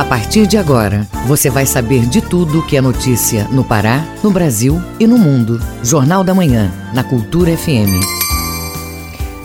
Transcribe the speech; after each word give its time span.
A 0.00 0.04
partir 0.06 0.46
de 0.46 0.56
agora, 0.56 1.06
você 1.26 1.50
vai 1.50 1.66
saber 1.66 2.06
de 2.06 2.22
tudo 2.22 2.64
que 2.64 2.74
é 2.74 2.80
notícia 2.80 3.46
no 3.48 3.62
Pará, 3.62 4.02
no 4.24 4.30
Brasil 4.30 4.80
e 4.98 5.06
no 5.06 5.18
mundo. 5.18 5.60
Jornal 5.84 6.24
da 6.24 6.32
Manhã, 6.32 6.72
na 6.94 7.04
Cultura 7.04 7.54
FM. 7.54 8.00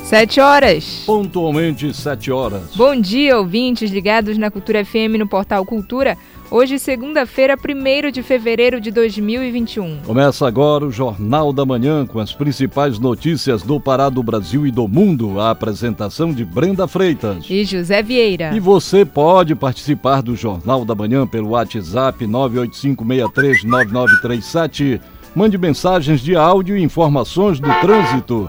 Sete 0.05 0.39
horas. 0.39 1.03
Pontualmente 1.05 1.93
sete 1.93 2.31
horas. 2.31 2.73
Bom 2.73 2.95
dia, 2.95 3.37
ouvintes 3.37 3.91
ligados 3.91 4.37
na 4.37 4.49
Cultura 4.49 4.85
FM 4.85 5.19
no 5.19 5.27
portal 5.27 5.65
Cultura. 5.65 6.17
Hoje, 6.51 6.77
segunda-feira, 6.77 7.57
1 7.57 8.11
de 8.11 8.21
fevereiro 8.21 8.79
de 8.79 8.91
2021. 8.91 10.01
Começa 10.05 10.47
agora 10.47 10.85
o 10.85 10.91
Jornal 10.91 11.51
da 11.51 11.65
Manhã 11.65 12.05
com 12.05 12.19
as 12.19 12.33
principais 12.33 12.99
notícias 12.99 13.63
do 13.63 13.79
Pará, 13.79 14.09
do 14.09 14.21
Brasil 14.21 14.67
e 14.67 14.71
do 14.71 14.87
mundo. 14.87 15.39
A 15.39 15.49
apresentação 15.49 16.31
de 16.31 16.45
Brenda 16.45 16.87
Freitas 16.87 17.47
e 17.49 17.65
José 17.65 18.03
Vieira. 18.03 18.55
E 18.55 18.59
você 18.59 19.03
pode 19.03 19.55
participar 19.55 20.21
do 20.21 20.35
Jornal 20.35 20.85
da 20.85 20.93
Manhã 20.93 21.25
pelo 21.25 21.49
WhatsApp 21.49 22.23
985639937. 22.27 25.01
Mande 25.35 25.57
mensagens 25.57 26.21
de 26.21 26.35
áudio 26.35 26.77
e 26.77 26.83
informações 26.83 27.59
do 27.59 27.73
trânsito. 27.81 28.47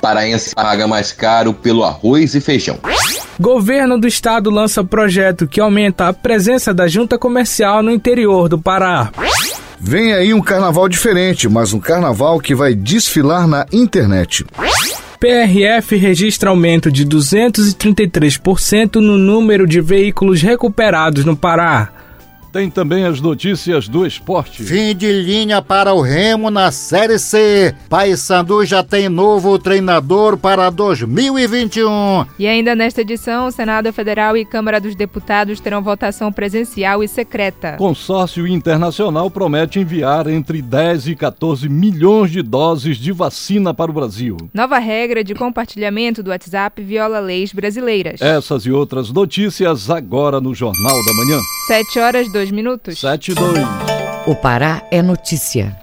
Paraense 0.00 0.54
paga 0.54 0.86
mais 0.86 1.10
caro 1.10 1.52
pelo 1.52 1.82
arroz 1.82 2.36
e 2.36 2.40
feijão. 2.40 2.78
Governo 3.40 3.98
do 3.98 4.06
estado 4.06 4.50
lança 4.50 4.84
projeto 4.84 5.48
que 5.48 5.60
aumenta 5.60 6.06
a 6.06 6.12
presença 6.12 6.72
da 6.72 6.86
junta 6.86 7.18
comercial 7.18 7.82
no 7.82 7.90
interior 7.90 8.48
do 8.48 8.56
Pará. 8.56 9.10
Vem 9.80 10.14
aí 10.14 10.32
um 10.32 10.40
carnaval 10.40 10.88
diferente, 10.88 11.48
mas 11.48 11.72
um 11.72 11.80
carnaval 11.80 12.38
que 12.38 12.54
vai 12.54 12.72
desfilar 12.72 13.48
na 13.48 13.66
internet. 13.72 14.46
PRF 15.18 15.96
registra 15.96 16.50
aumento 16.50 16.90
de 16.90 17.06
233% 17.06 18.96
no 18.96 19.16
número 19.16 19.66
de 19.66 19.80
veículos 19.80 20.42
recuperados 20.42 21.24
no 21.24 21.36
Pará. 21.36 22.03
Tem 22.54 22.70
também 22.70 23.04
as 23.04 23.20
notícias 23.20 23.88
do 23.88 24.06
esporte. 24.06 24.62
Fim 24.62 24.94
de 24.94 25.10
linha 25.10 25.60
para 25.60 25.92
o 25.92 26.00
Remo 26.00 26.52
na 26.52 26.70
Série 26.70 27.18
C. 27.18 27.74
Paysandu 27.90 28.64
já 28.64 28.80
tem 28.80 29.08
novo 29.08 29.58
treinador 29.58 30.36
para 30.36 30.70
2021. 30.70 32.24
E 32.38 32.46
ainda 32.46 32.76
nesta 32.76 33.00
edição, 33.00 33.48
o 33.48 33.50
Senado 33.50 33.92
Federal 33.92 34.36
e 34.36 34.44
Câmara 34.44 34.80
dos 34.80 34.94
Deputados 34.94 35.58
terão 35.58 35.82
votação 35.82 36.32
presencial 36.32 37.02
e 37.02 37.08
secreta. 37.08 37.72
Consórcio 37.76 38.46
Internacional 38.46 39.28
promete 39.28 39.80
enviar 39.80 40.28
entre 40.28 40.62
10 40.62 41.08
e 41.08 41.16
14 41.16 41.68
milhões 41.68 42.30
de 42.30 42.40
doses 42.40 42.98
de 42.98 43.10
vacina 43.10 43.74
para 43.74 43.90
o 43.90 43.94
Brasil. 43.94 44.36
Nova 44.54 44.78
regra 44.78 45.24
de 45.24 45.34
compartilhamento 45.34 46.22
do 46.22 46.30
WhatsApp 46.30 46.80
viola 46.84 47.18
leis 47.18 47.52
brasileiras. 47.52 48.22
Essas 48.22 48.64
e 48.64 48.70
outras 48.70 49.10
notícias 49.10 49.90
agora 49.90 50.40
no 50.40 50.54
Jornal 50.54 51.04
da 51.04 51.14
Manhã. 51.14 51.40
7 51.66 51.98
horas 51.98 52.30
2 52.30 52.43
minutos. 52.50 53.00
7 53.00 53.32
e 53.32 53.34
2. 53.34 53.58
O 54.26 54.34
Pará 54.34 54.82
é 54.90 55.02
notícia. 55.02 55.76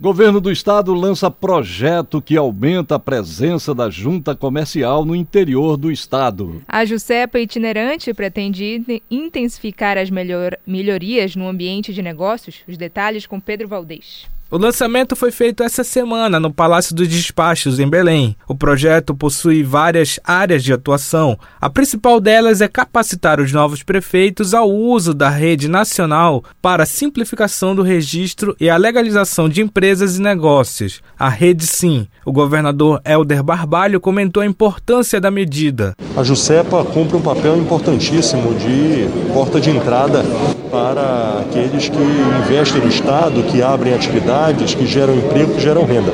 Governo 0.00 0.40
do 0.40 0.50
Estado 0.50 0.94
lança 0.94 1.30
projeto 1.30 2.22
que 2.22 2.34
aumenta 2.34 2.94
a 2.94 2.98
presença 2.98 3.74
da 3.74 3.90
junta 3.90 4.34
comercial 4.34 5.04
no 5.04 5.14
interior 5.14 5.76
do 5.76 5.92
Estado. 5.92 6.62
A 6.66 6.86
Jusepa 6.86 7.38
itinerante 7.38 8.14
pretende 8.14 9.02
intensificar 9.10 9.98
as 9.98 10.08
melhor, 10.08 10.56
melhorias 10.66 11.36
no 11.36 11.46
ambiente 11.46 11.92
de 11.92 12.00
negócios. 12.00 12.62
Os 12.66 12.78
detalhes 12.78 13.26
com 13.26 13.38
Pedro 13.38 13.68
Valdez. 13.68 14.26
O 14.52 14.58
lançamento 14.58 15.14
foi 15.14 15.30
feito 15.30 15.62
essa 15.62 15.84
semana 15.84 16.40
no 16.40 16.52
Palácio 16.52 16.92
dos 16.92 17.06
Despachos, 17.06 17.78
em 17.78 17.88
Belém. 17.88 18.36
O 18.48 18.54
projeto 18.56 19.14
possui 19.14 19.62
várias 19.62 20.18
áreas 20.24 20.64
de 20.64 20.72
atuação. 20.72 21.38
A 21.60 21.70
principal 21.70 22.20
delas 22.20 22.60
é 22.60 22.66
capacitar 22.66 23.38
os 23.38 23.52
novos 23.52 23.84
prefeitos 23.84 24.52
ao 24.52 24.68
uso 24.68 25.14
da 25.14 25.28
rede 25.28 25.68
nacional 25.68 26.42
para 26.60 26.82
a 26.82 26.86
simplificação 26.86 27.76
do 27.76 27.82
registro 27.82 28.56
e 28.58 28.68
a 28.68 28.76
legalização 28.76 29.48
de 29.48 29.62
empresas 29.62 30.16
e 30.16 30.20
negócios. 30.20 31.00
A 31.16 31.28
Rede 31.28 31.64
Sim. 31.64 32.08
O 32.26 32.32
governador 32.32 33.00
Helder 33.04 33.44
Barbalho 33.44 34.00
comentou 34.00 34.42
a 34.42 34.46
importância 34.46 35.20
da 35.20 35.30
medida. 35.30 35.94
A 36.16 36.24
Jusepa 36.24 36.84
cumpre 36.84 37.16
um 37.16 37.22
papel 37.22 37.56
importantíssimo 37.56 38.52
de 38.54 39.08
porta 39.32 39.60
de 39.60 39.70
entrada 39.70 40.24
para 40.70 41.40
aqueles 41.40 41.88
que 41.88 41.98
investem 41.98 42.80
no 42.80 42.88
Estado, 42.88 43.42
que 43.44 43.60
abrem 43.62 43.94
atividades, 44.40 44.74
que 44.74 44.86
geram 44.86 45.14
emprego, 45.14 45.54
que 45.54 45.60
geram 45.60 45.84
renda. 45.84 46.12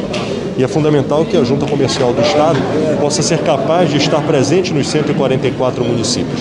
E 0.58 0.64
é 0.64 0.68
fundamental 0.68 1.24
que 1.24 1.36
a 1.36 1.44
Junta 1.44 1.66
Comercial 1.66 2.12
do 2.12 2.22
Estado 2.22 2.58
possa 3.00 3.22
ser 3.22 3.38
capaz 3.40 3.90
de 3.90 3.98
estar 3.98 4.20
presente 4.22 4.72
nos 4.72 4.88
144 4.88 5.84
municípios, 5.84 6.40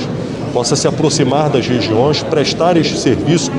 possa 0.53 0.75
se 0.75 0.88
aproximar 0.88 1.50
das 1.50 1.68
regiões, 1.68 2.24
prestar 2.24 2.78
este 2.78 2.97
serviço 2.97 3.51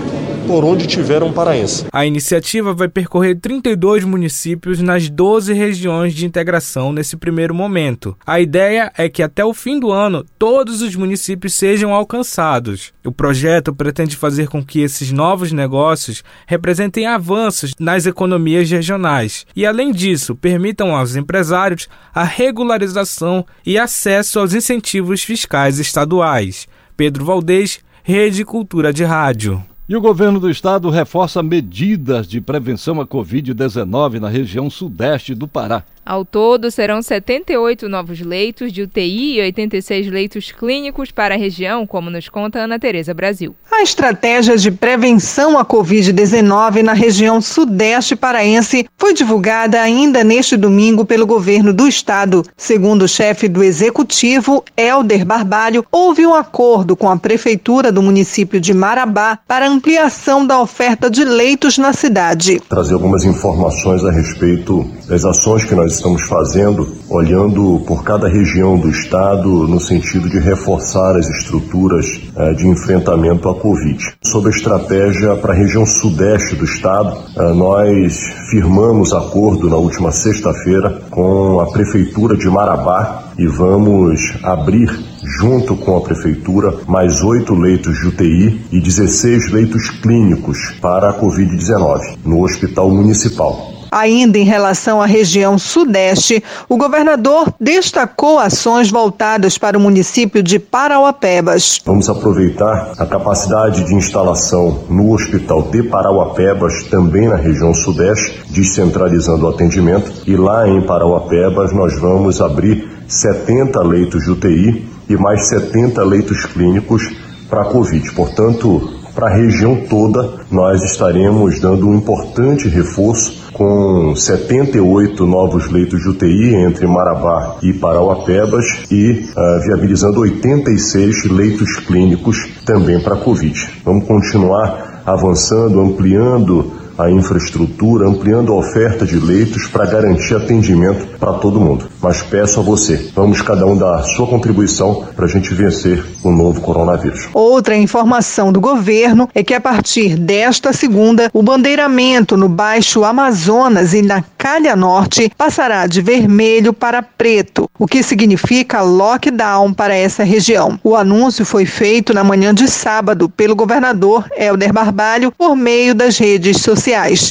por 0.47 0.65
onde 0.65 0.87
tiver 0.87 1.23
um 1.23 1.33
paraense. 1.33 1.87
A 1.93 2.07
iniciativa 2.07 2.73
vai 2.73 2.89
percorrer 2.89 3.35
32 3.35 4.05
municípios 4.05 4.81
nas 4.81 5.11
12 5.11 5.53
regiões 5.53 6.15
de 6.15 6.25
integração 6.25 6.93
nesse 6.93 7.17
primeiro 7.17 7.55
momento. 7.55 8.17
A 8.25 8.41
ideia 8.41 8.93
é 8.97 9.09
que 9.09 9.23
até 9.23 9.45
o 9.45 9.53
fim 9.53 9.79
do 9.81 9.91
ano 9.91 10.25
todos 10.39 10.83
os 10.83 10.95
municípios 10.95 11.55
sejam 11.55 11.93
alcançados. 11.93 12.93
O 13.05 13.11
projeto 13.11 13.75
pretende 13.75 14.17
fazer 14.17 14.49
com 14.49 14.65
que 14.65 14.81
esses 14.81 15.11
novos 15.11 15.53
negócios 15.53 16.23
representem 16.47 17.07
avanços 17.07 17.73
nas 17.79 18.07
economias 18.07 18.71
regionais 18.71 19.45
e, 19.55 19.67
além 19.67 19.91
disso, 19.93 20.37
permitam 20.37 20.95
aos 20.95 21.17
empresários 21.17 21.89
a 22.15 22.23
regularização 22.23 23.45
e 23.65 23.79
acesso 23.79 24.39
aos 24.39 24.55
incentivos 24.55 25.23
fiscais 25.23 25.79
estaduais. 25.79 26.69
Pedro 26.97 27.25
Valdez, 27.25 27.81
Rede 28.03 28.45
Cultura 28.45 28.93
de 28.93 29.05
Rádio. 29.05 29.63
E 29.89 29.95
o 29.95 30.01
governo 30.01 30.41
do 30.41 30.51
estado 30.51 30.91
reforça 30.91 31.45
medidas 31.45 32.27
de 32.27 32.41
prevenção 32.41 33.01
à 33.01 33.07
Covid-19 33.07 34.19
na 34.19 34.29
região 34.29 34.69
sudeste 34.69 35.33
do 35.33 35.47
Pará. 35.47 35.85
Ao 36.07 36.25
todo, 36.25 36.71
serão 36.71 37.03
78 37.03 37.89
novos 37.89 38.21
leitos 38.21 38.73
de 38.73 38.83
UTI 38.83 39.39
e 39.39 39.41
86 39.41 40.07
leitos 40.07 40.53
clínicos 40.53 41.11
para 41.11 41.35
a 41.35 41.37
região, 41.37 41.85
como 41.85 42.09
nos 42.09 42.29
conta 42.29 42.61
Ana 42.61 42.79
Tereza 42.79 43.13
Brasil. 43.13 43.57
A 43.73 43.83
estratégia 43.83 44.57
de 44.57 44.71
prevenção 44.71 45.59
à 45.59 45.65
Covid-19 45.65 46.83
na 46.83 46.93
região 46.93 47.41
sudeste 47.41 48.15
paraense 48.15 48.87
foi 48.97 49.15
divulgada 49.15 49.83
ainda 49.83 50.23
neste 50.23 50.57
domingo 50.57 51.05
pelo 51.05 51.27
governo 51.27 51.73
do 51.73 51.89
estado. 51.89 52.45
Segundo 52.57 53.03
o 53.03 53.09
chefe 53.09 53.49
do 53.49 53.65
executivo, 53.65 54.65
Helder 54.77 55.27
Barbalho, 55.27 55.85
houve 55.91 56.25
um 56.25 56.35
acordo 56.35 56.95
com 56.95 57.11
a 57.11 57.17
prefeitura 57.17 57.91
do 57.91 58.01
município 58.01 58.61
de 58.61 58.73
Marabá 58.73 59.41
para 59.45 59.69
ampliação 59.69 60.47
da 60.47 60.61
oferta 60.61 61.11
de 61.11 61.25
leitos 61.25 61.77
na 61.79 61.93
cidade. 61.93 62.61
Trazer 62.69 62.95
algumas 62.95 63.25
informações 63.25 64.05
a 64.05 64.13
respeito 64.13 64.89
das 65.09 65.25
ações 65.25 65.65
que 65.65 65.75
nós 65.75 65.96
estamos 65.97 66.23
fazendo, 66.23 66.87
olhando 67.09 67.83
por 67.87 68.05
cada 68.05 68.29
região 68.29 68.79
do 68.79 68.89
estado 68.89 69.49
no 69.67 69.81
sentido 69.81 70.29
de 70.29 70.39
reforçar 70.39 71.17
as 71.17 71.29
estruturas 71.29 72.21
eh, 72.37 72.53
de 72.55 72.69
enfrentamento 72.69 73.49
à 73.49 73.55
Covid. 73.55 73.99
Sobre 74.23 74.53
a 74.53 74.57
estratégia 74.57 75.37
para 75.37 75.53
a 75.53 75.57
região 75.57 75.87
sudeste 75.87 76.55
do 76.55 76.65
estado, 76.65 77.17
eh, 77.37 77.53
nós 77.55 78.31
firmamos 78.51 79.13
acordo 79.13 79.69
na 79.69 79.77
última 79.77 80.13
sexta-feira 80.13 81.03
com 81.11 81.61
a 81.61 81.67
prefeitura 81.67 82.37
de 82.37 82.49
Marabá 82.49 83.33
e 83.39 83.47
vamos 83.47 84.39
abrir 84.43 84.91
junto 85.39 85.77
com 85.77 85.97
a 85.97 86.01
Prefeitura, 86.01 86.73
mais 86.87 87.23
oito 87.23 87.55
leitos 87.55 87.99
de 87.99 88.07
UTI 88.07 88.61
e 88.71 88.81
16 88.81 89.51
leitos 89.51 89.91
clínicos 89.91 90.71
para 90.81 91.11
a 91.11 91.21
Covid-19 91.21 92.19
no 92.25 92.45
Hospital 92.45 92.91
Municipal. 92.91 93.76
Ainda 93.91 94.39
em 94.39 94.45
relação 94.45 95.01
à 95.01 95.07
região 95.07 95.59
sudeste, 95.59 96.43
o 96.69 96.77
governador 96.77 97.53
destacou 97.61 98.39
ações 98.39 98.91
voltadas 98.91 99.59
para 99.59 99.79
o 99.79 99.81
município 99.81 100.43
de 100.43 100.59
Parauapebas. 100.59 101.81
Vamos 101.85 102.09
aproveitar 102.09 102.93
a 102.99 103.07
capacidade 103.07 103.85
de 103.85 103.95
instalação 103.95 104.85
no 104.89 105.13
Hospital 105.13 105.63
de 105.63 105.83
Parauapebas, 105.83 106.85
também 106.85 107.29
na 107.29 107.37
região 107.37 107.73
sudeste, 107.75 108.43
descentralizando 108.51 109.47
o 109.47 109.49
atendimento. 109.49 110.11
E 110.27 110.37
lá 110.37 110.69
em 110.69 110.83
Parauapebas 110.83 111.73
nós 111.73 111.99
vamos 111.99 112.41
abrir 112.41 112.89
70 113.09 113.83
leitos 113.83 114.25
de 114.25 114.31
UTI 114.31 114.89
e 115.09 115.17
mais 115.17 115.49
70 115.49 116.03
leitos 116.05 116.45
clínicos 116.47 117.03
para 117.49 117.63
a 117.63 117.65
Covid. 117.67 118.13
Portanto, 118.13 118.91
para 119.17 119.29
a 119.29 119.35
região 119.35 119.87
toda, 119.89 120.35
nós 120.51 120.85
estaremos 120.85 121.59
dando 121.59 121.89
um 121.89 121.97
importante 121.97 122.69
reforço 122.69 123.47
com 123.55 124.15
78 124.15 125.27
novos 125.27 125.71
leitos 125.73 126.03
de 126.03 126.11
UTI 126.11 126.55
entre 126.55 126.87
Marabá 126.87 127.57
e 127.63 127.73
Parauapebas 127.73 128.85
e 128.91 129.25
uh, 129.35 129.65
viabilizando 129.65 130.21
86 130.21 131.25
leitos 131.31 131.77
clínicos 131.79 132.47
também 132.67 133.01
para 133.01 133.17
Covid. 133.17 133.81
Vamos 133.83 134.07
continuar 134.07 135.03
avançando, 135.07 135.81
ampliando 135.81 136.71
a 136.99 137.11
infraestrutura, 137.11 138.09
ampliando 138.09 138.53
a 138.53 138.57
oferta 138.57 139.05
de 139.05 139.19
leitos 139.19 139.67
para 139.67 139.87
garantir 139.87 140.35
atendimento 140.35 141.19
para 141.19 141.35
todo 141.35 141.61
mundo. 141.61 141.89
Mas 142.01 142.23
peço 142.23 142.61
a 142.61 142.63
você, 142.63 143.11
vamos 143.15 143.43
cada 143.43 143.67
um 143.67 143.77
dar 143.77 144.03
sua 144.05 144.27
contribuição 144.27 145.05
para 145.15 145.27
a 145.27 145.29
gente 145.29 145.53
vencer 145.53 146.03
o 146.23 146.31
novo 146.31 146.61
coronavírus. 146.61 147.29
Outra 147.35 147.77
informação 147.77 148.53
do 148.53 148.61
governo 148.61 149.29
é 149.35 149.43
que 149.43 149.55
a 149.55 149.61
partir 149.61 150.17
desta 150.17 150.73
segunda, 150.73 151.31
o 151.33 151.43
bandeiramento 151.43 152.37
no 152.37 152.49
Baixo 152.49 153.05
Amazonas 153.05 153.93
e 153.93 154.03
na 154.03 154.25
Calha 154.39 154.75
Norte 154.75 155.31
passará 155.37 155.87
de 155.87 156.01
vermelho 156.01 156.73
para 156.73 157.03
preto, 157.03 157.69
o 157.79 157.87
que 157.87 158.03
significa 158.03 158.81
lockdown 158.83 159.73
para 159.73 159.95
essa 159.95 160.25
região. 160.25 160.79
O 160.83 160.97
anúncio 160.97 161.45
foi 161.45 161.67
feito 161.67 162.15
na 162.15 162.25
manhã 162.25 162.55
de 162.55 162.69
sábado 162.69 163.29
pelo 163.29 163.57
governador 163.57 164.25
Helder 164.37 164.73
Barbalho 164.73 165.33
por 165.37 165.55
meio 165.55 165.95
das 165.95 166.19
redes 166.19 166.63
sociais. 166.63 166.86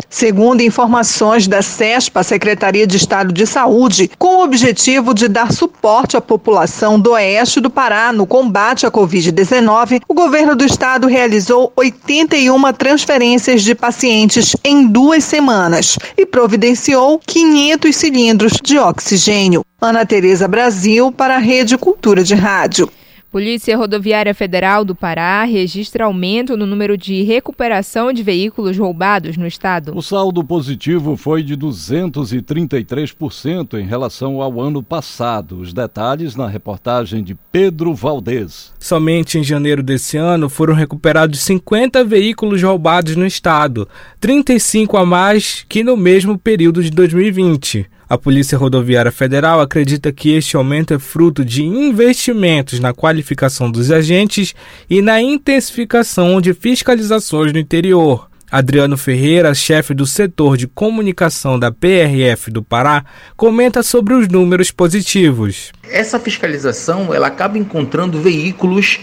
Segundo 0.09 0.61
informações 0.61 1.47
da 1.47 1.61
CESPA, 1.61 2.23
Secretaria 2.23 2.85
de 2.85 2.97
Estado 2.97 3.31
de 3.31 3.47
Saúde, 3.47 4.11
com 4.17 4.37
o 4.37 4.43
objetivo 4.43 5.13
de 5.13 5.29
dar 5.29 5.53
suporte 5.53 6.17
à 6.17 6.21
população 6.21 6.99
do 6.99 7.11
oeste 7.11 7.61
do 7.61 7.69
Pará 7.69 8.11
no 8.11 8.27
combate 8.27 8.85
à 8.85 8.91
Covid-19, 8.91 10.01
o 10.09 10.13
governo 10.13 10.57
do 10.57 10.65
estado 10.65 11.07
realizou 11.07 11.71
81 11.75 12.73
transferências 12.73 13.63
de 13.63 13.73
pacientes 13.73 14.57
em 14.61 14.87
duas 14.87 15.23
semanas 15.23 15.97
e 16.17 16.25
providenciou 16.25 17.19
500 17.25 17.95
cilindros 17.95 18.53
de 18.61 18.77
oxigênio. 18.77 19.63
Ana 19.79 20.05
Tereza 20.05 20.49
Brasil 20.49 21.13
para 21.13 21.35
a 21.35 21.39
Rede 21.39 21.77
Cultura 21.77 22.23
de 22.23 22.35
Rádio. 22.35 22.89
Polícia 23.35 23.75
Rodoviária 23.75 24.33
Federal 24.33 24.85
do 24.85 24.95
Pará 24.95 25.43
registra 25.43 26.05
aumento 26.05 26.55
no 26.55 26.65
número 26.65 26.97
de 26.97 27.21
recuperação 27.23 28.13
de 28.13 28.23
veículos 28.23 28.77
roubados 28.77 29.35
no 29.35 29.45
estado. 29.45 29.91
O 29.93 30.01
saldo 30.01 30.41
positivo 30.41 31.17
foi 31.17 31.43
de 31.43 31.57
233% 31.57 33.77
em 33.77 33.85
relação 33.85 34.41
ao 34.41 34.61
ano 34.61 34.81
passado. 34.81 35.59
Os 35.59 35.73
detalhes 35.73 36.37
na 36.37 36.47
reportagem 36.47 37.21
de 37.21 37.35
Pedro 37.51 37.93
Valdez. 37.93 38.71
Somente 38.79 39.37
em 39.37 39.43
janeiro 39.43 39.83
desse 39.83 40.15
ano 40.15 40.47
foram 40.47 40.73
recuperados 40.73 41.41
50 41.41 42.05
veículos 42.05 42.63
roubados 42.63 43.17
no 43.17 43.25
estado, 43.25 43.85
35 44.21 44.95
a 44.95 45.05
mais 45.05 45.65
que 45.67 45.83
no 45.83 45.97
mesmo 45.97 46.37
período 46.37 46.81
de 46.81 46.89
2020. 46.89 47.94
A 48.07 48.19
Polícia 48.19 48.55
Rodoviária 48.55 49.11
Federal 49.11 49.59
acredita 49.59 50.11
que 50.11 50.31
este 50.31 50.55
aumento 50.55 50.93
é 50.93 50.99
fruto 50.99 51.43
de 51.43 51.63
investimentos 51.63 52.79
na 52.79 52.93
qualificação 52.93 53.71
dos 53.71 53.89
agentes 53.89 54.53
e 54.87 55.01
na 55.01 55.19
intensificação 55.19 56.39
de 56.39 56.53
fiscalizações 56.53 57.51
no 57.51 57.57
interior. 57.57 58.29
Adriano 58.51 58.95
Ferreira, 58.95 59.55
chefe 59.55 59.95
do 59.95 60.05
setor 60.05 60.55
de 60.55 60.67
comunicação 60.67 61.57
da 61.57 61.71
PRF 61.71 62.51
do 62.51 62.61
Pará, 62.61 63.03
comenta 63.35 63.81
sobre 63.81 64.13
os 64.13 64.27
números 64.27 64.69
positivos. 64.69 65.71
Essa 65.89 66.19
fiscalização 66.19 67.11
ela 67.11 67.25
acaba 67.25 67.57
encontrando 67.57 68.21
veículos 68.21 68.99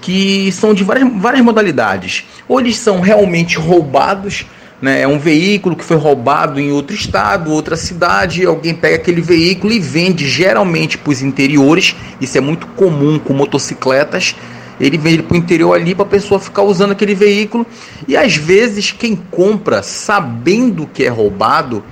que 0.00 0.50
são 0.52 0.72
de 0.72 0.82
várias, 0.82 1.12
várias 1.20 1.44
modalidades. 1.44 2.24
Ou 2.48 2.58
eles 2.58 2.76
são 2.76 3.00
realmente 3.00 3.58
roubados 3.58 4.46
né? 4.80 5.00
É 5.02 5.08
um 5.08 5.18
veículo 5.18 5.74
que 5.74 5.84
foi 5.84 5.96
roubado 5.96 6.60
em 6.60 6.70
outro 6.70 6.94
estado, 6.94 7.50
outra 7.50 7.76
cidade, 7.76 8.44
alguém 8.44 8.74
pega 8.74 8.96
aquele 8.96 9.20
veículo 9.20 9.72
e 9.72 9.80
vende 9.80 10.28
geralmente 10.28 10.98
para 10.98 11.10
os 11.10 11.22
interiores. 11.22 11.96
Isso 12.20 12.36
é 12.36 12.40
muito 12.40 12.66
comum 12.68 13.18
com 13.18 13.32
motocicletas. 13.32 14.34
Ele 14.78 14.98
vende 14.98 15.22
para 15.22 15.34
o 15.34 15.38
interior 15.38 15.72
ali 15.72 15.94
para 15.94 16.04
a 16.04 16.08
pessoa 16.08 16.38
ficar 16.38 16.62
usando 16.62 16.90
aquele 16.92 17.14
veículo. 17.14 17.66
E 18.06 18.16
às 18.16 18.36
vezes 18.36 18.92
quem 18.92 19.16
compra 19.16 19.82
sabendo 19.82 20.86
que 20.86 21.04
é 21.04 21.08
roubado, 21.08 21.82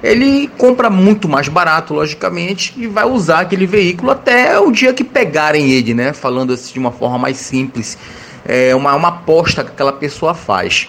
ele 0.00 0.48
compra 0.56 0.88
muito 0.88 1.28
mais 1.28 1.48
barato, 1.48 1.92
logicamente, 1.92 2.72
e 2.76 2.86
vai 2.86 3.04
usar 3.04 3.40
aquele 3.40 3.66
veículo 3.66 4.12
até 4.12 4.56
o 4.60 4.70
dia 4.70 4.94
que 4.94 5.02
pegarem 5.02 5.72
ele, 5.72 5.92
né? 5.92 6.12
Falando 6.12 6.52
assim 6.52 6.74
de 6.74 6.78
uma 6.78 6.92
forma 6.92 7.18
mais 7.18 7.38
simples. 7.38 7.98
É 8.46 8.72
uma, 8.76 8.94
uma 8.94 9.08
aposta 9.08 9.64
que 9.64 9.70
aquela 9.72 9.92
pessoa 9.92 10.32
faz. 10.34 10.88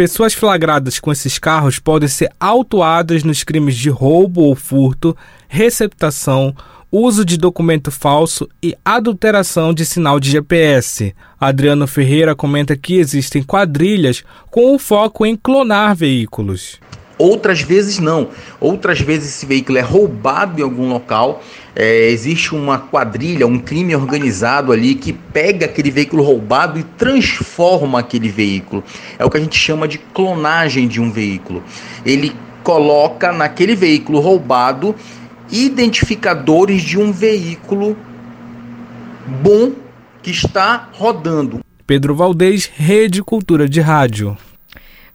Pessoas 0.00 0.32
flagradas 0.32 0.98
com 0.98 1.12
esses 1.12 1.38
carros 1.38 1.78
podem 1.78 2.08
ser 2.08 2.30
autuadas 2.40 3.22
nos 3.22 3.44
crimes 3.44 3.76
de 3.76 3.90
roubo 3.90 4.40
ou 4.40 4.54
furto, 4.54 5.14
receptação, 5.46 6.56
uso 6.90 7.22
de 7.22 7.36
documento 7.36 7.90
falso 7.90 8.48
e 8.62 8.74
adulteração 8.82 9.74
de 9.74 9.84
sinal 9.84 10.18
de 10.18 10.30
GPS. 10.30 11.14
Adriano 11.38 11.86
Ferreira 11.86 12.34
comenta 12.34 12.78
que 12.78 12.94
existem 12.94 13.42
quadrilhas 13.42 14.24
com 14.50 14.74
o 14.74 14.78
foco 14.78 15.26
em 15.26 15.36
clonar 15.36 15.94
veículos. 15.94 16.80
Outras 17.20 17.60
vezes 17.60 17.98
não. 17.98 18.28
Outras 18.58 18.98
vezes 18.98 19.28
esse 19.28 19.44
veículo 19.44 19.76
é 19.76 19.82
roubado 19.82 20.58
em 20.58 20.64
algum 20.64 20.88
local. 20.88 21.42
É, 21.76 22.08
existe 22.08 22.54
uma 22.54 22.78
quadrilha, 22.78 23.46
um 23.46 23.58
crime 23.58 23.94
organizado 23.94 24.72
ali 24.72 24.94
que 24.94 25.12
pega 25.12 25.66
aquele 25.66 25.90
veículo 25.90 26.22
roubado 26.22 26.78
e 26.78 26.82
transforma 26.82 27.98
aquele 27.98 28.30
veículo. 28.30 28.82
É 29.18 29.24
o 29.26 29.28
que 29.28 29.36
a 29.36 29.40
gente 29.40 29.58
chama 29.58 29.86
de 29.86 29.98
clonagem 29.98 30.88
de 30.88 30.98
um 30.98 31.12
veículo. 31.12 31.62
Ele 32.06 32.32
coloca 32.62 33.30
naquele 33.32 33.76
veículo 33.76 34.18
roubado 34.18 34.94
identificadores 35.52 36.80
de 36.80 36.98
um 36.98 37.12
veículo 37.12 37.98
bom 39.42 39.72
que 40.22 40.30
está 40.30 40.88
rodando. 40.94 41.60
Pedro 41.86 42.14
Valdez, 42.14 42.70
Rede 42.74 43.22
Cultura 43.22 43.68
de 43.68 43.82
Rádio. 43.82 44.38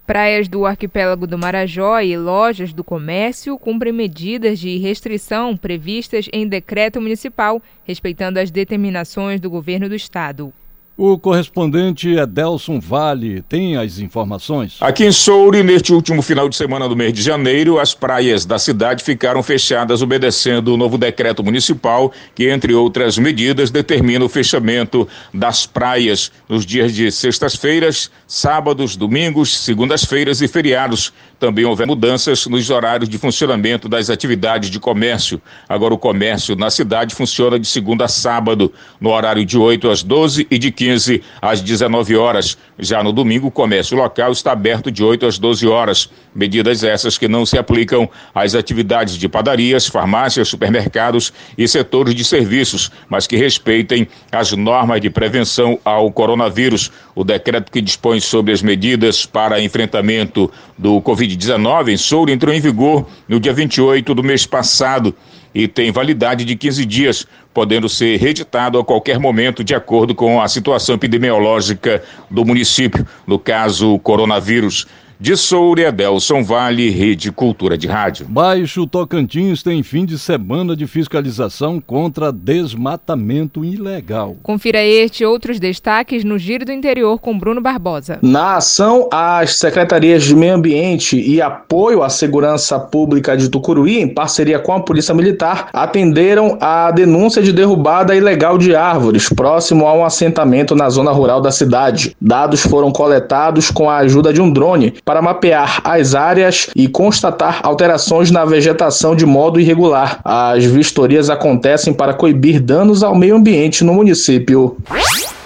Praias 0.06 0.46
do 0.46 0.64
arquipélago 0.64 1.26
do 1.26 1.36
Marajó 1.36 2.00
e 2.00 2.16
lojas 2.16 2.72
do 2.72 2.84
comércio 2.84 3.58
cumprem 3.58 3.92
medidas 3.92 4.60
de 4.60 4.78
restrição 4.78 5.56
previstas 5.56 6.28
em 6.32 6.46
decreto 6.46 7.00
municipal, 7.00 7.60
respeitando 7.84 8.38
as 8.38 8.48
determinações 8.48 9.40
do 9.40 9.50
governo 9.50 9.88
do 9.88 9.96
estado. 9.96 10.52
O 10.98 11.18
correspondente 11.18 12.08
Edelson 12.08 12.80
Vale 12.80 13.42
tem 13.42 13.76
as 13.76 13.98
informações. 13.98 14.78
Aqui 14.80 15.04
em 15.04 15.12
Soure, 15.12 15.62
neste 15.62 15.92
último 15.92 16.22
final 16.22 16.48
de 16.48 16.56
semana 16.56 16.88
do 16.88 16.96
mês 16.96 17.12
de 17.12 17.20
janeiro, 17.20 17.78
as 17.78 17.92
praias 17.92 18.46
da 18.46 18.58
cidade 18.58 19.04
ficaram 19.04 19.42
fechadas 19.42 20.00
obedecendo 20.00 20.72
o 20.72 20.76
novo 20.78 20.96
decreto 20.96 21.44
municipal, 21.44 22.10
que, 22.34 22.48
entre 22.48 22.72
outras 22.72 23.18
medidas, 23.18 23.70
determina 23.70 24.24
o 24.24 24.28
fechamento 24.28 25.06
das 25.34 25.66
praias 25.66 26.32
nos 26.48 26.64
dias 26.64 26.94
de 26.94 27.12
sextas-feiras, 27.12 28.10
sábados, 28.26 28.96
domingos, 28.96 29.54
segundas-feiras 29.54 30.40
e 30.40 30.48
feriados. 30.48 31.12
Também 31.38 31.66
houve 31.66 31.84
mudanças 31.84 32.46
nos 32.46 32.70
horários 32.70 33.10
de 33.10 33.18
funcionamento 33.18 33.86
das 33.86 34.08
atividades 34.08 34.70
de 34.70 34.80
comércio. 34.80 35.42
Agora, 35.68 35.92
o 35.92 35.98
comércio 35.98 36.56
na 36.56 36.70
cidade 36.70 37.14
funciona 37.14 37.58
de 37.58 37.66
segunda 37.66 38.06
a 38.06 38.08
sábado, 38.08 38.72
no 38.98 39.10
horário 39.10 39.44
de 39.44 39.58
8 39.58 39.90
às 39.90 40.02
12 40.02 40.46
e 40.50 40.58
de 40.58 40.72
15 40.72 40.85
15 40.86 41.20
às 41.42 41.60
19 41.60 42.16
horas. 42.16 42.56
Já 42.78 43.02
no 43.02 43.12
domingo, 43.12 43.48
o 43.48 43.50
comércio 43.50 43.96
local 43.96 44.30
está 44.30 44.52
aberto 44.52 44.88
de 44.88 45.02
8 45.02 45.26
às 45.26 45.36
12 45.36 45.66
horas. 45.66 46.08
Medidas 46.32 46.84
essas 46.84 47.18
que 47.18 47.26
não 47.26 47.44
se 47.44 47.58
aplicam 47.58 48.08
às 48.32 48.54
atividades 48.54 49.16
de 49.16 49.28
padarias, 49.28 49.88
farmácias, 49.88 50.46
supermercados 50.46 51.32
e 51.58 51.66
setores 51.66 52.14
de 52.14 52.24
serviços, 52.24 52.92
mas 53.08 53.26
que 53.26 53.36
respeitem 53.36 54.06
as 54.30 54.52
normas 54.52 55.00
de 55.00 55.10
prevenção 55.10 55.76
ao 55.84 56.12
coronavírus. 56.12 56.92
O 57.16 57.24
decreto 57.24 57.72
que 57.72 57.80
dispõe 57.80 58.20
sobre 58.20 58.52
as 58.52 58.62
medidas 58.62 59.26
para 59.26 59.60
enfrentamento 59.60 60.52
do 60.78 61.00
Covid-19 61.00 61.88
em 61.88 61.96
Souro 61.96 62.30
entrou 62.30 62.54
em 62.54 62.60
vigor 62.60 63.08
no 63.28 63.40
dia 63.40 63.52
28 63.52 64.14
do 64.14 64.22
mês 64.22 64.46
passado 64.46 65.12
e 65.56 65.66
tem 65.66 65.90
validade 65.90 66.44
de 66.44 66.54
15 66.54 66.84
dias, 66.84 67.26
podendo 67.54 67.88
ser 67.88 68.18
reeditado 68.20 68.78
a 68.78 68.84
qualquer 68.84 69.18
momento 69.18 69.64
de 69.64 69.74
acordo 69.74 70.14
com 70.14 70.38
a 70.38 70.46
situação 70.48 70.96
epidemiológica 70.96 72.02
do 72.30 72.44
município, 72.44 73.06
no 73.26 73.38
caso 73.38 73.98
coronavírus. 74.00 74.86
De 75.18 75.34
Soura, 75.34 75.90
Delson 75.90 76.44
Vale, 76.44 76.90
Rede 76.90 77.32
Cultura 77.32 77.78
de 77.78 77.86
Rádio. 77.86 78.26
Baixo 78.28 78.86
Tocantins 78.86 79.62
tem 79.62 79.82
fim 79.82 80.04
de 80.04 80.18
semana 80.18 80.76
de 80.76 80.86
fiscalização 80.86 81.80
contra 81.80 82.30
desmatamento 82.30 83.64
ilegal. 83.64 84.36
Confira 84.42 84.84
este 84.84 85.22
e 85.22 85.26
outros 85.26 85.58
destaques 85.58 86.22
no 86.22 86.38
Giro 86.38 86.66
do 86.66 86.72
Interior 86.72 87.18
com 87.18 87.38
Bruno 87.38 87.62
Barbosa. 87.62 88.18
Na 88.20 88.56
ação, 88.56 89.08
as 89.10 89.56
secretarias 89.56 90.22
de 90.22 90.36
Meio 90.36 90.54
Ambiente 90.54 91.18
e 91.18 91.40
Apoio 91.40 92.02
à 92.02 92.10
Segurança 92.10 92.78
Pública 92.78 93.34
de 93.34 93.48
Tucuruí, 93.48 93.98
em 93.98 94.08
parceria 94.08 94.58
com 94.58 94.74
a 94.74 94.80
Polícia 94.80 95.14
Militar, 95.14 95.70
atenderam 95.72 96.58
a 96.60 96.90
denúncia 96.90 97.42
de 97.42 97.54
derrubada 97.54 98.14
ilegal 98.14 98.58
de 98.58 98.76
árvores 98.76 99.30
próximo 99.30 99.86
a 99.86 99.94
um 99.94 100.04
assentamento 100.04 100.74
na 100.74 100.90
zona 100.90 101.10
rural 101.10 101.40
da 101.40 101.50
cidade. 101.50 102.14
Dados 102.20 102.60
foram 102.60 102.92
coletados 102.92 103.70
com 103.70 103.88
a 103.88 103.96
ajuda 103.96 104.30
de 104.30 104.42
um 104.42 104.52
drone 104.52 104.92
para 105.06 105.22
mapear 105.22 105.80
as 105.84 106.16
áreas 106.16 106.68
e 106.74 106.88
constatar 106.88 107.60
alterações 107.62 108.32
na 108.32 108.44
vegetação 108.44 109.14
de 109.14 109.24
modo 109.24 109.60
irregular. 109.60 110.20
As 110.24 110.64
vistorias 110.64 111.30
acontecem 111.30 111.94
para 111.94 112.12
coibir 112.12 112.60
danos 112.60 113.04
ao 113.04 113.14
meio 113.14 113.36
ambiente 113.36 113.84
no 113.84 113.94
município. 113.94 114.76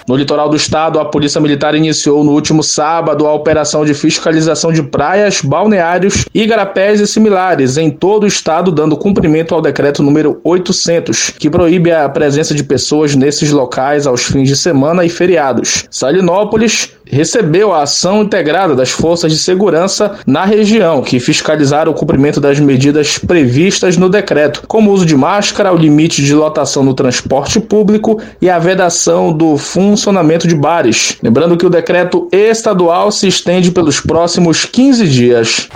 No 0.07 0.15
litoral 0.15 0.49
do 0.49 0.55
estado, 0.55 0.99
a 0.99 1.05
Polícia 1.05 1.39
Militar 1.39 1.75
iniciou 1.75 2.23
no 2.23 2.31
último 2.31 2.63
sábado 2.63 3.27
a 3.27 3.33
operação 3.33 3.85
de 3.85 3.93
fiscalização 3.93 4.71
de 4.73 4.81
praias, 4.81 5.41
balneários, 5.41 6.25
igarapés 6.33 6.99
e 6.99 7.07
similares 7.07 7.77
em 7.77 7.89
todo 7.89 8.23
o 8.23 8.27
estado, 8.27 8.71
dando 8.71 8.97
cumprimento 8.97 9.53
ao 9.53 9.61
decreto 9.61 10.01
número 10.01 10.39
800, 10.43 11.31
que 11.31 11.49
proíbe 11.49 11.91
a 11.91 12.09
presença 12.09 12.55
de 12.55 12.63
pessoas 12.63 13.15
nesses 13.15 13.51
locais 13.51 14.07
aos 14.07 14.23
fins 14.23 14.47
de 14.47 14.57
semana 14.57 15.05
e 15.05 15.09
feriados. 15.09 15.85
Salinópolis 15.89 16.91
recebeu 17.11 17.73
a 17.73 17.83
ação 17.83 18.23
integrada 18.23 18.73
das 18.73 18.89
forças 18.89 19.31
de 19.31 19.37
segurança 19.37 20.19
na 20.25 20.45
região, 20.45 21.01
que 21.01 21.19
fiscalizaram 21.19 21.91
o 21.91 21.95
cumprimento 21.95 22.39
das 22.39 22.59
medidas 22.59 23.17
previstas 23.17 23.97
no 23.97 24.09
decreto, 24.09 24.63
como 24.67 24.89
o 24.89 24.93
uso 24.93 25.05
de 25.05 25.15
máscara, 25.15 25.73
o 25.73 25.77
limite 25.77 26.23
de 26.23 26.33
lotação 26.33 26.83
no 26.83 26.93
transporte 26.93 27.59
público 27.59 28.19
e 28.41 28.49
a 28.49 28.57
vedação 28.57 29.33
do 29.33 29.57
funcionamento 29.91 30.47
de 30.47 30.55
bares. 30.55 31.17
Lembrando 31.21 31.57
que 31.57 31.65
o 31.65 31.69
decreto 31.69 32.27
estadual 32.31 33.11
se 33.11 33.27
estende 33.27 33.71
pelos 33.71 33.99
próximos 33.99 34.63
15 34.63 35.07
dias. 35.07 35.67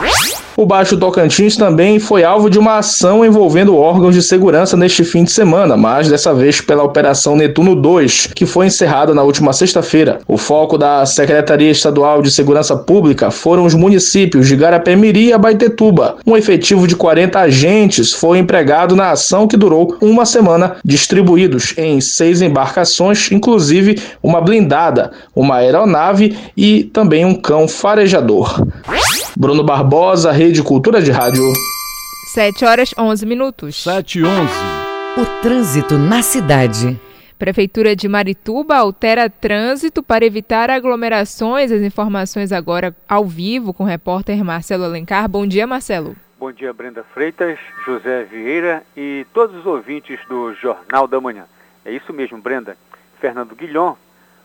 O 0.57 0.65
Baixo 0.65 0.95
Tocantins 0.95 1.57
também 1.57 2.00
foi 2.00 2.24
alvo 2.24 2.50
de 2.50 2.57
uma 2.57 2.77
ação 2.77 3.25
envolvendo 3.25 3.75
órgãos 3.75 4.15
de 4.15 4.24
segurança 4.24 4.77
neste 4.77 5.03
fim 5.03 5.25
de 5.25 5.31
semana, 5.31 5.75
mas 5.75 6.07
dessa 6.07 6.34
vez 6.34 6.62
pela 6.62 6.81
Operação 6.81 7.36
Netuno 7.36 7.75
2, 7.75 8.29
que 8.34 8.45
foi 8.45 8.67
encerrada 8.67 9.13
na 9.13 9.22
última 9.22 9.51
sexta-feira. 9.51 10.22
O 10.25 10.38
foco 10.38 10.77
da 10.77 11.05
Secretaria 11.05 11.69
Estadual 11.69 12.22
de 12.22 12.31
Segurança 12.31 12.74
Pública 12.77 13.31
foram 13.31 13.65
os 13.65 13.74
municípios 13.74 14.48
de 14.48 14.55
Garapé-Miri 14.55 15.25
e 15.25 15.34
Abaetetuba. 15.34 16.15
Um 16.25 16.38
efetivo 16.38 16.88
de 16.88 16.95
40 16.95 17.38
agentes 17.38 18.13
foi 18.13 18.38
empregado 18.38 18.95
na 18.95 19.12
ação 19.12 19.50
que 19.50 19.57
durou 19.57 19.98
uma 20.00 20.25
semana, 20.25 20.77
distribuídos 20.86 21.74
em 21.77 22.00
seis 22.00 22.41
embarcações, 22.41 23.29
inclusive 23.29 24.01
uma 24.21 24.41
blindada, 24.41 25.12
uma 25.35 25.57
aeronave 25.57 26.38
e 26.55 26.83
também 26.85 27.25
um 27.25 27.35
cão 27.35 27.67
farejador. 27.67 28.65
Bruno 29.38 29.63
Barbosa, 29.63 30.31
Rede 30.31 30.63
Cultura 30.63 31.01
de 31.01 31.12
Rádio. 31.12 31.43
7 32.33 32.65
horas 32.65 32.93
11 32.97 33.25
minutos. 33.25 33.83
7 33.83 34.19
e 34.19 34.24
11. 34.24 34.31
O 35.17 35.41
trânsito 35.41 35.97
na 35.97 36.21
cidade. 36.21 37.00
Prefeitura 37.38 37.95
de 37.95 38.07
Marituba 38.07 38.77
altera 38.77 39.29
trânsito 39.29 40.01
para 40.01 40.25
evitar 40.25 40.69
aglomerações. 40.69 41.71
As 41.71 41.81
informações 41.81 42.51
agora 42.51 42.95
ao 43.07 43.25
vivo 43.25 43.74
com 43.74 43.83
o 43.83 43.88
repórter 43.88 44.43
Marcelo 44.43 44.85
Alencar. 44.85 45.27
Bom 45.27 45.45
dia, 45.45 45.67
Marcelo. 45.67 46.15
Bom 46.39 46.51
dia, 46.51 46.71
Brenda 46.74 47.03
Freitas, 47.13 47.57
José 47.85 48.24
Vieira 48.24 48.83
e 48.95 49.25
todos 49.33 49.55
os 49.55 49.65
ouvintes 49.65 50.19
do 50.29 50.53
Jornal 50.53 51.07
da 51.07 51.19
Manhã. 51.19 51.45
É 51.83 51.91
isso 51.91 52.12
mesmo, 52.12 52.38
Brenda. 52.38 52.77
Fernando 53.19 53.55
Guilhom, 53.55 53.95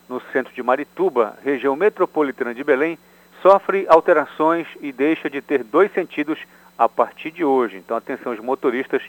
no 0.09 0.21
centro 0.33 0.53
de 0.53 0.63
Marituba, 0.63 1.39
região 1.45 1.77
metropolitana 1.77 2.55
de 2.55 2.65
Belém, 2.65 2.99
sofre 3.43 3.87
alterações 3.89 4.67
e 4.81 4.93
deixa 4.93 5.31
de 5.31 5.41
ter 5.41 5.63
dois 5.63 5.93
sentidos 5.93 6.39
a 6.77 6.89
partir 6.89 7.31
de 7.31 7.45
hoje. 7.45 7.77
Então, 7.77 7.97
atenção, 7.97 8.33
os 8.33 8.41
motoristas, 8.41 9.03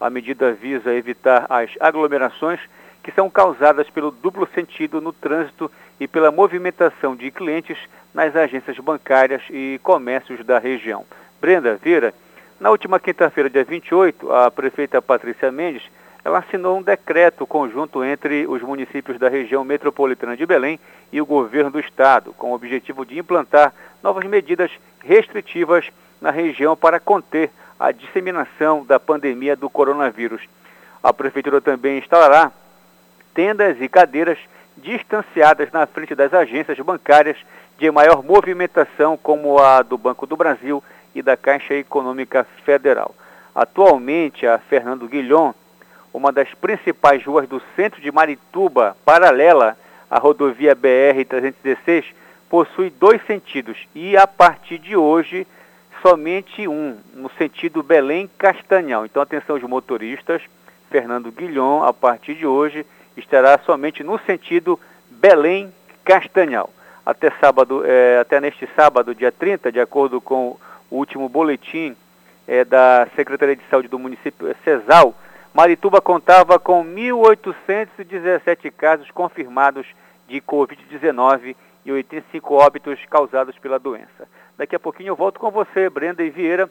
a 0.00 0.10
medida 0.10 0.52
visa 0.52 0.94
evitar 0.94 1.46
as 1.48 1.70
aglomerações 1.80 2.60
que 3.02 3.12
são 3.12 3.30
causadas 3.30 3.88
pelo 3.88 4.10
duplo 4.10 4.48
sentido 4.54 5.00
no 5.00 5.12
trânsito 5.12 5.70
e 5.98 6.08
pela 6.08 6.30
movimentação 6.30 7.14
de 7.14 7.30
clientes 7.30 7.78
nas 8.12 8.34
agências 8.34 8.76
bancárias 8.78 9.42
e 9.48 9.80
comércios 9.82 10.44
da 10.44 10.58
região. 10.58 11.06
Brenda 11.40 11.76
Vieira, 11.76 12.12
na 12.58 12.70
última 12.70 12.98
quinta-feira, 12.98 13.48
dia 13.48 13.64
28, 13.64 14.32
a 14.32 14.50
prefeita 14.50 15.00
Patrícia 15.00 15.52
Mendes 15.52 15.82
ela 16.26 16.40
assinou 16.40 16.78
um 16.78 16.82
decreto 16.82 17.46
conjunto 17.46 18.02
entre 18.02 18.48
os 18.48 18.60
municípios 18.60 19.16
da 19.16 19.28
região 19.28 19.62
metropolitana 19.62 20.36
de 20.36 20.44
Belém 20.44 20.76
e 21.12 21.20
o 21.20 21.24
governo 21.24 21.70
do 21.70 21.78
estado, 21.78 22.32
com 22.32 22.50
o 22.50 22.54
objetivo 22.54 23.06
de 23.06 23.16
implantar 23.16 23.72
novas 24.02 24.24
medidas 24.24 24.68
restritivas 25.04 25.88
na 26.20 26.32
região 26.32 26.76
para 26.76 26.98
conter 26.98 27.52
a 27.78 27.92
disseminação 27.92 28.84
da 28.84 28.98
pandemia 28.98 29.54
do 29.54 29.70
coronavírus. 29.70 30.42
A 31.00 31.12
prefeitura 31.12 31.60
também 31.60 31.98
instalará 31.98 32.50
tendas 33.32 33.80
e 33.80 33.88
cadeiras 33.88 34.38
distanciadas 34.76 35.70
na 35.70 35.86
frente 35.86 36.12
das 36.16 36.34
agências 36.34 36.76
bancárias 36.80 37.36
de 37.78 37.88
maior 37.88 38.24
movimentação, 38.24 39.16
como 39.16 39.60
a 39.60 39.80
do 39.80 39.96
Banco 39.96 40.26
do 40.26 40.36
Brasil 40.36 40.82
e 41.14 41.22
da 41.22 41.36
Caixa 41.36 41.74
Econômica 41.74 42.44
Federal. 42.64 43.14
Atualmente, 43.54 44.44
a 44.44 44.58
Fernando 44.58 45.06
Guilhom 45.06 45.54
uma 46.16 46.32
das 46.32 46.48
principais 46.54 47.22
ruas 47.22 47.46
do 47.46 47.60
centro 47.76 48.00
de 48.00 48.10
Marituba, 48.10 48.96
paralela 49.04 49.76
à 50.10 50.18
rodovia 50.18 50.74
BR-316, 50.74 52.06
possui 52.48 52.88
dois 52.88 53.20
sentidos 53.26 53.76
e, 53.94 54.16
a 54.16 54.26
partir 54.26 54.78
de 54.78 54.96
hoje, 54.96 55.46
somente 56.00 56.66
um, 56.66 56.96
no 57.12 57.30
sentido 57.32 57.82
Belém-Castanhal. 57.82 59.04
Então, 59.04 59.22
atenção 59.22 59.56
os 59.56 59.62
motoristas, 59.64 60.40
Fernando 60.90 61.30
Guilhom, 61.30 61.82
a 61.82 61.92
partir 61.92 62.34
de 62.34 62.46
hoje, 62.46 62.86
estará 63.14 63.58
somente 63.58 64.02
no 64.02 64.18
sentido 64.20 64.80
Belém-Castanhal. 65.10 66.70
Até 67.04 67.30
sábado, 67.32 67.82
é, 67.84 68.20
até 68.20 68.40
neste 68.40 68.66
sábado, 68.74 69.14
dia 69.14 69.30
30, 69.30 69.70
de 69.70 69.80
acordo 69.80 70.18
com 70.22 70.56
o 70.90 70.96
último 70.96 71.28
boletim 71.28 71.94
é, 72.48 72.64
da 72.64 73.06
Secretaria 73.14 73.54
de 73.54 73.62
Saúde 73.68 73.88
do 73.88 73.98
município, 73.98 74.48
é, 74.48 74.54
CESAL, 74.64 75.14
Marituba 75.56 76.02
contava 76.02 76.58
com 76.58 76.84
1.817 76.84 78.70
casos 78.70 79.10
confirmados 79.10 79.86
de 80.28 80.38
Covid-19 80.38 81.56
e 81.82 81.92
85 81.92 82.54
óbitos 82.54 82.98
causados 83.08 83.58
pela 83.58 83.78
doença. 83.78 84.28
Daqui 84.58 84.76
a 84.76 84.78
pouquinho 84.78 85.12
eu 85.12 85.16
volto 85.16 85.40
com 85.40 85.50
você, 85.50 85.88
Brenda 85.88 86.22
e 86.22 86.28
Vieira, 86.28 86.68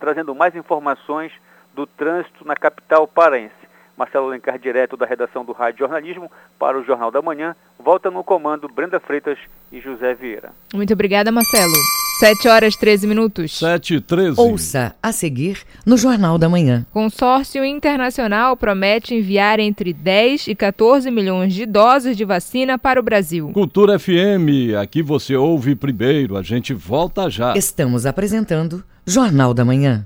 trazendo 0.00 0.34
mais 0.34 0.56
informações 0.56 1.32
do 1.74 1.86
trânsito 1.86 2.46
na 2.46 2.56
capital 2.56 3.06
paraense. 3.06 3.52
Marcelo 3.94 4.28
Alencar, 4.28 4.58
direto 4.58 4.96
da 4.96 5.04
redação 5.04 5.44
do 5.44 5.52
Rádio 5.52 5.80
Jornalismo, 5.80 6.32
para 6.58 6.78
o 6.78 6.84
Jornal 6.84 7.10
da 7.10 7.20
Manhã, 7.20 7.54
volta 7.78 8.10
no 8.10 8.24
comando 8.24 8.70
Brenda 8.70 8.98
Freitas 8.98 9.38
e 9.70 9.80
José 9.80 10.14
Vieira. 10.14 10.52
Muito 10.72 10.94
obrigada, 10.94 11.30
Marcelo. 11.30 11.74
7 12.18 12.48
horas 12.48 12.74
13 12.74 13.06
minutos. 13.06 13.56
7 13.58 13.94
e 13.94 14.00
13. 14.00 14.40
Ouça 14.40 14.92
a 15.00 15.12
seguir 15.12 15.60
no 15.86 15.96
Jornal 15.96 16.36
da 16.36 16.48
Manhã. 16.48 16.84
Consórcio 16.92 17.64
Internacional 17.64 18.56
promete 18.56 19.14
enviar 19.14 19.60
entre 19.60 19.92
10 19.92 20.48
e 20.48 20.54
14 20.56 21.12
milhões 21.12 21.54
de 21.54 21.64
doses 21.64 22.16
de 22.16 22.24
vacina 22.24 22.76
para 22.76 22.98
o 22.98 23.04
Brasil. 23.04 23.50
Cultura 23.52 24.00
FM, 24.00 24.74
aqui 24.82 25.00
você 25.00 25.36
ouve 25.36 25.76
primeiro, 25.76 26.36
a 26.36 26.42
gente 26.42 26.74
volta 26.74 27.30
já. 27.30 27.56
Estamos 27.56 28.04
apresentando 28.04 28.82
Jornal 29.06 29.54
da 29.54 29.64
Manhã. 29.64 30.04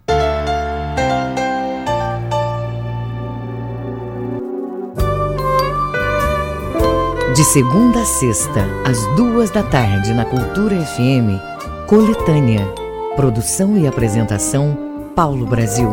De 7.35 7.45
segunda 7.45 8.03
a 8.03 8.05
sexta, 8.05 8.69
às 8.85 8.99
duas 9.17 9.51
da 9.51 9.63
tarde, 9.63 10.13
na 10.13 10.27
Cultura 10.27 10.77
FM, 10.77 11.52
Coletânea. 11.93 12.65
Produção 13.17 13.77
e 13.77 13.87
apresentação, 13.87 15.13
Paulo 15.15 15.45
Brasil. 15.45 15.91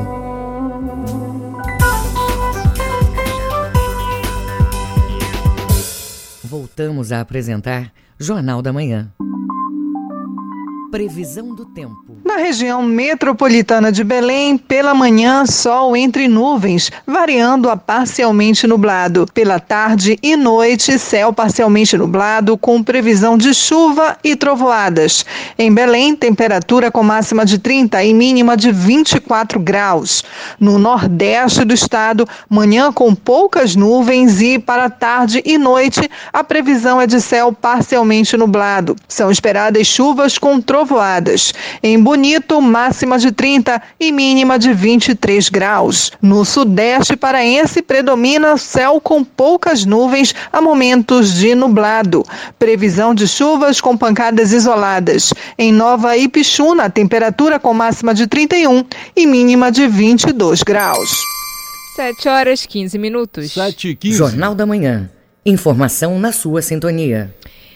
Voltamos 6.41 7.11
a 7.11 7.19
apresentar 7.19 7.91
Jornal 8.17 8.61
da 8.61 8.71
Manhã. 8.71 9.11
Previsão 10.91 11.53
do 11.53 11.65
tempo. 11.65 12.17
Na 12.25 12.37
região 12.37 12.81
metropolitana 12.81 13.91
de 13.91 14.03
Belém, 14.03 14.57
pela 14.57 14.91
manhã, 14.95 15.45
sol 15.45 15.95
entre 15.95 16.27
nuvens, 16.27 16.91
variando 17.05 17.69
a 17.69 17.77
parcialmente 17.77 18.65
nublado. 18.65 19.27
Pela 19.31 19.59
tarde 19.59 20.17
e 20.23 20.35
noite, 20.35 20.97
céu 20.97 21.31
parcialmente 21.31 21.95
nublado, 21.95 22.57
com 22.57 22.81
previsão 22.81 23.37
de 23.37 23.53
chuva 23.53 24.17
e 24.23 24.35
trovoadas. 24.35 25.23
Em 25.59 25.71
Belém, 25.71 26.15
temperatura 26.15 26.89
com 26.89 27.03
máxima 27.03 27.45
de 27.45 27.59
30 27.59 28.03
e 28.03 28.11
mínima 28.11 28.57
de 28.57 28.71
24 28.71 29.59
graus. 29.59 30.23
No 30.59 30.79
nordeste 30.79 31.63
do 31.63 31.73
estado, 31.73 32.27
manhã 32.49 32.91
com 32.91 33.13
poucas 33.13 33.75
nuvens 33.75 34.41
e 34.41 34.57
para 34.57 34.89
tarde 34.89 35.43
e 35.45 35.55
noite, 35.55 36.09
a 36.33 36.43
previsão 36.43 36.99
é 36.99 37.05
de 37.05 37.21
céu 37.21 37.53
parcialmente 37.53 38.35
nublado. 38.35 38.95
São 39.07 39.29
esperadas 39.29 39.85
chuvas 39.85 40.39
com 40.39 40.59
trovoadas 40.59 40.78
trovoadas. 40.79 41.53
Em 41.83 42.01
Bonito, 42.01 42.61
máxima 42.61 43.17
de 43.19 43.31
30 43.31 43.81
e 43.99 44.11
mínima 44.11 44.57
de 44.57 44.73
23 44.73 45.49
graus. 45.49 46.11
No 46.21 46.45
sudeste 46.45 47.17
paraense, 47.17 47.81
predomina 47.81 48.57
céu 48.57 49.01
com 49.01 49.23
poucas 49.23 49.83
nuvens 49.85 50.33
a 50.51 50.61
momentos 50.61 51.33
de 51.33 51.53
nublado. 51.53 52.23
Previsão 52.57 53.13
de 53.13 53.27
chuvas 53.27 53.81
com 53.81 53.97
pancadas 53.97 54.53
isoladas. 54.53 55.33
Em 55.57 55.71
Nova 55.71 56.15
Ipixuna, 56.15 56.89
temperatura 56.89 57.59
com 57.59 57.73
máxima 57.73 58.13
de 58.13 58.27
31 58.27 58.85
e 59.15 59.25
mínima 59.25 59.71
de 59.71 59.87
22 59.87 60.63
graus. 60.63 61.09
7 61.95 62.29
horas 62.29 62.65
15 62.65 62.97
minutos. 62.97 63.51
7 63.51 63.89
e 63.89 63.95
15. 63.95 64.17
Jornal 64.17 64.55
da 64.55 64.65
Manhã. 64.65 65.09
Informação 65.45 66.17
na 66.19 66.31
sua 66.31 66.61
sintonia. 66.61 67.33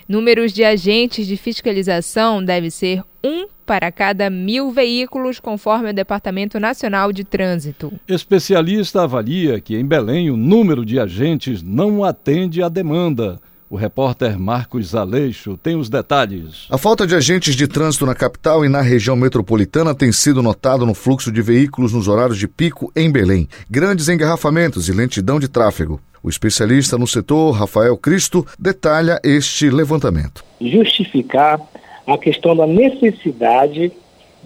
Números 0.08 0.52
de 0.52 0.64
agentes 0.64 1.26
de 1.28 1.38
fiscalização 1.38 2.44
deve 2.44 2.70
ser 2.70 3.04
um 3.24 3.48
para 3.66 3.92
cada 3.92 4.30
mil 4.30 4.72
veículos, 4.72 5.40
conforme 5.40 5.90
o 5.90 5.94
Departamento 5.94 6.60
Nacional 6.60 7.14
de 7.14 7.24
Trânsito. 7.24 7.94
Especialista 8.08 9.04
avalia 9.04 9.62
que 9.62 9.76
em 9.76 9.86
Belém 9.86 10.30
o 10.30 10.36
número 10.36 10.86
de 10.86 11.00
agentes 11.00 11.64
não 11.64 12.04
atende 12.04 12.62
à 12.62 12.68
demanda. 12.68 13.40
O 13.70 13.76
repórter 13.76 14.38
Marcos 14.38 14.94
Aleixo 14.94 15.58
tem 15.58 15.76
os 15.76 15.90
detalhes. 15.90 16.68
A 16.70 16.78
falta 16.78 17.08
de 17.08 17.16
agentes 17.16 17.56
de 17.56 17.68
trânsito 17.68 18.06
na 18.06 18.14
capital 18.14 18.64
e 18.64 18.70
na 18.70 18.82
região 18.82 19.16
metropolitana 19.16 19.96
tem 19.96 20.12
sido 20.12 20.44
notado 20.44 20.86
no 20.86 20.94
fluxo 20.94 21.32
de 21.32 21.42
veículos 21.42 21.92
nos 21.92 22.08
horários 22.08 22.38
de 22.38 22.48
pico 22.48 22.92
em 22.96 23.12
Belém. 23.12 23.48
Grandes 23.68 24.10
engarrafamentos 24.10 24.90
e 24.90 24.92
lentidão 24.92 25.40
de 25.40 25.48
tráfego. 25.48 26.00
O 26.24 26.30
especialista 26.30 26.98
no 26.98 27.06
setor, 27.06 27.52
Rafael 27.52 27.98
Cristo, 27.98 28.48
detalha 28.58 29.20
este 29.26 29.70
levantamento. 29.70 30.42
Justificar 30.62 31.60
a 32.08 32.18
questão 32.18 32.56
da 32.56 32.66
necessidade 32.66 33.92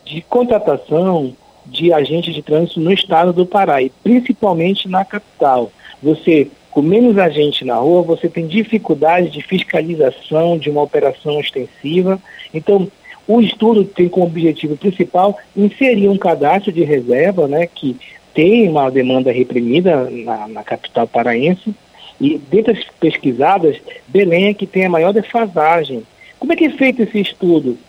de 0.04 0.22
contratação 0.22 1.36
de 1.68 1.94
agentes 1.94 2.34
de 2.34 2.42
trânsito 2.42 2.80
no 2.80 2.92
estado 2.92 3.32
do 3.32 3.46
Pará 3.46 3.80
e 3.84 3.92
principalmente 4.02 4.88
na 4.88 5.06
capital. 5.06 5.72
Você 6.02 6.48
com 6.72 6.82
menos 6.82 7.18
agente 7.18 7.66
na 7.66 7.76
rua, 7.76 8.02
você 8.02 8.28
tem 8.28 8.46
dificuldade 8.46 9.30
de 9.30 9.42
fiscalização 9.42 10.58
de 10.58 10.70
uma 10.70 10.82
operação 10.82 11.40
extensiva. 11.40 12.20
Então, 12.54 12.88
o 13.28 13.42
estudo 13.42 13.84
tem 13.84 14.08
como 14.08 14.28
objetivo 14.28 14.78
principal 14.78 15.38
inserir 15.56 16.08
um 16.08 16.18
cadastro 16.18 16.72
de 16.72 16.84
reserva, 16.84 17.48
né, 17.48 17.66
que 17.66 17.98
tem 18.38 18.70
uma 18.70 18.92
demanda 18.92 19.32
reprimida 19.32 20.08
na, 20.12 20.48
na 20.48 20.64
capital 20.64 21.08
paraense. 21.08 21.74
E 22.22 22.38
dentre 22.38 22.74
as 22.74 22.84
pesquisadas, 23.00 23.78
Belém 24.08 24.50
é 24.50 24.54
que 24.54 24.68
tem 24.68 24.86
a 24.86 24.90
maior 24.90 25.12
defasagem. 25.12 26.04
Como 26.38 26.54
é 26.54 26.56
que 26.56 26.66
é 26.66 26.70
feito 26.70 27.02
esse 27.02 27.20
estudo? 27.20 27.80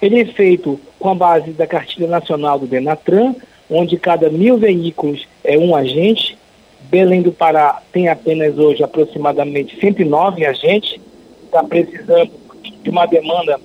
Ele 0.00 0.20
é 0.20 0.26
feito 0.26 0.80
com 0.96 1.08
a 1.08 1.14
base 1.16 1.50
da 1.50 1.66
cartilha 1.66 2.06
nacional 2.06 2.56
do 2.56 2.68
Denatran, 2.68 3.34
onde 3.68 3.96
cada 3.96 4.30
mil 4.30 4.56
veículos 4.58 5.26
é 5.42 5.58
um 5.58 5.74
agente, 5.74 6.38
Belém 6.82 7.20
do 7.20 7.32
Pará 7.32 7.82
tem 7.92 8.06
apenas 8.06 8.56
hoje 8.58 8.84
aproximadamente 8.84 9.76
109 9.80 10.46
agentes, 10.46 11.00
está 11.46 11.64
precisando 11.64 12.30
de 12.80 12.90
uma 12.90 13.06
demanda 13.06 13.60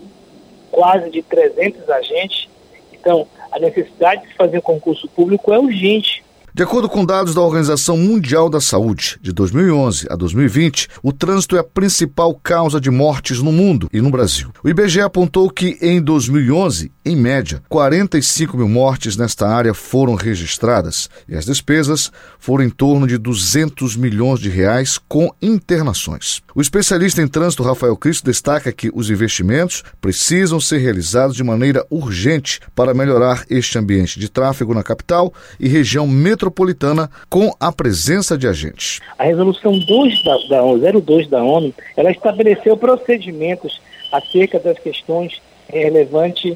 quase 0.71 1.11
de 1.11 1.21
300 1.21 1.87
agentes. 1.87 2.49
Então, 2.91 3.27
a 3.55 3.59
necessidade 3.59 4.27
de 4.27 4.33
fazer 4.33 4.61
concurso 4.61 5.07
público 5.07 5.53
é 5.53 5.57
urgente. 5.57 6.24
De 6.55 6.63
acordo 6.63 6.87
com 6.87 7.03
dados 7.03 7.35
da 7.35 7.41
Organização 7.41 7.97
Mundial 7.97 8.49
da 8.49 8.61
Saúde, 8.61 9.19
de 9.21 9.33
2011 9.33 10.07
a 10.09 10.15
2020, 10.15 10.87
o 11.03 11.11
trânsito 11.11 11.57
é 11.57 11.59
a 11.59 11.63
principal 11.65 12.33
causa 12.33 12.79
de 12.79 12.89
mortes 12.89 13.41
no 13.41 13.51
mundo 13.51 13.89
e 13.91 13.99
no 13.99 14.09
Brasil. 14.09 14.51
O 14.63 14.69
IBGE 14.69 15.01
apontou 15.01 15.49
que 15.49 15.77
em 15.81 16.01
2011, 16.01 16.93
em 17.03 17.13
média, 17.13 17.61
45 17.67 18.55
mil 18.55 18.69
mortes 18.69 19.17
nesta 19.17 19.45
área 19.49 19.73
foram 19.73 20.15
registradas 20.15 21.09
e 21.27 21.35
as 21.35 21.43
despesas 21.43 22.09
foram 22.39 22.63
em 22.63 22.69
torno 22.69 23.05
de 23.05 23.17
200 23.17 23.97
milhões 23.97 24.39
de 24.39 24.49
reais 24.49 24.97
com 24.97 25.29
internações. 25.41 26.41
O 26.55 26.61
especialista 26.61 27.21
em 27.21 27.27
trânsito 27.27 27.63
Rafael 27.63 27.97
Cristo 27.97 28.23
destaca 28.23 28.71
que 28.71 28.89
os 28.93 29.09
investimentos 29.09 29.83
precisam 29.99 30.61
ser 30.61 30.77
realizados 30.77 31.35
de 31.35 31.43
maneira 31.43 31.85
urgente 31.89 32.61
para 32.73 32.93
melhorar 32.93 33.43
este 33.49 33.77
ambiente 33.77 34.17
de 34.17 34.29
tráfego 34.29 34.73
na 34.73 34.83
capital 34.83 35.33
e 35.59 35.67
região 35.67 36.07
metropolitana 36.07 36.44
metropolitana 36.45 37.09
com 37.29 37.51
a 37.59 37.71
presença 37.71 38.37
de 38.37 38.47
agentes. 38.47 38.99
A 39.17 39.23
resolução 39.23 39.77
2 39.77 40.23
da, 40.23 40.37
da 40.49 40.99
02 40.99 41.27
da 41.27 41.43
ONU, 41.43 41.73
ela 41.97 42.11
estabeleceu 42.11 42.77
procedimentos 42.77 43.81
acerca 44.11 44.59
das 44.59 44.77
questões 44.79 45.41
relevantes 45.67 46.55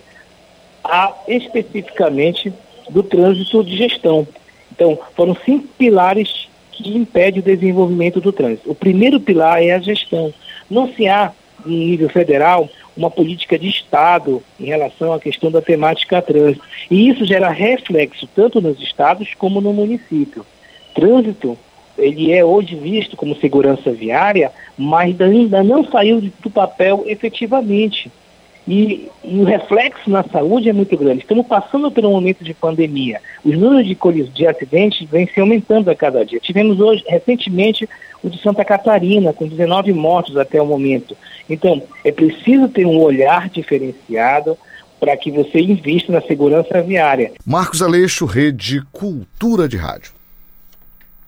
a 0.83 1.13
especificamente 1.27 2.53
do 2.89 3.03
trânsito 3.03 3.63
de 3.63 3.77
gestão. 3.77 4.27
Então, 4.71 4.97
foram 5.15 5.35
cinco 5.45 5.67
pilares 5.77 6.47
que 6.71 6.95
impedem 6.95 7.39
o 7.39 7.43
desenvolvimento 7.43 8.21
do 8.21 8.31
trânsito. 8.31 8.71
O 8.71 8.75
primeiro 8.75 9.19
pilar 9.19 9.61
é 9.61 9.71
a 9.71 9.79
gestão. 9.79 10.33
Não 10.69 10.93
se 10.93 11.07
há, 11.07 11.33
no 11.65 11.71
nível 11.71 12.09
federal, 12.09 12.69
uma 12.99 13.09
política 13.09 13.57
de 13.57 13.69
Estado 13.69 14.43
em 14.59 14.65
relação 14.65 15.13
à 15.13 15.19
questão 15.19 15.49
da 15.49 15.61
temática 15.61 16.21
trânsito. 16.21 16.63
E 16.91 17.09
isso 17.09 17.25
gera 17.25 17.49
reflexo 17.49 18.27
tanto 18.35 18.59
nos 18.59 18.79
estados 18.81 19.33
como 19.35 19.61
no 19.61 19.71
município. 19.71 20.45
Trânsito, 20.93 21.57
ele 21.97 22.33
é 22.33 22.43
hoje 22.43 22.75
visto 22.75 23.15
como 23.15 23.35
segurança 23.37 23.89
viária, 23.91 24.51
mas 24.77 25.19
ainda 25.21 25.63
não 25.63 25.85
saiu 25.85 26.21
do 26.41 26.49
papel 26.49 27.03
efetivamente. 27.07 28.11
E, 28.69 29.09
e, 29.23 29.39
o 29.39 29.45
reflexo 29.45 30.11
na 30.11 30.23
saúde 30.23 30.69
é 30.69 30.73
muito 30.73 30.95
grande. 30.95 31.21
Estamos 31.21 31.47
passando 31.47 31.89
por 31.89 32.05
um 32.05 32.11
momento 32.11 32.43
de 32.43 32.53
pandemia. 32.53 33.19
Os 33.43 33.57
números 33.57 33.87
de, 33.87 34.23
de 34.29 34.45
acidentes 34.45 35.09
vêm 35.09 35.25
se 35.25 35.39
aumentando 35.39 35.89
a 35.89 35.95
cada 35.95 36.23
dia. 36.23 36.39
Tivemos 36.39 36.79
hoje, 36.79 37.03
recentemente, 37.07 37.89
o 38.23 38.29
de 38.29 38.39
Santa 38.39 38.63
Catarina, 38.63 39.33
com 39.33 39.47
19 39.47 39.91
mortos 39.93 40.37
até 40.37 40.61
o 40.61 40.67
momento. 40.67 41.17
Então, 41.49 41.81
é 42.05 42.11
preciso 42.11 42.67
ter 42.67 42.85
um 42.85 43.01
olhar 43.01 43.49
diferenciado 43.49 44.55
para 44.99 45.17
que 45.17 45.31
você 45.31 45.59
invista 45.59 46.11
na 46.11 46.21
segurança 46.21 46.79
viária. 46.83 47.31
Marcos 47.43 47.81
Aleixo, 47.81 48.25
Rede 48.25 48.83
Cultura 48.91 49.67
de 49.67 49.77
Rádio. 49.77 50.18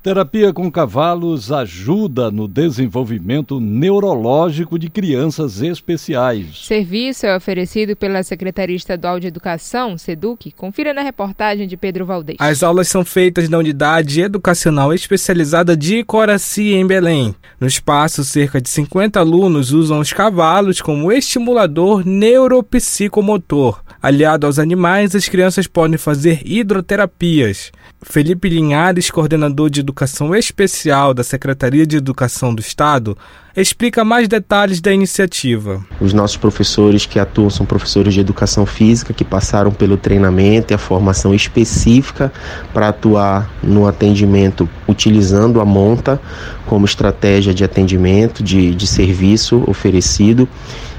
Terapia 0.03 0.51
com 0.51 0.71
cavalos 0.71 1.51
ajuda 1.51 2.31
no 2.31 2.47
desenvolvimento 2.47 3.59
neurológico 3.59 4.79
de 4.79 4.89
crianças 4.89 5.61
especiais. 5.61 6.65
Serviço 6.65 7.27
é 7.27 7.37
oferecido 7.37 7.95
pela 7.95 8.23
Secretaria 8.23 8.75
Estadual 8.75 9.19
de 9.19 9.27
Educação, 9.27 9.95
SEDUC. 9.99 10.53
Confira 10.53 10.91
na 10.91 11.03
reportagem 11.03 11.67
de 11.67 11.77
Pedro 11.77 12.03
Valdez. 12.03 12.37
As 12.39 12.63
aulas 12.63 12.87
são 12.87 13.05
feitas 13.05 13.47
na 13.47 13.59
unidade 13.59 14.21
educacional 14.21 14.91
especializada 14.91 15.77
de 15.77 16.03
Coraci, 16.03 16.73
em 16.73 16.87
Belém. 16.87 17.35
No 17.59 17.67
espaço, 17.67 18.25
cerca 18.25 18.59
de 18.59 18.71
50 18.71 19.19
alunos 19.19 19.71
usam 19.71 19.99
os 19.99 20.11
cavalos 20.11 20.81
como 20.81 21.11
estimulador 21.11 22.03
neuropsicomotor. 22.03 23.83
Aliado 24.01 24.47
aos 24.47 24.57
animais, 24.57 25.15
as 25.15 25.29
crianças 25.29 25.67
podem 25.67 25.99
fazer 25.99 26.41
hidroterapias. 26.43 27.71
Felipe 28.01 28.49
Linhares, 28.49 29.11
coordenador 29.11 29.69
de 29.69 29.83
Educação 29.91 30.33
Especial 30.33 31.13
da 31.13 31.21
Secretaria 31.21 31.85
de 31.85 31.97
Educação 31.97 32.55
do 32.55 32.61
Estado, 32.61 33.17
explica 33.53 34.05
mais 34.05 34.25
detalhes 34.25 34.79
da 34.79 34.93
iniciativa. 34.93 35.85
Os 35.99 36.13
nossos 36.13 36.37
professores 36.37 37.05
que 37.05 37.19
atuam 37.19 37.49
são 37.49 37.65
professores 37.65 38.13
de 38.13 38.21
educação 38.21 38.65
física 38.65 39.13
que 39.13 39.25
passaram 39.25 39.69
pelo 39.69 39.97
treinamento 39.97 40.71
e 40.71 40.75
a 40.75 40.77
formação 40.77 41.35
específica 41.35 42.31
para 42.73 42.87
atuar 42.87 43.51
no 43.61 43.85
atendimento 43.85 44.67
utilizando 44.87 45.59
a 45.59 45.65
monta 45.65 46.21
como 46.65 46.85
estratégia 46.85 47.53
de 47.53 47.65
atendimento, 47.65 48.41
de, 48.41 48.73
de 48.73 48.87
serviço 48.87 49.61
oferecido 49.67 50.47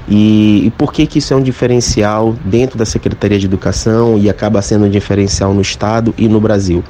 e, 0.07 0.67
e, 0.67 0.71
por 0.71 0.91
que, 0.91 1.07
que 1.07 1.19
isso 1.19 1.33
é 1.33 1.37
um 1.37 1.41
diferencial 1.41 2.33
dentro 2.43 2.77
da 2.77 2.85
Secretaria 2.85 3.39
de 3.39 3.45
Educação 3.45 4.17
e 4.17 4.29
acaba 4.29 4.61
sendo 4.61 4.85
um 4.85 4.89
diferencial 4.89 5.53
no 5.53 5.61
Estado 5.61 6.13
e 6.17 6.27
no 6.27 6.41
Brasil? 6.41 6.83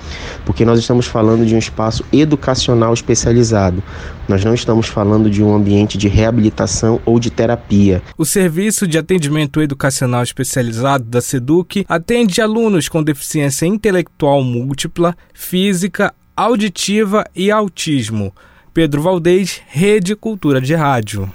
Porque 0.46 0.66
nós 0.66 0.80
estamos 0.80 1.06
falando 1.06 1.46
de 1.46 1.54
um 1.54 1.58
espaço 1.58 2.04
educacional 2.12 2.94
especializado. 2.94 3.84
Nós 4.28 4.44
não 4.44 4.54
estamos 4.54 4.88
falando 4.88 5.30
de 5.30 5.44
um 5.44 5.54
ambiente 5.54 5.98
de 5.98 6.08
reabilitação 6.08 7.00
ou 7.06 7.20
de 7.20 7.30
terapia. 7.30 8.02
O 8.18 8.26
Serviço 8.26 8.88
de 8.88 8.98
Atendimento 8.98 9.62
Educacional 9.62 10.24
Especializado 10.24 11.04
da 11.04 11.22
SEDUC 11.22 11.86
atende 11.88 12.42
alunos 12.42 12.90
com 12.90 13.04
deficiência 13.04 13.66
intelectual 13.66 14.44
múltipla, 14.44 15.16
física, 15.34 16.14
auditiva 16.36 17.26
e 17.36 17.52
autismo. 17.52 18.34
Pedro 18.74 19.04
Valdez, 19.04 19.62
Rede 19.68 20.16
Cultura 20.16 20.60
de 20.60 20.74
Rádio 20.74 21.32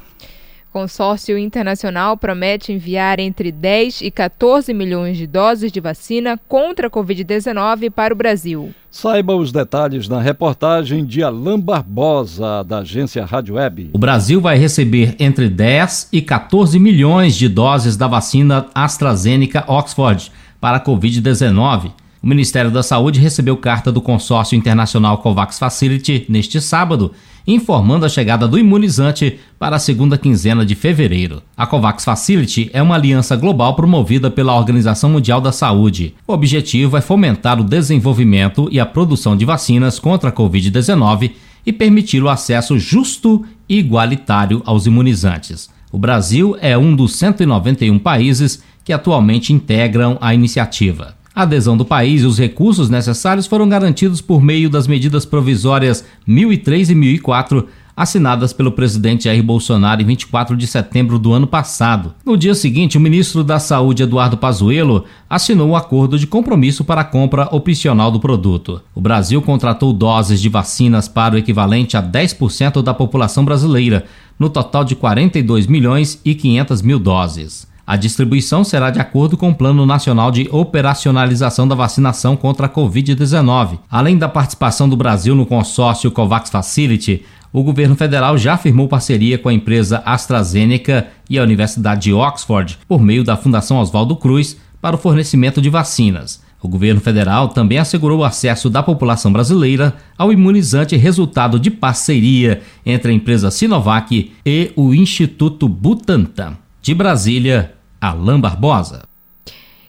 consórcio 0.78 1.36
internacional 1.36 2.16
promete 2.16 2.72
enviar 2.72 3.18
entre 3.18 3.50
10 3.50 4.00
e 4.00 4.12
14 4.12 4.72
milhões 4.72 5.16
de 5.16 5.26
doses 5.26 5.72
de 5.72 5.80
vacina 5.80 6.38
contra 6.46 6.86
a 6.86 6.90
Covid-19 6.90 7.90
para 7.90 8.14
o 8.14 8.16
Brasil. 8.16 8.72
Saiba 8.88 9.34
os 9.34 9.50
detalhes 9.50 10.08
na 10.08 10.20
reportagem 10.20 11.04
de 11.04 11.20
Alain 11.20 11.58
Barbosa, 11.58 12.62
da 12.62 12.78
agência 12.78 13.24
Rádio 13.24 13.56
Web. 13.56 13.90
O 13.92 13.98
Brasil 13.98 14.40
vai 14.40 14.56
receber 14.56 15.16
entre 15.18 15.48
10 15.48 16.10
e 16.12 16.22
14 16.22 16.78
milhões 16.78 17.34
de 17.34 17.48
doses 17.48 17.96
da 17.96 18.06
vacina 18.06 18.66
AstraZeneca 18.72 19.64
Oxford 19.66 20.30
para 20.60 20.76
a 20.76 20.84
Covid-19. 20.84 21.90
O 22.22 22.26
Ministério 22.26 22.70
da 22.70 22.84
Saúde 22.84 23.18
recebeu 23.18 23.56
carta 23.56 23.90
do 23.90 24.00
consórcio 24.00 24.56
internacional 24.56 25.18
COVAX 25.18 25.58
Facility 25.58 26.24
neste 26.28 26.60
sábado 26.60 27.12
informando 27.48 28.04
a 28.04 28.08
chegada 28.10 28.46
do 28.46 28.58
imunizante 28.58 29.40
para 29.58 29.76
a 29.76 29.78
segunda 29.78 30.18
quinzena 30.18 30.66
de 30.66 30.74
fevereiro. 30.74 31.42
A 31.56 31.66
COVAX 31.66 32.04
Facility 32.04 32.68
é 32.74 32.82
uma 32.82 32.94
aliança 32.94 33.34
global 33.34 33.74
promovida 33.74 34.30
pela 34.30 34.54
Organização 34.54 35.08
Mundial 35.08 35.40
da 35.40 35.50
Saúde. 35.50 36.14
O 36.26 36.34
objetivo 36.34 36.98
é 36.98 37.00
fomentar 37.00 37.58
o 37.58 37.64
desenvolvimento 37.64 38.68
e 38.70 38.78
a 38.78 38.84
produção 38.84 39.34
de 39.34 39.46
vacinas 39.46 39.98
contra 39.98 40.28
a 40.28 40.32
Covid-19 40.32 41.32
e 41.64 41.72
permitir 41.72 42.22
o 42.22 42.28
acesso 42.28 42.78
justo 42.78 43.44
e 43.66 43.78
igualitário 43.78 44.62
aos 44.66 44.84
imunizantes. 44.84 45.70
O 45.90 45.98
Brasil 45.98 46.54
é 46.60 46.76
um 46.76 46.94
dos 46.94 47.16
191 47.16 47.98
países 47.98 48.62
que 48.84 48.92
atualmente 48.92 49.54
integram 49.54 50.18
a 50.20 50.34
iniciativa. 50.34 51.17
A 51.38 51.42
adesão 51.42 51.76
do 51.76 51.84
país 51.84 52.22
e 52.22 52.26
os 52.26 52.36
recursos 52.36 52.90
necessários 52.90 53.46
foram 53.46 53.68
garantidos 53.68 54.20
por 54.20 54.42
meio 54.42 54.68
das 54.68 54.88
medidas 54.88 55.24
provisórias 55.24 56.04
1003 56.26 56.90
e 56.90 56.96
1004 56.96 57.68
assinadas 57.96 58.52
pelo 58.52 58.72
presidente 58.72 59.26
Jair 59.26 59.40
Bolsonaro 59.40 60.02
em 60.02 60.04
24 60.04 60.56
de 60.56 60.66
setembro 60.66 61.16
do 61.16 61.32
ano 61.32 61.46
passado. 61.46 62.12
No 62.26 62.36
dia 62.36 62.56
seguinte, 62.56 62.98
o 62.98 63.00
ministro 63.00 63.44
da 63.44 63.60
Saúde, 63.60 64.02
Eduardo 64.02 64.36
Pazuello, 64.36 65.04
assinou 65.30 65.68
o 65.68 65.70
um 65.70 65.76
acordo 65.76 66.18
de 66.18 66.26
compromisso 66.26 66.82
para 66.82 67.02
a 67.02 67.04
compra 67.04 67.48
opcional 67.52 68.10
do 68.10 68.18
produto. 68.18 68.82
O 68.92 69.00
Brasil 69.00 69.40
contratou 69.40 69.92
doses 69.92 70.40
de 70.40 70.48
vacinas 70.48 71.06
para 71.06 71.36
o 71.36 71.38
equivalente 71.38 71.96
a 71.96 72.02
10% 72.02 72.82
da 72.82 72.92
população 72.92 73.44
brasileira, 73.44 74.06
no 74.36 74.50
total 74.50 74.82
de 74.82 74.96
42 74.96 75.68
milhões 75.68 76.20
e 76.24 76.34
500 76.34 76.82
mil 76.82 76.98
doses. 76.98 77.68
A 77.88 77.96
distribuição 77.96 78.64
será 78.64 78.90
de 78.90 79.00
acordo 79.00 79.34
com 79.34 79.48
o 79.48 79.54
Plano 79.54 79.86
Nacional 79.86 80.30
de 80.30 80.46
Operacionalização 80.52 81.66
da 81.66 81.74
Vacinação 81.74 82.36
contra 82.36 82.66
a 82.66 82.68
Covid-19. 82.68 83.78
Além 83.90 84.18
da 84.18 84.28
participação 84.28 84.86
do 84.86 84.94
Brasil 84.94 85.34
no 85.34 85.46
consórcio 85.46 86.10
COVAX 86.10 86.50
Facility, 86.50 87.22
o 87.50 87.62
governo 87.62 87.96
federal 87.96 88.36
já 88.36 88.58
firmou 88.58 88.88
parceria 88.88 89.38
com 89.38 89.48
a 89.48 89.54
empresa 89.54 90.02
AstraZeneca 90.04 91.06
e 91.30 91.38
a 91.38 91.42
Universidade 91.42 92.02
de 92.02 92.12
Oxford 92.12 92.78
por 92.86 93.00
meio 93.00 93.24
da 93.24 93.38
Fundação 93.38 93.78
Oswaldo 93.78 94.16
Cruz 94.16 94.58
para 94.82 94.94
o 94.94 94.98
fornecimento 94.98 95.62
de 95.62 95.70
vacinas. 95.70 96.42
O 96.60 96.68
governo 96.68 97.00
federal 97.00 97.48
também 97.48 97.78
assegurou 97.78 98.18
o 98.18 98.24
acesso 98.24 98.68
da 98.68 98.82
população 98.82 99.32
brasileira 99.32 99.96
ao 100.18 100.30
imunizante 100.30 100.94
resultado 100.94 101.58
de 101.58 101.70
parceria 101.70 102.60
entre 102.84 103.12
a 103.12 103.14
empresa 103.14 103.50
Sinovac 103.50 104.30
e 104.44 104.72
o 104.76 104.92
Instituto 104.92 105.66
Butantan. 105.66 106.58
De 106.82 106.94
Brasília, 106.94 107.77
Alain 108.00 108.40
Barbosa. 108.40 109.02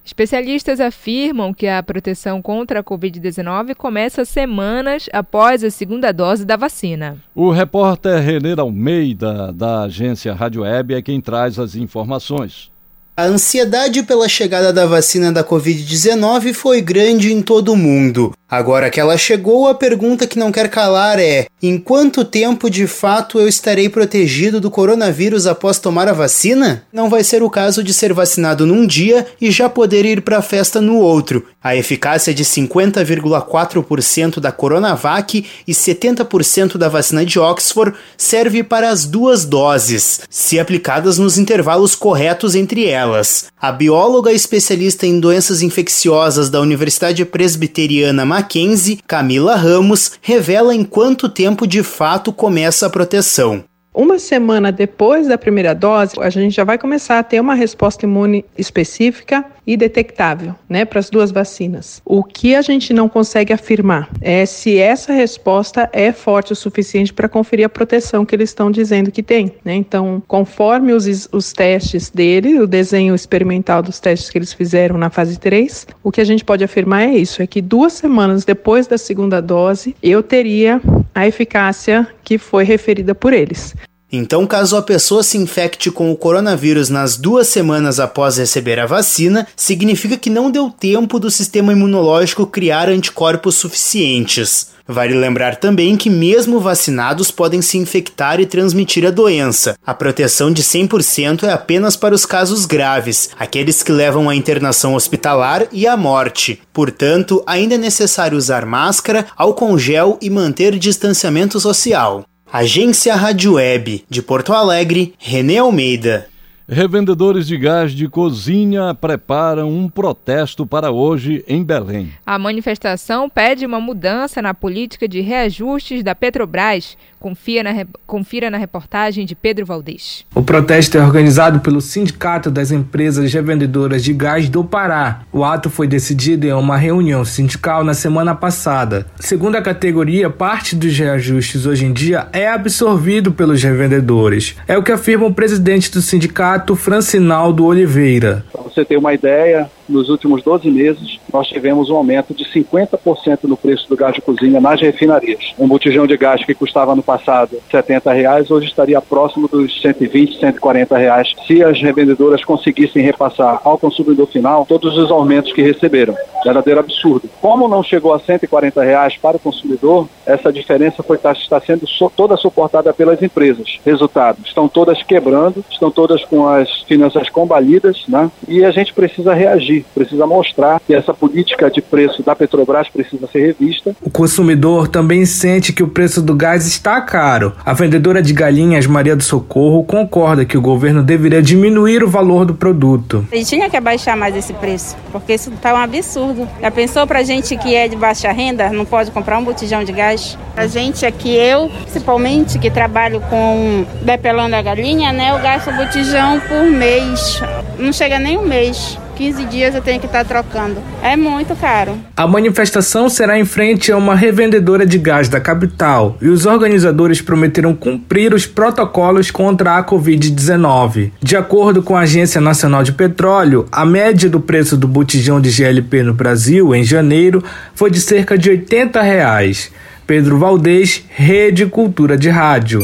Especialistas 0.03 0.79
afirmam 0.79 1.53
que 1.53 1.67
a 1.67 1.83
proteção 1.83 2.41
contra 2.41 2.79
a 2.79 2.83
Covid-19 2.83 3.75
começa 3.75 4.25
semanas 4.25 5.07
após 5.13 5.63
a 5.63 5.69
segunda 5.69 6.11
dose 6.11 6.43
da 6.43 6.55
vacina. 6.55 7.17
O 7.35 7.51
repórter 7.51 8.19
Renê 8.19 8.59
Almeida, 8.59 9.53
da 9.53 9.83
agência 9.83 10.33
Rádio 10.33 10.63
Web, 10.63 10.95
é 10.95 11.01
quem 11.03 11.21
traz 11.21 11.59
as 11.59 11.75
informações. 11.75 12.71
A 13.15 13.25
ansiedade 13.25 14.01
pela 14.01 14.27
chegada 14.27 14.73
da 14.73 14.87
vacina 14.87 15.31
da 15.31 15.43
Covid-19 15.43 16.53
foi 16.53 16.81
grande 16.81 17.31
em 17.31 17.43
todo 17.43 17.73
o 17.73 17.77
mundo. 17.77 18.33
Agora 18.49 18.89
que 18.89 18.99
ela 18.99 19.15
chegou, 19.15 19.67
a 19.67 19.75
pergunta 19.75 20.25
que 20.25 20.39
não 20.39 20.51
quer 20.51 20.69
calar 20.69 21.19
é: 21.19 21.45
em 21.61 21.77
quanto 21.77 22.25
tempo 22.25 22.67
de 22.67 22.87
fato 22.87 23.39
eu 23.39 23.47
estarei 23.47 23.87
protegido 23.89 24.59
do 24.59 24.71
coronavírus 24.71 25.45
após 25.45 25.77
tomar 25.77 26.07
a 26.07 26.13
vacina? 26.13 26.83
Não 26.91 27.11
vai 27.11 27.23
ser 27.23 27.43
o 27.43 27.49
caso 27.49 27.83
de 27.83 27.93
ser 27.93 28.11
vacinado 28.11 28.65
num 28.65 28.87
dia 28.87 29.27
e 29.39 29.51
já 29.51 29.69
poder 29.69 30.03
ir 30.03 30.21
para 30.21 30.39
a 30.39 30.41
festa 30.41 30.81
no 30.81 30.97
outro. 30.97 31.45
A 31.61 31.75
eficácia 31.75 32.33
de 32.33 32.43
50,4% 32.43 34.39
da 34.39 34.51
Coronavac 34.51 35.45
e 35.67 35.71
70% 35.71 36.77
da 36.77 36.87
vacina 36.89 37.25
de 37.25 37.37
Oxford 37.37 37.95
serve 38.17 38.63
para 38.63 38.89
as 38.89 39.05
duas 39.05 39.45
doses, 39.45 40.21
se 40.29 40.57
aplicadas 40.57 41.19
nos 41.19 41.37
intervalos 41.37 41.95
corretos 41.95 42.55
entre 42.55 42.87
elas. 42.87 43.47
A 43.61 43.71
bióloga 43.71 44.31
especialista 44.31 45.05
em 45.05 45.19
doenças 45.19 45.61
infecciosas 45.61 46.49
da 46.49 46.61
Universidade 46.61 47.25
Presbiteriana 47.25 48.25
Mackenzie, 48.39 49.01
Camila 49.05 49.55
Ramos, 49.55 50.13
revela 50.21 50.73
em 50.73 50.85
quanto 50.85 51.27
tempo 51.27 51.67
de 51.67 51.83
fato 51.83 52.31
começa 52.31 52.85
a 52.85 52.89
proteção. 52.89 53.65
Uma 53.93 54.17
semana 54.17 54.71
depois 54.71 55.27
da 55.27 55.37
primeira 55.37 55.75
dose, 55.75 56.13
a 56.21 56.29
gente 56.29 56.55
já 56.55 56.63
vai 56.63 56.77
começar 56.77 57.19
a 57.19 57.23
ter 57.23 57.41
uma 57.41 57.53
resposta 57.53 58.05
imune 58.05 58.45
específica 58.57 59.43
detectável, 59.77 60.55
né, 60.67 60.85
para 60.85 60.99
as 60.99 61.09
duas 61.09 61.31
vacinas. 61.31 62.01
O 62.05 62.23
que 62.23 62.55
a 62.55 62.61
gente 62.61 62.93
não 62.93 63.09
consegue 63.09 63.53
afirmar 63.53 64.09
é 64.21 64.45
se 64.45 64.77
essa 64.77 65.13
resposta 65.13 65.89
é 65.93 66.11
forte 66.11 66.53
o 66.53 66.55
suficiente 66.55 67.13
para 67.13 67.29
conferir 67.29 67.65
a 67.65 67.69
proteção 67.69 68.25
que 68.25 68.35
eles 68.35 68.49
estão 68.49 68.71
dizendo 68.71 69.11
que 69.11 69.23
tem, 69.23 69.53
né? 69.63 69.75
Então, 69.75 70.21
conforme 70.27 70.93
os, 70.93 71.27
os 71.31 71.53
testes 71.53 72.09
dele, 72.09 72.59
o 72.59 72.67
desenho 72.67 73.15
experimental 73.15 73.81
dos 73.81 73.99
testes 73.99 74.29
que 74.29 74.37
eles 74.37 74.53
fizeram 74.53 74.97
na 74.97 75.09
fase 75.09 75.39
3, 75.39 75.87
o 76.03 76.11
que 76.11 76.21
a 76.21 76.25
gente 76.25 76.43
pode 76.43 76.63
afirmar 76.63 77.03
é 77.03 77.15
isso, 77.15 77.41
é 77.41 77.47
que 77.47 77.61
duas 77.61 77.93
semanas 77.93 78.45
depois 78.45 78.87
da 78.87 78.97
segunda 78.97 79.41
dose, 79.41 79.95
eu 80.01 80.23
teria 80.23 80.81
a 81.13 81.27
eficácia 81.27 82.07
que 82.23 82.37
foi 82.37 82.63
referida 82.63 83.13
por 83.13 83.33
eles. 83.33 83.75
Então, 84.11 84.47
caso 84.47 84.75
a 84.75 84.81
pessoa 84.81 85.21
se 85.21 85.37
infecte 85.37 85.91
com 85.91 86.11
o 86.11 86.15
coronavírus 86.15 86.89
nas 86.89 87.15
duas 87.15 87.47
semanas 87.47 87.99
após 87.99 88.37
receber 88.37 88.79
a 88.79 88.87
vacina, 88.87 89.47
significa 89.55 90.17
que 90.17 90.31
não 90.31 90.49
deu 90.49 90.71
tempo 90.71 91.19
do 91.19 91.29
sistema 91.29 91.73
imunológico 91.73 92.47
criar 92.47 92.89
anticorpos 92.89 93.55
suficientes. 93.55 94.71
Vale 94.91 95.13
lembrar 95.13 95.57
também 95.57 95.95
que, 95.95 96.09
mesmo 96.09 96.59
vacinados, 96.59 97.29
podem 97.29 97.61
se 97.61 97.77
infectar 97.77 98.39
e 98.39 98.47
transmitir 98.47 99.05
a 99.05 99.11
doença. 99.11 99.77
A 99.85 99.93
proteção 99.93 100.51
de 100.51 100.63
100% 100.63 101.43
é 101.43 101.51
apenas 101.51 101.95
para 101.95 102.15
os 102.15 102.25
casos 102.25 102.65
graves, 102.65 103.29
aqueles 103.37 103.83
que 103.83 103.91
levam 103.91 104.27
à 104.27 104.35
internação 104.35 104.95
hospitalar 104.95 105.67
e 105.71 105.85
à 105.85 105.95
morte. 105.95 106.59
Portanto, 106.73 107.43
ainda 107.45 107.75
é 107.75 107.77
necessário 107.77 108.35
usar 108.35 108.65
máscara, 108.65 109.27
álcool 109.37 109.77
gel 109.77 110.17
e 110.19 110.27
manter 110.27 110.79
distanciamento 110.79 111.59
social. 111.59 112.25
Agência 112.51 113.15
Rádio 113.15 113.53
Web, 113.53 114.05
de 114.09 114.23
Porto 114.23 114.53
Alegre, 114.53 115.13
René 115.19 115.59
Almeida. 115.59 116.27
Revendedores 116.67 117.45
de 117.45 117.55
gás 117.55 117.91
de 117.91 118.09
cozinha 118.09 118.91
preparam 118.95 119.69
um 119.69 119.87
protesto 119.87 120.65
para 120.65 120.89
hoje 120.89 121.43
em 121.47 121.63
Belém. 121.63 122.11
A 122.25 122.39
manifestação 122.39 123.29
pede 123.29 123.67
uma 123.67 123.79
mudança 123.79 124.41
na 124.41 124.55
política 124.55 125.07
de 125.07 125.21
reajustes 125.21 126.03
da 126.03 126.15
Petrobras. 126.15 126.97
Confia 127.19 127.61
na, 127.63 127.71
confira 128.07 128.49
na 128.49 128.57
reportagem 128.57 129.25
de 129.25 129.35
Pedro 129.35 129.65
Valdez. 129.65 130.25
O 130.33 130.41
protesto 130.41 130.97
é 130.97 131.03
organizado 131.03 131.59
pelo 131.59 131.81
Sindicato 131.81 132.49
das 132.49 132.71
Empresas 132.71 133.33
Revendedoras 133.33 134.03
de 134.03 134.13
Gás 134.13 134.47
do 134.47 134.63
Pará. 134.63 135.23
O 135.31 135.43
ato 135.43 135.69
foi 135.69 135.85
decidido 135.85 136.47
em 136.47 136.53
uma 136.53 136.77
reunião 136.77 137.25
sindical 137.25 137.83
na 137.83 137.93
semana 137.93 138.33
passada. 138.33 139.05
Segundo 139.19 139.55
a 139.57 139.61
categoria, 139.61 140.29
parte 140.29 140.75
dos 140.75 140.97
reajustes 140.97 141.65
hoje 141.65 141.85
em 141.85 141.91
dia 141.91 142.27
é 142.31 142.47
absorvido 142.47 143.33
pelos 143.33 143.61
revendedores. 143.61 144.55
É 144.65 144.77
o 144.77 144.83
que 144.83 144.91
afirma 144.91 145.25
o 145.25 145.33
presidente 145.33 145.91
do 145.91 146.01
sindicato 146.01 146.75
Francinaldo 146.75 147.65
Oliveira. 147.65 148.45
Para 148.51 148.61
você 148.61 148.85
ter 148.85 148.97
uma 148.97 149.13
ideia, 149.13 149.69
nos 149.89 150.09
últimos 150.09 150.43
12 150.43 150.69
meses, 150.69 151.19
nós 151.31 151.47
tivemos 151.47 151.89
um 151.89 151.95
aumento 151.95 152.33
de 152.33 152.45
50% 152.45 153.39
no 153.43 153.57
preço 153.57 153.89
do 153.89 153.97
gás 153.97 154.13
de 154.13 154.21
cozinha 154.21 154.61
nas 154.61 154.79
refinarias. 154.79 155.53
Um 155.57 155.67
botijão 155.67 156.05
de 156.07 156.15
gás 156.15 156.45
que 156.45 156.53
custava 156.53 156.95
no 156.95 157.03
passado 157.03 157.57
70 157.69 158.11
reais, 158.13 158.51
hoje 158.51 158.67
estaria 158.67 159.01
próximo 159.01 159.47
dos 159.47 159.81
120, 159.81 160.39
140 160.39 160.97
reais, 160.97 161.33
se 161.47 161.63
as 161.63 161.81
revendedoras 161.81 162.43
conseguissem 162.43 163.03
repassar 163.03 163.61
ao 163.63 163.77
consumidor 163.77 164.27
final 164.27 164.65
todos 164.65 164.97
os 164.97 165.11
aumentos 165.11 165.51
que 165.51 165.61
receberam. 165.61 166.15
Verdadeiro 166.43 166.79
absurdo. 166.79 167.29
Como 167.41 167.67
não 167.67 167.83
chegou 167.83 168.13
a 168.13 168.19
140 168.19 168.81
reais 168.81 169.17
para 169.17 169.37
o 169.37 169.39
consumidor, 169.39 170.07
essa 170.25 170.53
diferença 170.53 171.03
foi, 171.03 171.17
tá, 171.17 171.31
está 171.31 171.59
sendo 171.59 171.85
toda 172.15 172.37
suportada 172.37 172.93
pelas 172.93 173.21
empresas. 173.21 173.79
Resultado, 173.85 174.39
estão 174.45 174.67
todas 174.67 175.03
quebrando, 175.03 175.63
estão 175.69 175.91
todas 175.91 176.23
com 176.25 176.47
as 176.47 176.83
finanças 176.83 177.29
combalidas, 177.29 178.03
né? 178.07 178.31
E 178.47 178.63
a 178.63 178.71
gente 178.71 178.93
precisa 178.93 179.33
reagir, 179.33 179.78
precisa 179.93 180.25
mostrar 180.25 180.79
que 180.85 180.93
essa 180.93 181.13
política 181.13 181.69
de 181.69 181.81
preço 181.81 182.23
da 182.23 182.35
Petrobras 182.35 182.87
precisa 182.89 183.27
ser 183.27 183.47
revista. 183.47 183.95
O 184.01 184.09
consumidor 184.09 184.87
também 184.87 185.25
sente 185.25 185.73
que 185.73 185.83
o 185.83 185.87
preço 185.87 186.21
do 186.21 186.35
gás 186.35 186.65
está 186.65 187.01
caro. 187.01 187.53
A 187.65 187.73
vendedora 187.73 188.21
de 188.21 188.33
galinhas 188.33 188.85
Maria 188.85 189.15
do 189.15 189.23
Socorro 189.23 189.83
concorda 189.83 190.45
que 190.45 190.57
o 190.57 190.61
governo 190.61 191.03
deveria 191.03 191.41
diminuir 191.41 192.03
o 192.03 192.09
valor 192.09 192.45
do 192.45 192.53
produto. 192.53 193.25
A 193.31 193.35
gente 193.35 193.47
tinha 193.47 193.69
que 193.69 193.77
abaixar 193.77 194.15
mais 194.15 194.35
esse 194.35 194.53
preço, 194.53 194.95
porque 195.11 195.33
isso 195.33 195.51
está 195.51 195.73
um 195.73 195.77
absurdo. 195.77 196.47
Já 196.61 196.71
pensou 196.71 197.07
pra 197.07 197.23
gente 197.23 197.55
que 197.57 197.75
é 197.75 197.87
de 197.87 197.95
baixa 197.95 198.31
renda, 198.31 198.69
não 198.69 198.85
pode 198.85 199.11
comprar 199.11 199.37
um 199.37 199.43
botijão 199.43 199.83
de 199.83 199.91
gás? 199.91 200.37
A 200.55 200.67
gente 200.67 201.05
aqui, 201.05 201.33
eu, 201.35 201.69
principalmente, 201.83 202.59
que 202.59 202.69
trabalho 202.69 203.21
com 203.29 203.85
depelando 204.01 204.55
a 204.55 204.61
galinha, 204.61 205.11
né, 205.11 205.31
eu 205.31 205.39
gasto 205.39 205.71
botijão 205.71 206.39
por 206.41 206.63
mês. 206.63 207.41
Não 207.77 207.93
chega 207.93 208.19
nem 208.19 208.37
um 208.37 208.45
mês. 208.45 208.97
15 209.19 209.45
dias 209.47 209.75
eu 209.75 209.81
tenho 209.81 209.99
que 209.99 210.05
estar 210.05 210.23
tá 210.23 210.41
trocando. 210.41 210.77
É 211.03 211.17
muito 211.17 211.53
caro. 211.53 211.99
A 212.15 212.25
manifestação 212.25 213.09
será 213.09 213.37
em 213.37 213.43
frente 213.43 213.91
a 213.91 213.97
uma 213.97 214.15
revendedora 214.15 214.85
de 214.85 214.97
gás 214.97 215.27
da 215.27 215.41
capital 215.41 216.17
e 216.21 216.29
os 216.29 216.45
organizadores 216.45 217.21
prometeram 217.21 217.75
cumprir 217.75 218.33
os 218.33 218.45
protocolos 218.45 219.29
contra 219.29 219.77
a 219.77 219.83
Covid-19. 219.83 221.11
De 221.21 221.35
acordo 221.35 221.83
com 221.83 221.97
a 221.97 222.01
Agência 222.01 222.39
Nacional 222.39 222.81
de 222.81 222.93
Petróleo, 222.93 223.65
a 223.69 223.85
média 223.85 224.29
do 224.29 224.39
preço 224.39 224.77
do 224.77 224.87
botijão 224.87 225.41
de 225.41 225.49
GLP 225.49 226.01
no 226.01 226.13
Brasil 226.13 226.73
em 226.73 226.85
janeiro 226.85 227.43
foi 227.75 227.91
de 227.91 227.99
cerca 227.99 228.37
de 228.37 228.49
80 228.49 229.01
reais. 229.01 229.69
Pedro 230.07 230.39
Valdez, 230.39 231.03
Rede 231.09 231.65
Cultura 231.65 232.17
de 232.17 232.29
Rádio. 232.29 232.79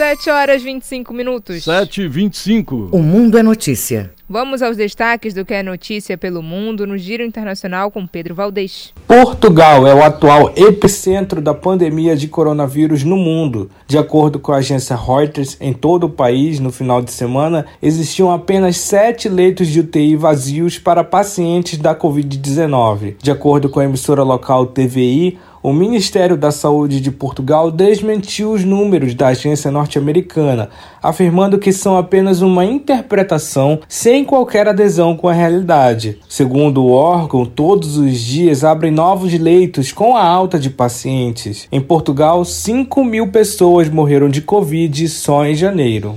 7 0.00 0.30
horas 0.30 0.62
25 0.62 1.12
minutos. 1.12 1.64
7 1.64 2.00
e 2.00 2.08
25. 2.08 2.88
O 2.90 3.02
Mundo 3.02 3.36
é 3.36 3.42
Notícia. 3.42 4.10
Vamos 4.32 4.62
aos 4.62 4.76
destaques 4.76 5.34
do 5.34 5.44
que 5.44 5.52
é 5.52 5.60
notícia 5.60 6.16
pelo 6.16 6.40
mundo 6.40 6.86
no 6.86 6.96
Giro 6.96 7.24
Internacional 7.24 7.90
com 7.90 8.06
Pedro 8.06 8.32
Valdez. 8.32 8.94
Portugal 9.04 9.88
é 9.88 9.92
o 9.92 10.04
atual 10.04 10.52
epicentro 10.54 11.40
da 11.42 11.52
pandemia 11.52 12.16
de 12.16 12.28
coronavírus 12.28 13.02
no 13.02 13.16
mundo. 13.16 13.68
De 13.88 13.98
acordo 13.98 14.38
com 14.38 14.52
a 14.52 14.58
agência 14.58 14.94
Reuters, 14.94 15.56
em 15.60 15.72
todo 15.72 16.04
o 16.04 16.10
país, 16.10 16.60
no 16.60 16.70
final 16.70 17.02
de 17.02 17.10
semana, 17.10 17.66
existiam 17.82 18.30
apenas 18.30 18.76
sete 18.78 19.28
leitos 19.28 19.66
de 19.66 19.80
UTI 19.80 20.14
vazios 20.14 20.78
para 20.78 21.02
pacientes 21.02 21.76
da 21.76 21.92
Covid-19. 21.92 23.16
De 23.20 23.32
acordo 23.32 23.68
com 23.68 23.80
a 23.80 23.84
emissora 23.84 24.22
local 24.22 24.64
TVI, 24.66 25.38
o 25.62 25.72
Ministério 25.72 26.36
da 26.36 26.50
Saúde 26.50 27.00
de 27.00 27.10
Portugal 27.10 27.70
desmentiu 27.70 28.52
os 28.52 28.64
números 28.64 29.14
da 29.14 29.28
agência 29.28 29.70
norte-americana, 29.70 30.70
afirmando 31.02 31.58
que 31.58 31.72
são 31.72 31.98
apenas 31.98 32.40
uma 32.40 32.64
interpretação 32.64 33.80
sem 33.88 34.24
qualquer 34.24 34.68
adesão 34.68 35.16
com 35.16 35.28
a 35.28 35.32
realidade. 35.32 36.18
Segundo 36.28 36.82
o 36.82 36.92
órgão, 36.92 37.44
todos 37.44 37.98
os 37.98 38.18
dias 38.18 38.64
abrem 38.64 38.90
novos 38.90 39.32
leitos 39.38 39.92
com 39.92 40.16
a 40.16 40.24
alta 40.24 40.58
de 40.58 40.70
pacientes. 40.70 41.68
Em 41.70 41.80
Portugal, 41.80 42.44
5 42.44 43.04
mil 43.04 43.28
pessoas 43.28 43.88
morreram 43.88 44.28
de 44.28 44.40
Covid 44.40 45.08
só 45.08 45.44
em 45.44 45.54
janeiro. 45.54 46.16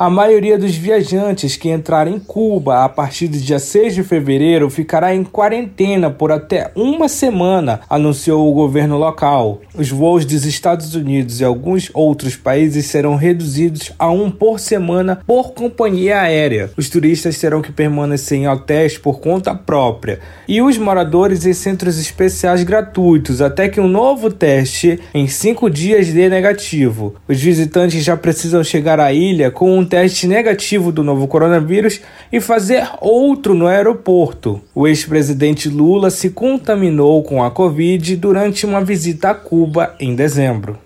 A 0.00 0.08
maioria 0.08 0.56
dos 0.56 0.74
viajantes 0.74 1.58
que 1.58 1.68
entrarem 1.68 2.14
em 2.14 2.18
Cuba 2.18 2.86
a 2.86 2.88
partir 2.88 3.28
do 3.28 3.36
dia 3.36 3.58
6 3.58 3.96
de 3.96 4.02
fevereiro 4.02 4.70
ficará 4.70 5.14
em 5.14 5.22
quarentena 5.22 6.08
por 6.08 6.32
até 6.32 6.70
uma 6.74 7.06
semana, 7.06 7.80
anunciou 7.86 8.50
o 8.50 8.54
governo 8.54 8.96
local. 8.96 9.60
Os 9.74 9.90
voos 9.90 10.24
dos 10.24 10.46
Estados 10.46 10.94
Unidos 10.94 11.42
e 11.42 11.44
alguns 11.44 11.90
outros 11.92 12.34
países 12.34 12.86
serão 12.86 13.14
reduzidos 13.14 13.92
a 13.98 14.10
um 14.10 14.30
por 14.30 14.58
semana 14.58 15.20
por 15.26 15.52
companhia 15.52 16.22
aérea. 16.22 16.70
Os 16.78 16.88
turistas 16.88 17.38
terão 17.38 17.60
que 17.60 17.70
permanecer 17.70 18.38
em 18.38 18.48
hotéis 18.48 18.96
por 18.96 19.20
conta 19.20 19.54
própria 19.54 20.20
e 20.48 20.62
os 20.62 20.78
moradores 20.78 21.44
em 21.44 21.52
centros 21.52 21.98
especiais 21.98 22.62
gratuitos 22.62 23.42
até 23.42 23.68
que 23.68 23.78
um 23.78 23.86
novo 23.86 24.32
teste 24.32 24.98
em 25.12 25.28
cinco 25.28 25.68
dias 25.68 26.08
dê 26.08 26.30
negativo. 26.30 27.16
Os 27.28 27.38
visitantes 27.38 28.02
já 28.02 28.16
precisam 28.16 28.64
chegar 28.64 28.98
à 28.98 29.12
ilha 29.12 29.50
com 29.50 29.78
um 29.78 29.89
teste 29.90 30.28
negativo 30.28 30.92
do 30.92 31.02
novo 31.02 31.26
coronavírus 31.26 32.00
e 32.32 32.40
fazer 32.40 32.88
outro 33.00 33.52
no 33.52 33.66
aeroporto. 33.66 34.60
O 34.72 34.86
ex-presidente 34.86 35.68
Lula 35.68 36.10
se 36.10 36.30
contaminou 36.30 37.22
com 37.24 37.42
a 37.42 37.50
Covid 37.50 38.16
durante 38.16 38.64
uma 38.64 38.82
visita 38.82 39.30
a 39.30 39.34
Cuba 39.34 39.96
em 39.98 40.14
dezembro. 40.14 40.78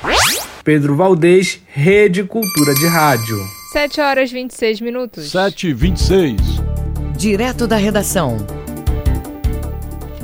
Pedro 0.65 0.97
Valdez, 0.97 1.61
Rede 1.69 2.25
Cultura 2.25 2.75
de 2.75 2.87
Rádio. 2.87 3.37
7 3.73 4.01
horas 4.01 4.33
26 4.33 4.81
minutos. 4.81 5.31
7 5.31 5.69
e 5.69 5.75
26. 5.75 6.41
Direto 7.19 7.67
da 7.67 7.77
redação. 7.77 8.64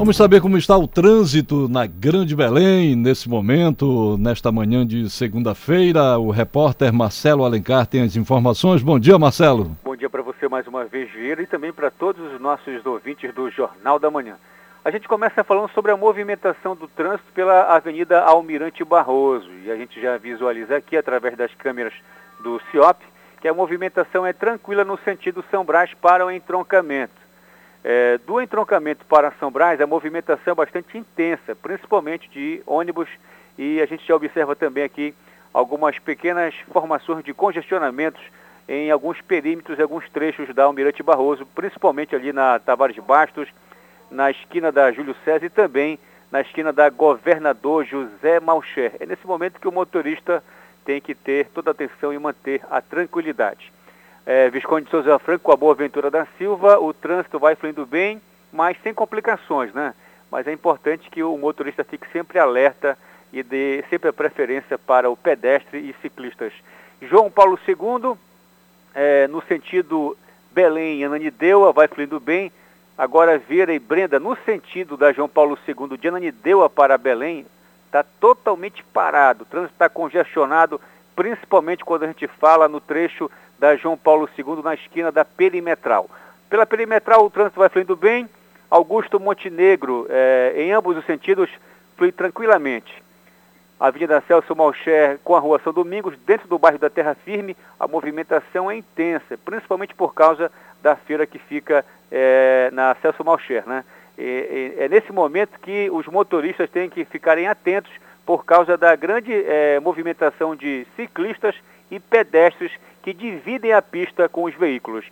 Vamos 0.01 0.17
saber 0.17 0.41
como 0.41 0.57
está 0.57 0.79
o 0.79 0.89
trânsito 0.89 1.69
na 1.69 1.85
Grande 1.85 2.35
Belém 2.35 2.97
nesse 2.97 3.29
momento, 3.29 4.17
nesta 4.17 4.51
manhã 4.51 4.87
de 4.87 5.11
segunda-feira. 5.11 6.19
O 6.19 6.31
repórter 6.31 6.91
Marcelo 6.91 7.45
Alencar 7.45 7.87
tem 7.87 8.03
as 8.03 8.17
informações. 8.17 8.83
Bom 8.83 8.99
dia, 8.99 9.19
Marcelo. 9.19 9.77
Bom 9.85 9.95
dia 9.95 10.09
para 10.09 10.23
você 10.23 10.49
mais 10.49 10.67
uma 10.67 10.87
vez, 10.87 11.13
Vieira, 11.13 11.43
e 11.43 11.47
também 11.47 11.71
para 11.71 11.91
todos 11.91 12.33
os 12.33 12.41
nossos 12.41 12.87
ouvintes 12.87 13.35
do 13.35 13.51
Jornal 13.51 13.99
da 13.99 14.11
Manhã. 14.11 14.37
A 14.83 14.91
gente 14.91 15.07
começa 15.07 15.45
falando 15.45 15.71
sobre 15.73 15.93
a 15.93 15.99
movimentação 15.99 16.75
do 16.75 16.89
trânsito 16.89 17.31
pela 17.35 17.65
Avenida 17.65 18.23
Almirante 18.23 18.83
Barroso. 18.83 19.51
E 19.67 19.71
a 19.71 19.77
gente 19.77 20.01
já 20.01 20.17
visualiza 20.17 20.79
aqui, 20.79 20.97
através 20.97 21.37
das 21.37 21.55
câmeras 21.57 21.93
do 22.43 22.59
CIOP, 22.71 23.05
que 23.43 23.47
a 23.47 23.53
movimentação 23.53 24.25
é 24.25 24.33
tranquila 24.33 24.83
no 24.83 24.99
sentido 25.05 25.45
São 25.51 25.63
Brás 25.63 25.93
para 25.93 26.25
o 26.25 26.31
entroncamento. 26.31 27.20
É, 27.83 28.19
do 28.19 28.41
entroncamento 28.41 29.07
para 29.07 29.33
São 29.33 29.51
Brás, 29.51 29.81
a 29.81 29.87
movimentação 29.87 30.53
é 30.53 30.55
bastante 30.55 30.99
intensa, 30.99 31.55
principalmente 31.55 32.29
de 32.29 32.63
ônibus, 32.67 33.09
e 33.57 33.81
a 33.81 33.87
gente 33.87 34.07
já 34.07 34.15
observa 34.15 34.55
também 34.55 34.85
aqui 34.85 35.15
algumas 35.53 35.99
pequenas 35.99 36.55
formações 36.71 37.25
de 37.25 37.33
congestionamentos 37.33 38.21
em 38.69 38.91
alguns 38.91 39.21
perímetros 39.23 39.79
e 39.79 39.83
alguns 39.83 40.09
trechos 40.11 40.55
da 40.55 40.65
Almirante 40.65 41.03
Barroso, 41.03 41.47
principalmente 41.47 42.15
ali 42.15 42.33
na 42.33 42.59
Tavares 42.59 42.99
Bastos, 42.99 43.49
na 44.11 44.31
esquina 44.31 44.71
da 44.71 44.93
Júlio 44.93 45.17
César 45.25 45.47
e 45.47 45.51
também 45.51 45.99
na 46.31 46.43
esquina 46.43 46.73
da 46.73 46.89
Governador 46.91 47.85
José 47.85 48.39
Malcher. 48.41 48.93
É 49.01 49.07
nesse 49.07 49.27
momento 49.27 49.59
que 49.59 49.67
o 49.67 49.73
motorista 49.73 50.45
tem 50.85 51.01
que 51.01 51.15
ter 51.15 51.49
toda 51.49 51.71
a 51.71 51.73
atenção 51.73 52.13
e 52.13 52.19
manter 52.19 52.61
a 52.71 52.81
tranquilidade 52.81 53.73
é, 54.31 54.49
Visconde 54.49 54.85
de 54.85 54.93
Souza 54.93 55.19
Franco 55.19 55.43
com 55.43 55.51
a 55.51 55.57
Boa 55.57 55.75
Ventura 55.75 56.09
da 56.09 56.25
Silva, 56.39 56.79
o 56.79 56.95
trânsito 56.95 57.37
vai 57.37 57.57
fluindo 57.57 57.85
bem, 57.85 58.23
mas 58.53 58.77
sem 58.81 58.95
complicações, 58.95 59.75
né? 59.75 59.93
Mas 60.31 60.47
é 60.47 60.53
importante 60.53 61.11
que 61.11 61.21
o 61.21 61.37
motorista 61.37 61.83
fique 61.83 62.07
sempre 62.13 62.39
alerta 62.39 62.97
e 63.33 63.43
dê 63.43 63.85
sempre 63.91 64.09
a 64.09 64.13
preferência 64.13 64.79
para 64.79 65.11
o 65.11 65.17
pedestre 65.17 65.79
e 65.79 65.93
ciclistas. 66.01 66.53
João 67.03 67.29
Paulo 67.29 67.59
II, 67.67 68.17
é, 68.95 69.27
no 69.27 69.43
sentido 69.43 70.17
Belém-Ananindeua, 70.53 71.73
vai 71.73 71.89
fluindo 71.89 72.21
bem. 72.21 72.53
Agora 72.97 73.37
Vieira 73.37 73.75
e 73.75 73.81
Brenda, 73.81 74.21
no 74.21 74.37
sentido 74.45 74.97
da 74.97 75.13
João 75.13 75.29
Paulo 75.29 75.59
II 75.67 75.99
de 75.99 76.07
Ananindeua 76.07 76.71
para 76.71 76.97
Belém, 76.97 77.45
está 77.87 78.05
totalmente 78.21 78.85
parado. 78.93 79.43
O 79.43 79.47
trânsito 79.47 79.73
está 79.73 79.89
congestionado, 79.89 80.81
principalmente 81.21 81.85
quando 81.85 82.05
a 82.05 82.07
gente 82.07 82.27
fala 82.27 82.67
no 82.67 82.81
trecho 82.81 83.31
da 83.59 83.77
João 83.77 83.95
Paulo 83.95 84.27
II 84.39 84.63
na 84.65 84.73
esquina 84.73 85.13
da 85.13 85.23
Perimetral. 85.23 86.09
Pela 86.49 86.65
Perimetral 86.65 87.27
o 87.27 87.29
trânsito 87.29 87.61
vai 87.61 87.69
fluindo 87.69 87.95
bem, 87.95 88.27
Augusto 88.71 89.21
Montenegro, 89.21 90.07
eh, 90.09 90.55
em 90.57 90.73
ambos 90.73 90.97
os 90.97 91.05
sentidos, 91.05 91.51
flui 91.95 92.11
tranquilamente. 92.11 92.91
A 93.79 93.89
Avenida 93.89 94.25
Celso 94.27 94.57
Malcher 94.57 95.19
com 95.23 95.37
a 95.37 95.39
Rua 95.39 95.61
São 95.63 95.75
Domingos, 95.75 96.15
dentro 96.25 96.49
do 96.49 96.59
bairro 96.59 96.79
da 96.79 96.89
Terra 96.89 97.15
Firme, 97.15 97.55
a 97.79 97.87
movimentação 97.87 98.71
é 98.71 98.79
intensa, 98.79 99.37
principalmente 99.45 99.95
por 99.95 100.15
causa 100.15 100.51
da 100.83 100.97
feira 100.97 101.27
que 101.27 101.39
fica 101.39 101.85
eh, 102.11 102.71
na 102.73 102.97
Celso 103.03 103.23
Malcher. 103.23 103.69
Né? 103.69 103.85
É 104.17 104.89
nesse 104.89 105.13
momento 105.13 105.61
que 105.61 105.91
os 105.91 106.07
motoristas 106.07 106.71
têm 106.71 106.89
que 106.89 107.05
ficarem 107.05 107.47
atentos 107.47 107.93
por 108.25 108.45
causa 108.45 108.77
da 108.77 108.95
grande 108.95 109.33
eh, 109.33 109.81
movimentação 109.81 110.55
de 110.55 110.87
ciclistas 110.97 111.55
e 111.91 111.99
pedestres 111.99 112.73
que 113.03 113.13
dividem 113.13 113.73
a 113.73 113.83
pista 113.83 114.29
com 114.29 114.45
os 114.45 114.55
veículos. 114.55 115.05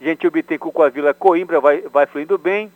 Gentil 0.00 0.30
Bittencourt 0.30 0.74
com 0.74 0.82
a 0.82 0.88
Vila 0.88 1.14
Coimbra 1.14 1.60
vai, 1.60 1.82
vai 1.82 2.06
fluindo 2.06 2.36
bem. 2.38 2.72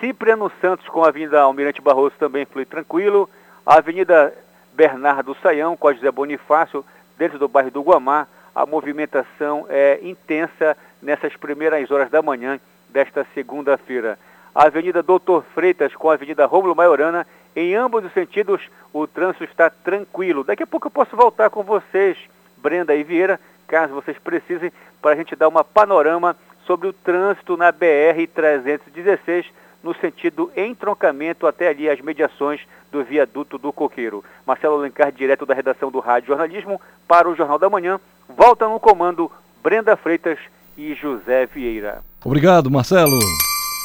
Cipriano 0.00 0.50
Santos 0.60 0.88
com 0.88 1.04
a 1.04 1.08
Avenida 1.08 1.40
Almirante 1.40 1.80
Barroso 1.80 2.14
também 2.18 2.44
flui 2.44 2.64
tranquilo. 2.64 3.28
A 3.64 3.76
Avenida 3.76 4.34
Bernardo 4.72 5.36
Saião 5.42 5.76
com 5.76 5.88
a 5.88 5.92
José 5.92 6.10
Bonifácio, 6.10 6.84
dentro 7.16 7.38
do 7.38 7.48
bairro 7.48 7.70
do 7.70 7.82
Guamá, 7.82 8.26
a 8.54 8.66
movimentação 8.66 9.66
é 9.68 10.00
intensa 10.02 10.76
nessas 11.00 11.36
primeiras 11.36 11.90
horas 11.90 12.10
da 12.10 12.20
manhã 12.20 12.60
desta 12.88 13.26
segunda-feira. 13.34 14.18
A 14.54 14.66
Avenida 14.66 15.02
Doutor 15.02 15.44
Freitas 15.54 15.94
com 15.94 16.10
a 16.10 16.14
Avenida 16.14 16.44
Rômulo 16.44 16.76
Maiorana, 16.76 17.26
em 17.54 17.74
ambos 17.74 18.04
os 18.04 18.12
sentidos 18.12 18.60
o 18.92 19.06
trânsito 19.06 19.44
está 19.44 19.70
tranquilo. 19.70 20.44
Daqui 20.44 20.62
a 20.62 20.66
pouco 20.66 20.86
eu 20.86 20.90
posso 20.90 21.16
voltar 21.16 21.50
com 21.50 21.62
vocês 21.62 22.16
Brenda 22.56 22.94
e 22.94 23.02
Vieira, 23.02 23.40
caso 23.66 23.94
vocês 23.94 24.16
precisem, 24.18 24.72
para 25.00 25.12
a 25.12 25.16
gente 25.16 25.34
dar 25.34 25.48
uma 25.48 25.64
panorama 25.64 26.36
sobre 26.66 26.88
o 26.88 26.92
trânsito 26.92 27.56
na 27.56 27.72
BR-316, 27.72 29.46
no 29.82 29.94
sentido 29.96 30.50
entroncamento 30.56 31.46
até 31.46 31.68
ali 31.68 31.90
as 31.90 32.00
mediações 32.00 32.60
do 32.90 33.02
viaduto 33.02 33.58
do 33.58 33.72
Coqueiro. 33.72 34.24
Marcelo 34.46 34.76
Alencar, 34.76 35.10
direto 35.10 35.44
da 35.44 35.54
redação 35.54 35.90
do 35.90 35.98
Rádio 35.98 36.28
Jornalismo, 36.28 36.80
para 37.08 37.28
o 37.28 37.34
Jornal 37.34 37.58
da 37.58 37.68
Manhã. 37.68 37.98
Volta 38.28 38.68
no 38.68 38.78
comando 38.78 39.30
Brenda 39.62 39.96
Freitas 39.96 40.38
e 40.76 40.94
José 40.94 41.46
Vieira. 41.46 42.02
Obrigado, 42.24 42.70
Marcelo. 42.70 43.18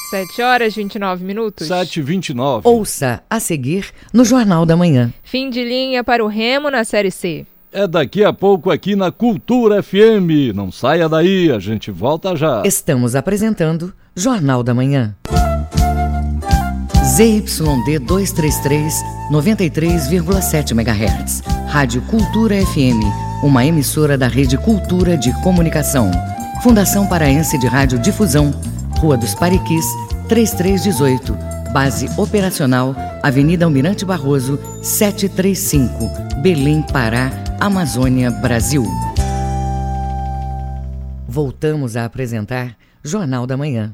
7 0.09 0.41
horas 0.41 0.75
29 0.75 1.23
minutos. 1.23 1.67
7 1.67 1.99
e 1.99 2.03
29. 2.03 2.67
Ouça 2.67 3.21
a 3.29 3.39
seguir 3.39 3.91
no 4.13 4.23
Jornal 4.23 4.65
da 4.65 4.75
Manhã. 4.75 5.13
Fim 5.23 5.49
de 5.49 5.63
linha 5.63 6.03
para 6.03 6.23
o 6.23 6.27
Remo 6.27 6.69
na 6.69 6.83
Série 6.83 7.11
C 7.11 7.45
é 7.71 7.85
daqui 7.85 8.23
a 8.23 8.33
pouco 8.33 8.71
aqui 8.71 8.95
na 8.95 9.11
Cultura 9.11 9.83
FM. 9.83 10.55
Não 10.55 10.71
saia 10.71 11.07
daí, 11.07 11.51
a 11.51 11.59
gente 11.59 11.91
volta 11.91 12.35
já. 12.35 12.63
Estamos 12.65 13.15
apresentando 13.15 13.93
Jornal 14.15 14.63
da 14.63 14.73
Manhã. 14.73 15.15
ZYD 17.05 17.99
233, 17.99 18.93
93,7 19.31 20.71
MHz. 20.71 21.41
Rádio 21.67 22.01
Cultura 22.03 22.55
FM, 22.65 23.43
uma 23.43 23.65
emissora 23.65 24.17
da 24.17 24.27
Rede 24.27 24.57
Cultura 24.57 25.17
de 25.17 25.31
Comunicação. 25.43 26.09
Fundação 26.63 27.07
Paraense 27.07 27.57
de 27.59 27.67
Rádio 27.67 27.99
Difusão, 27.99 28.51
Rua 28.97 29.17
dos 29.17 29.35
Pariquis, 29.35 29.85
3318 30.27 31.57
Base 31.71 32.09
operacional, 32.17 32.95
Avenida 33.21 33.65
Almirante 33.65 34.05
Barroso, 34.05 34.59
735, 34.81 36.41
Belém, 36.41 36.81
Pará, 36.81 37.29
Amazônia, 37.59 38.31
Brasil. 38.31 38.83
Voltamos 41.27 41.95
a 41.97 42.05
apresentar 42.05 42.75
Jornal 43.03 43.45
da 43.45 43.57
Manhã. 43.57 43.93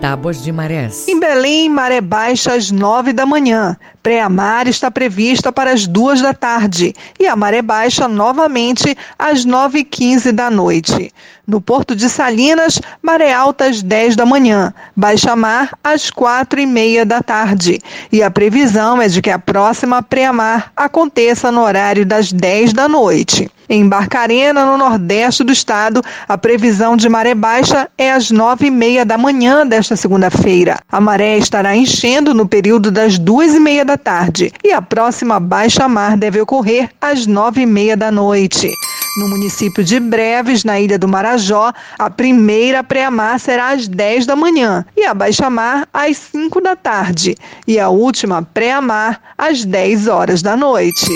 Tábuas 0.00 0.42
de 0.42 0.52
marés. 0.52 1.08
Em 1.08 1.18
Belém, 1.18 1.68
maré 1.68 2.00
baixa 2.00 2.54
às 2.54 2.70
nove 2.70 3.12
da 3.12 3.26
manhã. 3.26 3.76
Pré-amar 4.00 4.68
está 4.68 4.90
prevista 4.90 5.50
para 5.50 5.72
as 5.72 5.88
duas 5.88 6.22
da 6.22 6.32
tarde. 6.32 6.94
E 7.18 7.26
a 7.26 7.34
maré 7.34 7.60
baixa 7.60 8.06
novamente 8.06 8.96
às 9.18 9.44
nove 9.44 9.80
e 9.80 9.84
quinze 9.84 10.30
da 10.30 10.50
noite. 10.50 11.12
No 11.44 11.60
Porto 11.60 11.96
de 11.96 12.08
Salinas, 12.08 12.80
maré 13.02 13.32
alta 13.32 13.66
às 13.66 13.82
10 13.82 14.14
da 14.14 14.24
manhã, 14.24 14.72
baixa 14.94 15.34
mar 15.34 15.76
às 15.82 16.10
quatro 16.10 16.60
e 16.60 16.66
meia 16.66 17.04
da 17.04 17.20
tarde. 17.20 17.80
E 18.12 18.22
a 18.22 18.30
previsão 18.30 19.02
é 19.02 19.08
de 19.08 19.20
que 19.20 19.30
a 19.30 19.38
próxima 19.38 20.02
pré-mar 20.02 20.70
aconteça 20.76 21.50
no 21.50 21.62
horário 21.62 22.06
das 22.06 22.32
10 22.32 22.72
da 22.72 22.88
noite. 22.88 23.50
Em 23.70 23.86
Barcarena, 23.86 24.64
no 24.64 24.78
nordeste 24.78 25.44
do 25.44 25.52
estado, 25.52 26.02
a 26.26 26.38
previsão 26.38 26.96
de 26.96 27.06
maré 27.06 27.34
baixa 27.34 27.86
é 27.98 28.10
às 28.10 28.30
nove 28.30 28.68
e 28.68 28.70
meia 28.70 29.04
da 29.04 29.18
manhã 29.18 29.66
desta 29.66 29.94
segunda-feira. 29.94 30.78
A 30.90 30.98
maré 31.00 31.36
estará 31.36 31.76
enchendo 31.76 32.32
no 32.32 32.48
período 32.48 32.90
das 32.90 33.18
duas 33.18 33.54
e 33.54 33.60
meia 33.60 33.84
da 33.84 33.98
tarde 33.98 34.50
e 34.64 34.72
a 34.72 34.80
próxima 34.80 35.38
baixa 35.38 35.86
mar 35.86 36.16
deve 36.16 36.40
ocorrer 36.40 36.88
às 36.98 37.26
nove 37.26 37.60
e 37.60 37.66
meia 37.66 37.94
da 37.94 38.10
noite. 38.10 38.72
No 39.18 39.28
município 39.28 39.84
de 39.84 40.00
Breves, 40.00 40.64
na 40.64 40.80
ilha 40.80 40.98
do 40.98 41.08
Marajó, 41.08 41.72
a 41.98 42.08
primeira 42.08 42.82
pré-mar 42.82 43.38
será 43.38 43.70
às 43.70 43.86
10 43.86 44.24
da 44.24 44.36
manhã 44.36 44.86
e 44.96 45.04
a 45.04 45.12
baixa-mar 45.12 45.86
às 45.92 46.16
5 46.16 46.60
da 46.60 46.74
tarde. 46.74 47.36
E 47.66 47.78
a 47.78 47.88
última 47.88 48.42
pré-mar 48.42 49.20
às 49.36 49.64
10 49.64 50.06
horas 50.06 50.40
da 50.40 50.56
noite. 50.56 51.10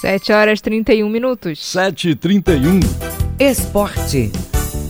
7 0.00 0.32
horas 0.32 0.60
e 0.60 0.62
31 0.62 1.10
minutos. 1.10 1.62
7 1.62 2.08
e 2.08 2.14
31 2.14 2.80
Esporte. 3.38 4.32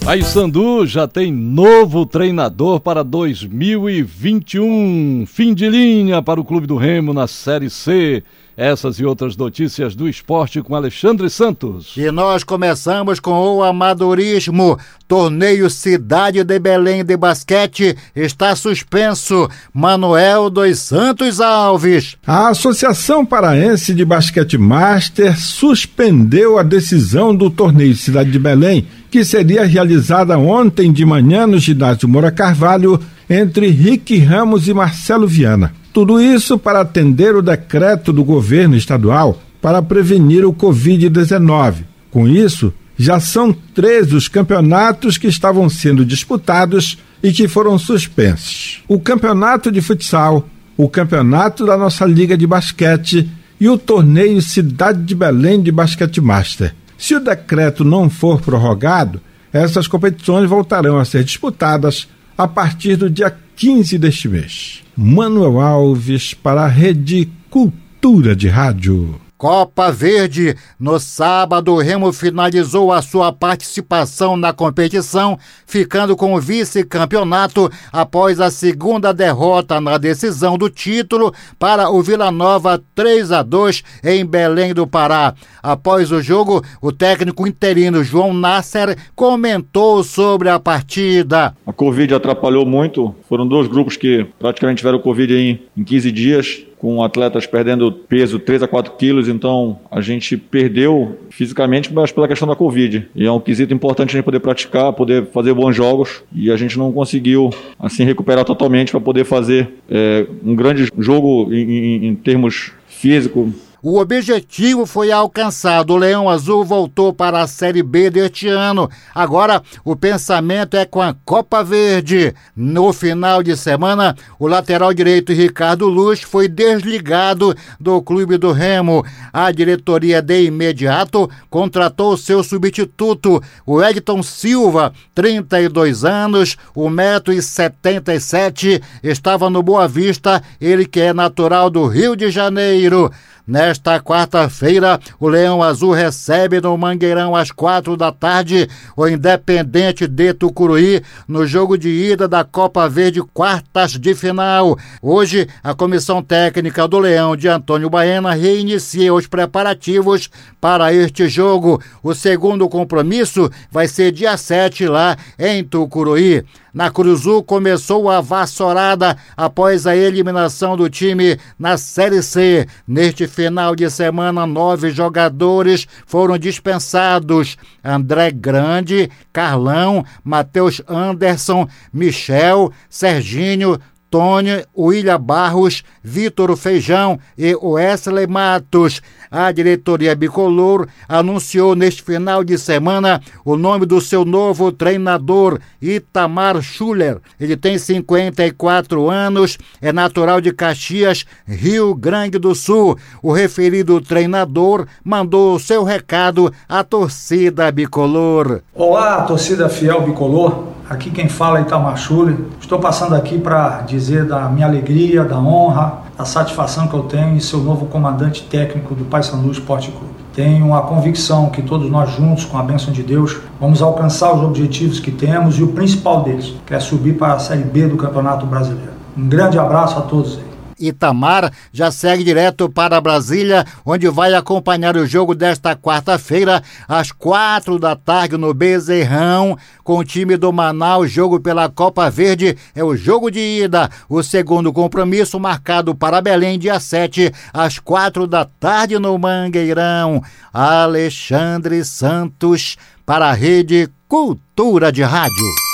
Paysandu 0.05 0.87
já 0.87 1.09
tem 1.09 1.33
novo 1.33 2.07
treinador 2.07 2.79
para 2.79 3.03
2021. 3.03 5.25
Fim 5.27 5.53
de 5.53 5.69
linha 5.69 6.23
para 6.23 6.41
o 6.41 6.45
Clube 6.45 6.69
do 6.69 6.77
Remo 6.77 7.13
na 7.13 7.27
Série 7.27 7.69
C. 7.69 8.23
Essas 8.57 8.99
e 8.99 9.05
outras 9.05 9.37
notícias 9.37 9.95
do 9.95 10.09
esporte 10.09 10.61
com 10.61 10.75
Alexandre 10.75 11.31
Santos. 11.31 11.95
E 11.97 12.11
nós 12.11 12.45
começamos 12.45 13.19
com 13.19 13.57
o 13.57 13.63
amadorismo. 13.63 14.79
Torneio 15.09 15.69
Cidade 15.71 16.45
de 16.45 16.59
Belém 16.59 17.05
de 17.05 17.17
basquete 17.17 17.97
está 18.15 18.55
suspenso. 18.55 19.49
Manuel 19.73 20.51
dos 20.51 20.79
Santos 20.79 21.41
Alves. 21.41 22.17
A 22.27 22.49
Associação 22.49 23.25
Paraense 23.25 23.95
de 23.95 24.05
Basquete 24.05 24.59
Master 24.59 25.39
suspendeu 25.39 26.59
a 26.59 26.63
decisão 26.63 27.35
do 27.35 27.51
Torneio 27.51 27.97
Cidade 27.97 28.31
de 28.31 28.39
Belém, 28.39 28.87
que 29.11 29.25
seria 29.25 29.65
realizada 29.65 30.39
ontem 30.39 30.93
de 30.93 31.05
manhã 31.05 31.47
no 31.47 31.59
ginásio 31.59 32.09
Moura 32.09 32.31
Carvalho 32.31 33.01
entre 33.29 33.69
Rick 33.69 34.19
Ramos 34.19 34.69
e 34.69 34.75
Marcelo 34.75 35.27
Viana. 35.27 35.80
Tudo 35.93 36.21
isso 36.21 36.59
para 36.59 36.81
atender 36.81 37.35
o 37.35 37.43
decreto 37.43 38.13
do 38.13 38.23
governo 38.23 38.77
estadual 38.77 39.41
para 39.61 39.83
prevenir 39.83 40.45
o 40.45 40.53
Covid-19. 40.53 41.85
Com 42.11 42.29
isso, 42.29 42.73
já 42.97 43.19
são 43.19 43.53
13 43.53 44.15
os 44.15 44.29
campeonatos 44.29 45.19
que 45.19 45.27
estavam 45.27 45.69
sendo 45.69 46.05
disputados 46.05 46.99
e 47.23 47.33
que 47.33 47.49
foram 47.49 47.79
suspensos: 47.79 48.83
o 48.87 49.01
campeonato 49.01 49.71
de 49.73 49.81
futsal, 49.81 50.49
o 50.77 50.89
campeonato 50.89 51.67
da 51.67 51.77
nossa 51.77 52.05
Liga 52.05 52.37
de 52.37 52.47
Basquete 52.47 53.29
e 53.61 53.69
o 53.69 53.77
torneio 53.77 54.41
Cidade 54.41 55.03
de 55.03 55.15
Belém 55.15 55.61
de 55.61 55.73
Basquete 55.73 56.21
Master. 56.21 56.75
Se 56.97 57.15
o 57.15 57.21
decreto 57.21 57.85
não 57.85 58.09
for 58.09 58.41
prorrogado, 58.41 59.21
essas 59.53 59.89
competições 59.89 60.49
voltarão 60.49 60.99
a 60.99 61.05
ser 61.05 61.25
disputadas 61.25 62.09
a 62.37 62.47
partir 62.47 62.97
do 62.97 63.11
dia 63.11 63.35
15 63.61 63.99
deste 63.99 64.27
mês. 64.27 64.81
Manuel 64.97 65.61
Alves 65.61 66.33
para 66.33 66.63
a 66.63 66.67
Rede 66.67 67.29
Cultura 67.51 68.35
de 68.35 68.49
Rádio. 68.49 69.21
Copa 69.41 69.91
Verde. 69.91 70.55
No 70.79 71.01
sábado, 71.01 71.73
o 71.73 71.79
Remo 71.79 72.13
finalizou 72.13 72.93
a 72.93 73.01
sua 73.01 73.33
participação 73.33 74.37
na 74.37 74.53
competição, 74.53 75.39
ficando 75.67 76.15
com 76.15 76.35
o 76.35 76.41
vice-campeonato 76.41 77.71
após 77.91 78.39
a 78.39 78.51
segunda 78.51 79.15
derrota 79.15 79.81
na 79.81 79.97
decisão 79.97 80.59
do 80.59 80.69
título 80.69 81.33
para 81.59 81.89
o 81.89 82.03
Vila 82.03 82.31
Nova 82.31 82.83
3 82.95 83.33
a 83.33 83.43
2 83.43 83.83
em 84.05 84.27
Belém 84.27 84.75
do 84.75 84.87
Pará. 84.87 85.33
Após 85.63 86.13
o 86.13 86.21
jogo, 86.21 86.63
o 86.83 86.93
técnico 86.93 87.47
interino 87.47 88.05
João 88.05 88.35
Nasser 88.35 88.95
comentou 89.17 90.05
sobre 90.05 90.51
a 90.51 90.61
partida. 90.61 91.57
A 91.67 91.73
Covid 91.73 92.13
atrapalhou 92.13 92.67
muito. 92.67 93.15
Foram 93.27 93.49
dois 93.49 93.69
grupos 93.69 93.97
que 93.97 94.27
praticamente 94.39 94.81
tiveram 94.81 94.99
Covid 94.99 95.33
em, 95.35 95.63
em 95.75 95.83
15 95.83 96.13
dias 96.13 96.70
com 96.81 97.03
atletas 97.03 97.47
perdendo 97.47 97.93
peso 97.93 98.39
3 98.39 98.63
a 98.63 98.69
4 98.69 98.95
quilos, 98.95 99.29
então 99.29 99.79
a 99.91 100.01
gente 100.01 100.37
perdeu 100.37 101.19
fisicamente, 101.29 101.93
mas 101.93 102.11
pela 102.11 102.27
questão 102.27 102.49
da 102.49 102.57
Covid. 102.57 103.07
E 103.15 103.27
é 103.27 103.31
um 103.31 103.39
quesito 103.39 103.75
importante 103.75 104.11
a 104.11 104.13
gente 104.13 104.25
poder 104.25 104.41
praticar, 104.41 104.93
poder 104.95 105.27
fazer 105.27 105.53
bons 105.53 105.77
jogos, 105.77 106.23
e 106.35 106.51
a 106.51 106.57
gente 106.57 106.79
não 106.79 106.91
conseguiu 106.91 107.51
assim 107.79 108.03
recuperar 108.05 108.47
totalmente 108.47 108.93
para 108.93 109.01
poder 109.01 109.25
fazer 109.25 109.69
é, 109.91 110.27
um 110.43 110.55
grande 110.55 110.91
jogo 110.99 111.53
em, 111.53 111.71
em, 111.71 112.07
em 112.07 112.15
termos 112.15 112.73
físico, 112.89 113.53
o 113.83 113.99
objetivo 113.99 114.87
foi 114.87 115.11
alcançado. 115.11 115.93
O 115.93 115.97
Leão 115.97 116.29
Azul 116.29 116.65
voltou 116.65 117.13
para 117.13 117.41
a 117.41 117.47
Série 117.47 117.83
B 117.83 118.11
deste 118.11 118.49
ano. 118.49 118.91
Agora 119.15 119.63
o 119.85 119.97
pensamento 119.97 120.77
é 120.77 120.85
com 120.85 121.01
a 121.01 121.15
Copa 121.25 121.65
Verde. 121.65 122.35
No 122.55 122.93
final 122.93 123.43
de 123.43 123.57
semana, 123.57 124.15
o 124.39 124.47
lateral 124.47 124.93
direito 124.93 125.33
Ricardo 125.33 125.89
Luz 125.89 126.21
foi 126.23 126.49
desligado 126.49 127.55
do 127.79 128.03
Clube 128.03 128.37
do 128.37 128.53
Remo. 128.53 129.05
A 129.33 129.51
diretoria 129.51 130.21
de 130.21 130.45
imediato 130.45 131.31
contratou 131.49 132.17
seu 132.17 132.43
substituto, 132.43 133.41
o 133.67 133.83
Edson 133.83 134.23
Silva, 134.23 134.93
32 135.15 136.05
anos, 136.05 136.57
1,77m, 136.77 138.83
estava 139.03 139.49
no 139.49 139.63
Boa 139.63 139.89
Vista, 139.89 140.43
ele 140.61 140.85
que 140.87 141.01
é 141.01 141.13
natural 141.13 141.71
do 141.71 141.87
Rio 141.87 142.17
de 142.17 142.31
Janeiro. 142.31 143.11
Nesta 143.51 143.99
quarta-feira, 143.99 145.01
o 145.19 145.27
Leão 145.27 145.61
Azul 145.61 145.91
recebe 145.91 146.61
no 146.61 146.79
Mangueirão 146.79 147.35
às 147.35 147.51
quatro 147.51 147.97
da 147.97 148.13
tarde 148.13 148.69
o 148.97 149.09
Independente 149.09 150.07
de 150.07 150.33
Tucuruí 150.33 151.03
no 151.27 151.45
jogo 151.45 151.77
de 151.77 151.89
ida 151.89 152.29
da 152.29 152.45
Copa 152.45 152.89
Verde 152.89 153.21
quartas 153.35 153.99
de 153.99 154.15
final. 154.15 154.79
Hoje, 155.03 155.49
a 155.65 155.75
comissão 155.75 156.23
técnica 156.23 156.87
do 156.87 157.01
Leão 157.01 157.35
de 157.35 157.49
Antônio 157.49 157.91
Baena 157.91 158.35
reinicia 158.35 159.13
os 159.13 159.27
preparativos 159.27 160.31
para 160.61 160.95
este 160.95 161.29
jogo. 161.29 161.83
O 162.05 162.15
segundo 162.15 162.69
compromisso 162.69 163.51
vai 163.69 163.89
ser 163.89 164.13
dia 164.13 164.37
7 164.37 164.87
lá 164.87 165.17
em 165.37 165.65
Tucuruí. 165.65 166.45
Na 166.73 166.91
Cruzul 166.91 167.43
começou 167.43 168.09
a 168.09 168.21
vassourada 168.21 169.17
após 169.37 169.87
a 169.87 169.97
eliminação 169.97 170.77
do 170.77 170.89
time 170.89 171.39
na 171.59 171.77
Série 171.77 172.23
C. 172.23 172.67
Neste 172.87 173.27
final 173.27 173.75
de 173.75 173.91
semana, 173.91 174.47
nove 174.47 174.91
jogadores 174.91 175.87
foram 176.07 176.39
dispensados: 176.39 177.57
André 177.85 178.31
Grande, 178.31 179.11
Carlão, 179.33 180.05
Matheus 180.23 180.81
Anderson, 180.89 181.69
Michel, 181.93 182.73
Serginho, 182.89 183.79
Tônia, 184.11 184.67
William 184.77 185.21
Barros, 185.21 185.85
Vitor 186.03 186.57
Feijão 186.57 187.19
e 187.39 187.55
Wesley 187.55 188.27
Matos. 188.27 189.01
A 189.31 189.53
diretoria 189.53 190.17
bicolor 190.17 190.89
anunciou 191.09 191.77
neste 191.77 192.03
final 192.03 192.43
de 192.43 192.59
semana 192.59 193.23
o 193.45 193.57
nome 193.57 193.87
do 193.87 194.01
seu 194.01 194.25
novo 194.25 194.73
treinador, 194.73 195.61
Itamar 195.81 196.61
Schuller. 196.61 197.19
Ele 197.39 197.57
tem 197.57 197.79
54 197.79 199.09
anos, 199.09 199.57
é 199.81 199.93
natural 199.93 200.41
de 200.41 200.53
Caxias, 200.53 201.25
Rio 201.47 201.95
Grande 201.95 202.39
do 202.39 202.55
Sul. 202.55 202.99
O 203.23 203.33
referido 203.33 204.01
treinador 204.01 204.89
mandou 205.05 205.59
seu 205.61 205.85
recado 205.85 206.53
à 206.69 206.83
torcida 206.83 207.71
bicolor. 207.71 208.63
Olá, 208.75 209.23
torcida 209.23 209.69
fiel 209.69 210.03
bicolor. 210.03 210.80
Aqui 210.91 211.09
quem 211.09 211.29
fala 211.29 211.61
é 211.61 211.63
Itamar 211.63 211.97
Schuller. 211.97 212.37
Estou 212.61 212.81
passando 212.81 213.15
aqui 213.15 213.39
para 213.39 213.83
dizer 213.83 214.25
da 214.25 214.49
minha 214.49 214.67
alegria, 214.67 215.23
da 215.23 215.39
honra, 215.39 216.01
da 216.19 216.25
satisfação 216.25 216.89
que 216.89 216.95
eu 216.95 217.05
tenho 217.05 217.37
em 217.37 217.39
ser 217.39 217.55
o 217.55 217.61
novo 217.61 217.87
comandante 217.87 218.43
técnico 218.43 218.93
do 218.97 219.05
Paysandu 219.05 219.53
Esporte 219.53 219.93
Clube. 219.93 220.13
Tenho 220.35 220.75
a 220.75 220.83
convicção 220.83 221.49
que 221.49 221.63
todos 221.63 221.89
nós 221.89 222.11
juntos, 222.17 222.45
com 222.45 222.59
a 222.59 222.63
bênção 222.65 222.93
de 222.93 223.05
Deus, 223.05 223.39
vamos 223.61 223.81
alcançar 223.81 224.35
os 224.35 224.43
objetivos 224.43 224.99
que 224.99 225.13
temos 225.13 225.61
e 225.61 225.63
o 225.63 225.69
principal 225.69 226.25
deles, 226.25 226.57
que 226.67 226.75
é 226.75 226.81
subir 226.81 227.17
para 227.17 227.35
a 227.35 227.39
Série 227.39 227.63
B 227.63 227.87
do 227.87 227.97
Campeonato 227.97 228.45
Brasileiro. 228.45 228.91
Um 229.17 229.29
grande 229.29 229.61
abraço 229.61 229.97
a 229.97 230.03
todos 230.03 230.39
aí. 230.39 230.50
Itamar 230.81 231.53
já 231.73 231.91
segue 231.91 232.25
direto 232.25 232.69
para 232.69 233.01
Brasília, 233.01 233.65
onde 233.85 234.09
vai 234.09 234.35
acompanhar 234.35 234.97
o 234.97 235.07
jogo 235.07 235.35
desta 235.35 235.77
quarta-feira, 235.77 236.63
às 236.89 237.13
quatro 237.13 237.79
da 237.79 237.95
tarde, 237.95 238.37
no 238.37 238.55
Bezerrão, 238.55 239.57
com 239.85 239.99
o 239.99 240.05
time 240.05 240.37
do 240.37 240.53
Manaus. 240.53 241.11
Jogo 241.11 241.39
pela 241.39 241.69
Copa 241.69 242.09
Verde 242.11 242.57
é 242.75 242.83
o 242.83 242.97
jogo 242.97 243.31
de 243.31 243.41
ida. 243.41 243.91
O 244.09 244.23
segundo 244.23 244.73
compromisso 244.73 245.39
marcado 245.39 245.95
para 245.95 246.21
Belém, 246.21 246.59
dia 246.59 246.81
7, 246.81 247.33
às 247.53 247.79
quatro 247.79 248.27
da 248.27 248.45
tarde, 248.45 248.99
no 248.99 249.19
Mangueirão. 249.19 250.23
Alexandre 250.53 251.85
Santos, 251.85 252.77
para 253.05 253.29
a 253.29 253.33
Rede 253.33 253.89
Cultura 254.09 254.91
de 254.91 255.03
Rádio. 255.03 255.70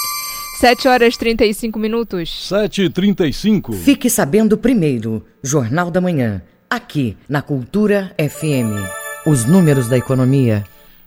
7 0.58 0.88
horas 0.88 1.14
e 1.14 1.18
35 1.18 1.78
minutos. 1.78 2.48
7 2.48 2.84
e 2.84 2.88
35 2.88 3.74
Fique 3.74 4.08
sabendo 4.08 4.56
primeiro, 4.56 5.22
Jornal 5.42 5.90
da 5.90 6.00
Manhã, 6.00 6.40
aqui 6.70 7.14
na 7.28 7.42
Cultura 7.42 8.14
FM. 8.18 8.72
Os 9.26 9.44
números 9.44 9.86
da 9.86 9.98
economia. 9.98 10.64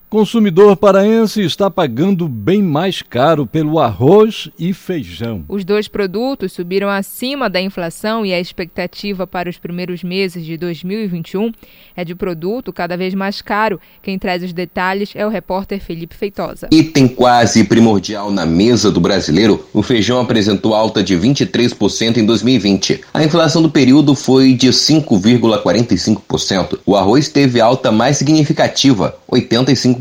Consumidor 0.10 0.76
paraense 0.76 1.42
está 1.44 1.70
pagando 1.70 2.28
bem 2.28 2.64
mais 2.64 3.00
caro 3.00 3.46
pelo 3.46 3.78
arroz 3.78 4.50
e 4.58 4.74
feijão. 4.74 5.46
Os 5.48 5.64
dois 5.64 5.88
produtos 5.88 6.52
subiram 6.52 6.90
acima 6.90 7.48
da 7.48 7.62
inflação 7.62 8.26
e 8.26 8.34
a 8.34 8.40
expectativa 8.40 9.28
para 9.28 9.48
os 9.48 9.60
primeiros 9.60 10.04
meses 10.04 10.44
de 10.44 10.58
2021 10.58 11.52
é 11.96 12.04
de 12.04 12.16
produto 12.16 12.74
cada 12.74 12.98
vez 12.98 13.14
mais 13.14 13.40
caro. 13.40 13.80
Quem 14.02 14.18
traz 14.18 14.42
os 14.42 14.52
detalhes 14.52 15.12
é 15.14 15.24
o 15.28 15.30
repórter 15.30 15.80
Felipe 15.80 16.16
Feitosa. 16.16 16.70
Item 16.72 17.08
quase 17.08 17.64
primordial 17.66 18.32
na 18.32 18.48
mesa 18.48 18.90
do 18.90 19.00
brasileiro, 19.00 19.64
o 19.72 19.84
feijão 19.84 20.20
apresentou 20.20 20.74
alta 20.74 21.04
de 21.04 21.16
23% 21.16 22.18
em 22.18 22.26
2020. 22.26 23.02
A 23.14 23.24
inflação 23.24 23.62
do 23.62 23.70
período 23.70 24.16
foi 24.16 24.54
de 24.54 24.70
5,45%. 24.70 26.80
O 26.84 26.96
arroz 26.96 27.30
teve 27.30 27.62
alta 27.62 27.92
mais 27.92 28.18
significativa, 28.18 29.16
85%. 29.32 29.99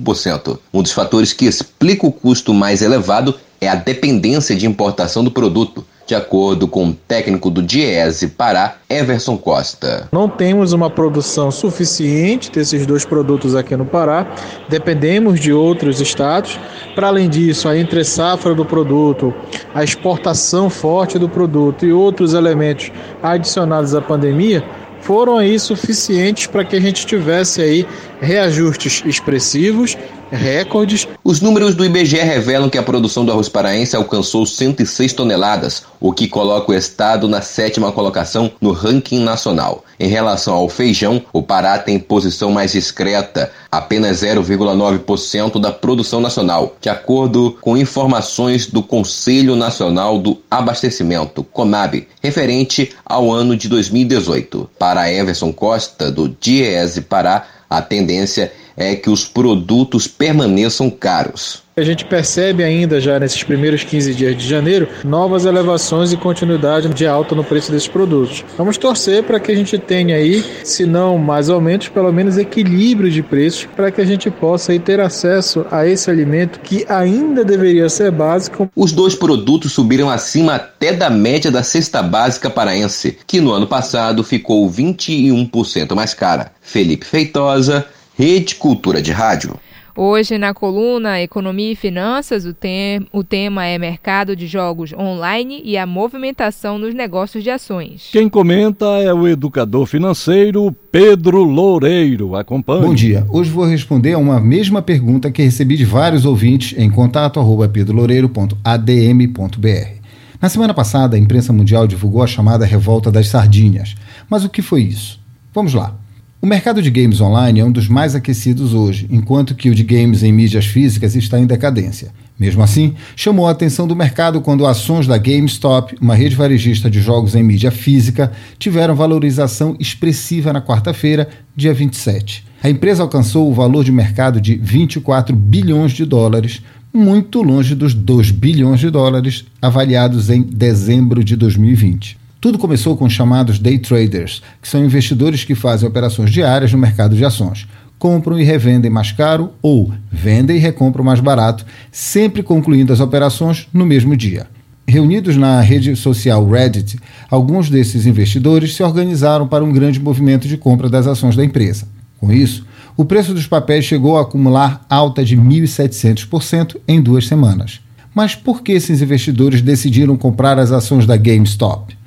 Um 0.73 0.83
dos 0.83 0.93
fatores 0.93 1.33
que 1.33 1.47
explica 1.47 2.07
o 2.07 2.13
custo 2.13 2.55
mais 2.55 2.83
elevado 2.83 3.35
é 3.61 3.69
a 3.69 3.75
dependência 3.75 4.55
de 4.55 4.67
importação 4.67 5.25
do 5.25 5.31
produto, 5.31 5.85
de 6.07 6.15
acordo 6.15 6.67
com 6.67 6.89
o 6.89 6.95
técnico 6.95 7.51
do 7.51 7.61
Diese 7.61 8.29
Pará, 8.29 8.77
Everson 8.89 9.37
Costa. 9.37 10.09
Não 10.11 10.27
temos 10.27 10.73
uma 10.73 10.89
produção 10.89 11.51
suficiente 11.51 12.51
desses 12.51 12.87
dois 12.87 13.05
produtos 13.05 13.55
aqui 13.55 13.77
no 13.77 13.85
Pará, 13.85 14.27
dependemos 14.71 15.39
de 15.39 15.53
outros 15.53 16.01
estados. 16.01 16.59
Para 16.95 17.09
além 17.09 17.29
disso, 17.29 17.69
a 17.69 17.77
entre-safra 17.77 18.55
do 18.55 18.65
produto, 18.65 19.35
a 19.75 19.85
exportação 19.85 20.71
forte 20.71 21.19
do 21.19 21.29
produto 21.29 21.85
e 21.85 21.93
outros 21.93 22.33
elementos 22.33 22.91
adicionados 23.23 23.95
à 23.95 24.01
pandemia 24.01 24.65
foram 25.01 25.37
aí 25.37 25.59
suficientes 25.59 26.47
para 26.47 26.65
que 26.65 26.77
a 26.77 26.81
gente 26.81 27.07
tivesse 27.07 27.61
aí 27.61 27.87
reajustes 28.21 29.03
expressivos, 29.07 29.97
recordes. 30.31 31.07
Os 31.25 31.41
números 31.41 31.75
do 31.75 31.85
IBGE 31.85 32.19
revelam 32.19 32.69
que 32.69 32.79
a 32.79 32.83
produção 32.83 33.25
do 33.25 33.33
arroz 33.33 33.49
paraense 33.49 33.97
alcançou 33.97 34.47
106 34.47 35.13
toneladas, 35.13 35.85
o 36.01 36.13
que 36.13 36.29
coloca 36.29 36.73
o 36.73 36.75
estado 36.75 37.29
na 37.29 37.41
sétima 37.41 37.93
colocação 37.93 38.51
no 38.61 38.73
ranking 38.73 39.21
nacional. 39.21 39.85
Em 40.01 40.09
relação 40.09 40.55
ao 40.55 40.69
feijão, 40.69 41.21
o 41.33 41.43
Pará 41.43 41.79
tem 41.79 41.99
posição 41.99 42.53
mais 42.53 42.73
discreta, 42.73 43.51
apenas 43.71 44.23
0,9% 44.23 45.61
da 45.61 45.73
produção 45.73 46.21
nacional, 46.21 46.77
de 46.81 46.89
acordo 46.89 47.57
com 47.61 47.77
informações 47.77 48.67
do 48.67 48.83
Conselho 48.83 49.57
Nacional 49.57 50.19
do 50.19 50.39
Abastecimento, 50.49 51.43
CONAB, 51.43 52.07
referente 52.23 52.95
ao 53.05 53.33
ano 53.33 53.57
de 53.57 53.69
2018. 53.69 54.71
Para 54.79 55.11
Everson 55.13 55.53
Costa, 55.53 56.13
do 56.13 56.29
Diese 56.29 57.01
Pará, 57.01 57.47
a 57.69 57.83
tendência 57.83 58.45
é 58.45 58.53
que 58.97 59.11
os 59.11 59.25
produtos 59.25 60.07
permaneçam 60.07 60.91
caros. 60.91 61.63
A 61.79 61.83
gente 61.85 62.05
percebe 62.05 62.65
ainda 62.65 63.01
já 63.01 63.21
nesses 63.21 63.45
primeiros 63.45 63.85
15 63.85 64.13
dias 64.13 64.37
de 64.37 64.49
janeiro 64.49 64.89
novas 65.05 65.45
elevações 65.45 66.13
e 66.13 66.17
continuidade 66.17 66.89
de 66.89 67.07
alta 67.07 67.37
no 67.37 67.45
preço 67.45 67.71
desses 67.71 67.87
produtos. 67.87 68.45
Vamos 68.57 68.77
torcer 68.77 69.23
para 69.23 69.39
que 69.39 69.53
a 69.53 69.55
gente 69.55 69.79
tenha 69.79 70.17
aí, 70.17 70.45
se 70.65 70.85
não 70.85 71.17
mais 71.19 71.49
aumentos, 71.49 71.89
pelo 71.89 72.13
menos 72.13 72.37
equilíbrio 72.37 73.09
de 73.09 73.23
preços 73.23 73.69
para 73.77 73.93
que 73.93 74.01
a 74.01 74.05
gente 74.05 74.29
possa 74.29 74.77
ter 74.81 74.99
acesso 74.99 75.65
a 75.71 75.87
esse 75.87 76.11
alimento 76.11 76.59
que 76.59 76.85
ainda 76.89 77.45
deveria 77.45 77.89
ser 77.89 78.11
básico. 78.11 78.69
Os 78.75 78.91
dois 78.91 79.15
produtos 79.15 79.73
subiram 79.73 80.11
acima 80.11 80.57
até 80.57 80.93
da 80.93 81.09
média 81.09 81.49
da 81.49 81.63
cesta 81.63 82.03
básica 82.03 82.51
paraense, 82.51 83.19
que 83.25 83.41
no 83.41 83.53
ano 83.53 83.69
passado 83.69 84.25
ficou 84.25 84.69
21% 84.69 85.95
mais 85.95 86.13
cara. 86.13 86.51
Felipe 86.61 87.07
Feitosa, 87.07 87.87
Rede 88.19 88.57
Cultura 88.57 89.01
de 89.01 89.13
Rádio. 89.13 89.57
Hoje, 89.97 90.37
na 90.39 90.53
coluna 90.53 91.23
Economia 91.23 91.71
e 91.71 91.77
Finanças, 91.77 92.45
o, 92.45 92.53
tem, 92.53 93.07
o 93.13 93.23
tema 93.23 93.65
é 93.65 93.79
Mercado 93.79 94.35
de 94.35 94.49
Jogos 94.49 94.93
Online 94.93 95.63
e 95.65 95.79
a 95.79 95.87
movimentação 95.87 96.81
nos 96.81 96.93
negócios 96.93 97.45
de 97.45 97.51
ações. 97.51 98.09
Quem 98.11 98.29
comenta 98.29 98.87
é 99.01 99.15
o 99.15 99.29
educador 99.29 99.87
financeiro 99.87 100.75
Pedro 100.91 101.45
Loureiro. 101.45 102.35
Acompanhe. 102.35 102.83
Bom 102.83 102.93
dia. 102.93 103.25
Hoje 103.31 103.51
vou 103.51 103.65
responder 103.65 104.15
a 104.15 104.19
uma 104.19 104.41
mesma 104.41 104.83
pergunta 104.83 105.31
que 105.31 105.45
recebi 105.45 105.77
de 105.77 105.85
vários 105.85 106.25
ouvintes 106.25 106.77
em 106.77 106.91
contato 106.91 107.39
arroba 107.39 107.69
pedroloureiro.adm.br. 107.69 109.99
Na 110.43 110.49
semana 110.49 110.75
passada, 110.75 111.15
a 111.15 111.21
imprensa 111.21 111.53
mundial 111.53 111.87
divulgou 111.87 112.25
a 112.25 112.27
chamada 112.27 112.67
Revolta 112.67 113.13
das 113.13 113.29
Sardinhas. 113.29 113.95
Mas 114.29 114.45
o 114.45 114.49
que 114.49 114.61
foi 114.61 114.83
isso? 114.83 115.21
Vamos 115.55 115.73
lá. 115.73 115.95
O 116.41 116.47
mercado 116.47 116.81
de 116.81 116.89
games 116.89 117.21
online 117.21 117.59
é 117.59 117.65
um 117.65 117.73
dos 117.73 117.89
mais 117.89 118.15
aquecidos 118.15 118.73
hoje, 118.73 119.09
enquanto 119.11 119.57
que 119.57 119.69
o 119.71 119.75
de 119.75 119.83
games 119.83 120.23
em 120.23 120.33
mídias 120.33 120.67
físicas 120.67 121.17
está 121.17 121.37
em 121.37 121.47
decadência. 121.47 122.13
Mesmo 122.39 122.63
assim, 122.63 122.95
chamou 123.17 123.49
a 123.49 123.51
atenção 123.51 123.89
do 123.89 123.97
mercado 123.97 124.41
quando 124.41 124.65
ações 124.65 125.05
da 125.05 125.19
GameStop, 125.19 125.97
uma 126.01 126.15
rede 126.15 126.37
varejista 126.37 126.89
de 126.89 127.01
jogos 127.01 127.35
em 127.35 127.43
mídia 127.43 127.73
física, 127.73 128.31
tiveram 128.57 128.95
valorização 128.95 129.75
expressiva 129.81 130.53
na 130.53 130.63
quarta-feira, 130.63 131.29
dia 131.57 131.75
27. 131.75 132.47
A 132.63 132.71
empresa 132.71 133.03
alcançou 133.03 133.51
o 133.51 133.55
valor 133.55 133.83
de 133.83 133.91
mercado 133.91 134.41
de 134.41 134.55
24 134.55 135.35
bilhões 135.35 135.91
de 135.91 136.05
dólares, 136.05 136.63
muito 136.95 137.43
longe 137.43 137.75
dos 137.75 137.93
2 137.93 138.31
bilhões 138.31 138.79
de 138.79 138.91
dólares 138.91 139.45
avaliados 139.61 140.31
em 140.31 140.43
dezembro 140.43 141.25
de 141.25 141.35
2020. 141.35 142.28
Tudo 142.41 142.57
começou 142.57 142.97
com 142.97 143.05
os 143.05 143.13
chamados 143.13 143.59
day 143.59 143.81
traders, 143.81 144.41
que 144.63 144.69
são 144.69 144.85
investidores 144.85 145.43
que 145.43 145.57
fazem 145.57 145.89
operações 145.89 146.31
diárias 146.31 146.71
no 146.71 146.79
mercado 146.79 147.17
de 147.17 147.25
ações. 147.25 147.67
Compram 147.99 148.39
e 148.39 148.45
revendem 148.45 148.89
mais 148.89 149.11
caro 149.11 149.51
ou 149.61 149.93
vendem 150.11 150.57
e 150.57 150.61
recompram 150.61 151.05
mais 151.05 151.19
barato, 151.19 151.67
sempre 151.91 152.45
concluindo 152.45 152.93
as 152.93 153.01
operações 153.01 153.67
no 153.75 153.85
mesmo 153.85 154.17
dia. 154.17 154.47
Reunidos 154.87 155.37
na 155.37 155.61
rede 155.61 155.97
social 155.97 156.49
Reddit, 156.49 156.97
alguns 157.29 157.69
desses 157.69 158.07
investidores 158.07 158.77
se 158.77 158.85
organizaram 158.85 159.49
para 159.49 159.65
um 159.65 159.73
grande 159.73 159.99
movimento 159.99 160.47
de 160.47 160.57
compra 160.57 160.89
das 160.89 161.09
ações 161.09 161.35
da 161.35 161.45
empresa. 161.45 161.89
Com 162.21 162.33
isso, 162.33 162.65
o 162.97 163.05
preço 163.05 163.35
dos 163.35 163.49
papéis 163.49 163.85
chegou 163.85 164.17
a 164.17 164.23
acumular 164.23 164.87
alta 164.89 165.25
de 165.25 165.37
1.700% 165.37 166.77
em 166.87 167.03
duas 167.03 167.27
semanas. 167.27 167.81
Mas 168.15 168.37
por 168.37 168.63
que 168.63 168.73
esses 168.73 169.03
investidores 169.03 169.61
decidiram 169.61 170.17
comprar 170.17 170.57
as 170.57 170.71
ações 170.71 171.05
da 171.05 171.17
GameStop? 171.17 171.98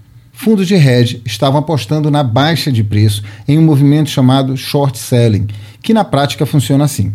Fundos 0.42 0.68
de 0.68 0.74
hedge 0.74 1.22
estavam 1.24 1.60
apostando 1.60 2.10
na 2.10 2.24
baixa 2.24 2.72
de 2.72 2.84
preço 2.84 3.22
em 3.48 3.60
um 3.60 3.62
movimento 3.62 4.10
chamado 4.10 4.58
short 4.58 4.98
selling, 4.98 5.46
que 5.84 5.94
na 5.94 6.04
prática 6.04 6.48
funciona 6.48 6.84
assim. 6.84 7.14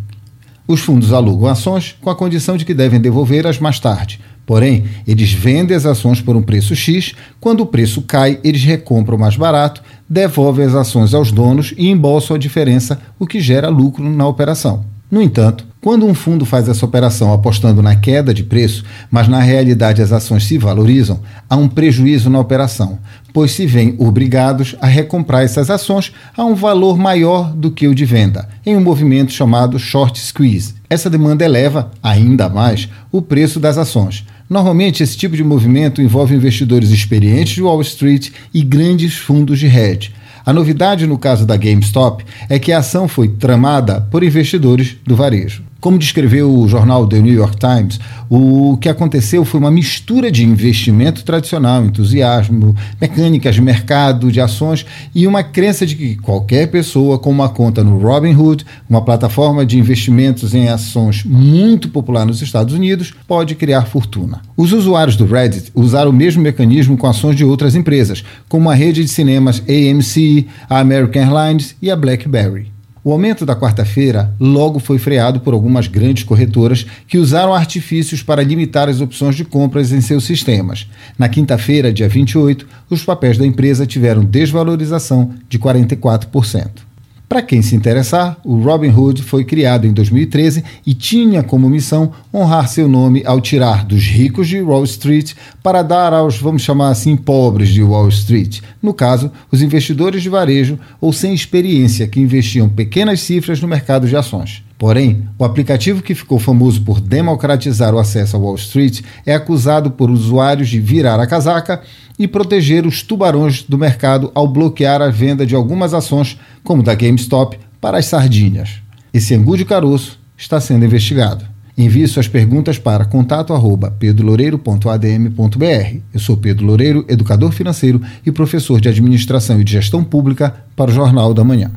Os 0.68 0.81
fundos 0.81 1.12
alugam 1.12 1.49
ações 1.49 1.97
com 2.01 2.09
a 2.09 2.14
condição 2.14 2.57
de 2.57 2.64
que 2.64 2.72
devem 2.72 3.01
devolver-as 3.01 3.59
mais 3.59 3.81
tarde. 3.81 4.20
Porém, 4.47 4.85
eles 5.05 5.33
vendem 5.33 5.77
as 5.77 5.85
ações 5.85 6.20
por 6.20 6.37
um 6.37 6.43
preço 6.43 6.77
X, 6.77 7.14
quando 7.41 7.62
o 7.62 7.66
preço 7.66 8.01
cai, 8.03 8.39
eles 8.45 8.62
recompram 8.62 9.18
mais 9.18 9.37
barato, 9.37 9.83
devolvem 10.09 10.64
as 10.64 10.77
ações 10.77 11.12
aos 11.12 11.33
donos 11.33 11.74
e 11.77 11.89
embolsam 11.89 12.37
a 12.37 12.39
diferença, 12.39 13.01
o 13.18 13.27
que 13.27 13.41
gera 13.41 13.68
lucro 13.68 14.09
na 14.09 14.29
operação. 14.29 14.85
No 15.09 15.23
entanto, 15.23 15.65
quando 15.81 16.05
um 16.05 16.15
fundo 16.15 16.45
faz 16.45 16.69
essa 16.69 16.85
operação 16.85 17.33
apostando 17.33 17.81
na 17.81 17.95
queda 17.95 18.35
de 18.35 18.43
preço, 18.43 18.85
mas 19.09 19.29
na 19.29 19.39
realidade 19.39 20.03
as 20.03 20.11
ações 20.11 20.45
se 20.45 20.59
valorizam, 20.59 21.21
há 21.49 21.55
um 21.55 21.69
prejuízo 21.69 22.29
na 22.29 22.41
operação, 22.41 22.99
pois 23.33 23.53
se 23.53 23.67
veem 23.67 23.95
obrigados 23.99 24.75
a 24.81 24.87
recomprar 24.89 25.45
essas 25.45 25.71
ações 25.71 26.13
a 26.37 26.45
um 26.45 26.57
valor 26.57 26.99
maior 26.99 27.53
do 27.53 27.71
que 27.71 27.87
o 27.87 27.95
de 27.95 28.05
venda, 28.05 28.49
em 28.67 28.77
um 28.77 28.81
movimento 28.81 29.33
chamado 29.33 29.79
short 29.79 30.19
squeeze. 30.19 30.75
Essa 30.91 31.09
demanda 31.09 31.45
eleva, 31.45 31.93
ainda 32.03 32.49
mais, 32.49 32.89
o 33.13 33.23
preço 33.23 33.61
das 33.61 33.79
ações. 33.79 34.27
Normalmente, 34.51 35.05
esse 35.05 35.17
tipo 35.17 35.37
de 35.37 35.45
movimento 35.45 36.03
envolve 36.03 36.35
investidores 36.35 36.91
experientes 36.91 37.55
de 37.55 37.63
Wall 37.63 37.81
Street 37.83 38.31
e 38.53 38.61
grandes 38.65 39.15
fundos 39.15 39.61
de 39.61 39.67
hedge 39.67 40.13
A 40.47 40.53
novidade 40.53 41.09
no 41.09 41.19
caso 41.19 41.45
da 41.45 41.57
GameStop 41.57 42.25
é 42.49 42.57
que 42.57 42.71
a 42.71 42.79
ação 42.79 43.09
foi 43.09 43.27
tramada 43.27 44.01
por 44.01 44.23
investidores 44.23 44.97
do 45.05 45.17
varejo. 45.17 45.65
Como 45.87 46.01
descreveu 46.01 46.53
o 46.53 46.66
jornal 46.66 47.07
The 47.07 47.20
New 47.20 47.32
York 47.32 47.59
Times, 47.59 48.01
o 48.28 48.76
que 48.76 48.89
aconteceu 48.89 49.45
foi 49.45 49.61
uma 49.61 49.70
mistura 49.70 50.32
de 50.32 50.45
investimento 50.45 51.22
tradicional, 51.22 51.84
entusiasmo, 51.84 52.74
mecânicas 53.01 53.55
de 53.55 53.62
mercado, 53.62 54.32
de 54.32 54.41
ações 54.41 54.84
e 55.14 55.28
uma 55.28 55.45
crença 55.45 55.87
de 55.87 55.95
que 55.95 56.16
qualquer 56.16 56.66
pessoa 56.72 57.20
com 57.20 57.30
uma 57.30 57.49
conta 57.49 57.84
no 57.84 58.01
Robinhood, 58.01 58.66
uma 58.91 59.01
plataforma 59.01 59.64
de 59.64 59.78
investimentos 59.78 60.57
em 60.57 60.66
ações 60.68 61.22
muito 61.22 61.89
popular 61.89 62.26
nos 62.26 62.43
Estados 62.43 62.74
Unidos, 62.74 63.14
pode 63.28 63.55
criar 63.55 63.82
fortuna. 63.82 64.43
Os 64.57 64.72
usuários 64.72 65.14
do 65.14 65.24
Reddit 65.24 65.70
usaram 65.72 66.11
o 66.11 66.12
mesmo 66.12 66.43
mecanismo 66.43 66.97
com 66.97 67.07
ações 67.07 67.37
de 67.37 67.45
outras 67.45 67.76
empresas, 67.76 68.24
como 68.49 68.68
a 68.68 68.74
rede 68.74 69.05
de 69.05 69.09
cinemas 69.09 69.62
AMC, 69.68 70.49
a 70.68 70.80
American 70.80 71.22
Airlines 71.22 71.76
e 71.80 71.93
a 71.93 71.95
BlackBerry. 71.95 72.74
O 73.07 73.13
aumento 73.13 73.47
da 73.47 73.55
quarta-feira 73.55 74.35
logo 74.41 74.81
foi 74.81 74.99
freado 74.99 75.39
por 75.39 75.55
algumas 75.55 75.87
grandes 75.87 76.25
corretoras 76.25 76.85
que 77.07 77.19
usaram 77.19 77.55
artifícios 77.55 78.21
para 78.21 78.43
limitar 78.43 78.89
as 78.89 79.01
opções 79.01 79.37
de 79.37 79.45
compras 79.45 79.93
em 79.93 80.01
seus 80.01 80.25
sistemas. 80.25 80.91
Na 81.17 81.29
quinta-feira, 81.29 81.93
dia 81.93 82.09
28, 82.09 82.67
os 82.91 83.05
papéis 83.05 83.39
da 83.39 83.47
empresa 83.47 83.87
tiveram 83.87 84.25
desvalorização 84.25 85.33
de 85.49 85.57
44%. 85.57 86.86
Para 87.29 87.43
quem 87.43 87.61
se 87.61 87.74
interessar, 87.74 88.39
o 88.45 88.61
Robin 88.61 88.89
Hood 88.89 89.20
foi 89.22 89.45
criado 89.45 89.85
em 89.85 89.93
2013 89.93 90.62
e 90.87 90.95
tinha 90.95 91.43
como 91.43 91.68
missão 91.68 92.12
honrar 92.33 92.68
seu 92.68 92.89
nome 92.89 93.22
ao 93.27 93.41
tirar 93.41 93.85
dos 93.85 94.05
ricos 94.05 94.47
de 94.47 94.61
Wall 94.61 94.85
Street 94.85 95.33
para 95.61 95.83
dar 95.83 96.12
aos, 96.12 96.39
vamos 96.39 96.62
chamar 96.62 96.91
assim, 96.91 97.16
pobres 97.16 97.70
de 97.70 97.83
Wall 97.83 98.09
Street, 98.11 98.61
no 98.81 98.95
caso, 98.95 99.33
os 99.51 99.61
investidores 99.61 100.22
de 100.22 100.29
varejo 100.29 100.79
ou 101.01 101.12
sem 101.12 101.35
experiência 101.35 102.07
que 102.07 102.20
investiam 102.20 102.68
pequenas 102.68 103.20
cifras 103.20 103.61
no 103.61 103.66
mercado 103.66 104.07
de 104.07 104.14
ações. 104.14 104.66
Porém, 104.79 105.27
o 105.39 105.45
aplicativo 105.45 106.03
que 106.03 106.14
ficou 106.14 106.39
famoso 106.39 106.83
por 106.83 107.01
democratizar 107.01 107.95
o 107.95 107.99
acesso 107.99 108.37
a 108.37 108.39
Wall 108.39 108.57
Street 108.57 109.01
é 109.24 109.35
acusado 109.35 109.91
por 109.91 110.11
usuários 110.11 110.68
de 110.68 110.79
virar 110.79 111.18
a 111.18 111.27
casaca 111.27 111.81
e 112.18 112.29
proteger 112.29 112.87
os 112.87 113.03
tubarões 113.03 113.62
do 113.62 113.79
mercado 113.79 114.31
ao 114.35 114.47
bloquear 114.47 115.01
a 115.01 115.09
venda 115.09 115.47
de 115.47 115.55
algumas 115.55 115.95
ações, 115.95 116.39
como 116.62 116.83
da 116.83 116.95
GameStop, 116.95 117.59
para 117.81 117.97
as 117.99 118.05
sardinhas. 118.07 118.83
Esse 119.14 119.35
angu 119.35 119.57
de 119.57 119.64
caroço 119.64 120.18
está 120.37 120.61
sendo 120.61 120.85
investigado. 120.85 121.47
Envie 121.79 122.09
suas 122.09 122.29
perguntas 122.29 122.79
para 122.79 123.05
contato@pedroloureiro.adm.br. 123.05 125.99
Eu 126.12 126.20
sou 126.20 126.37
Pedro 126.37 126.66
Loureiro, 126.66 127.05
educador 127.09 127.53
financeiro 127.53 128.01
e 128.24 128.33
professor 128.33 128.81
de 128.81 128.89
administração 128.89 129.61
e 129.61 129.64
de 129.64 129.72
gestão 129.72 130.03
pública 130.03 130.55
para 130.74 130.91
o 130.91 130.95
Jornal 130.95 131.35
da 131.35 131.45
Manhã. 131.45 131.70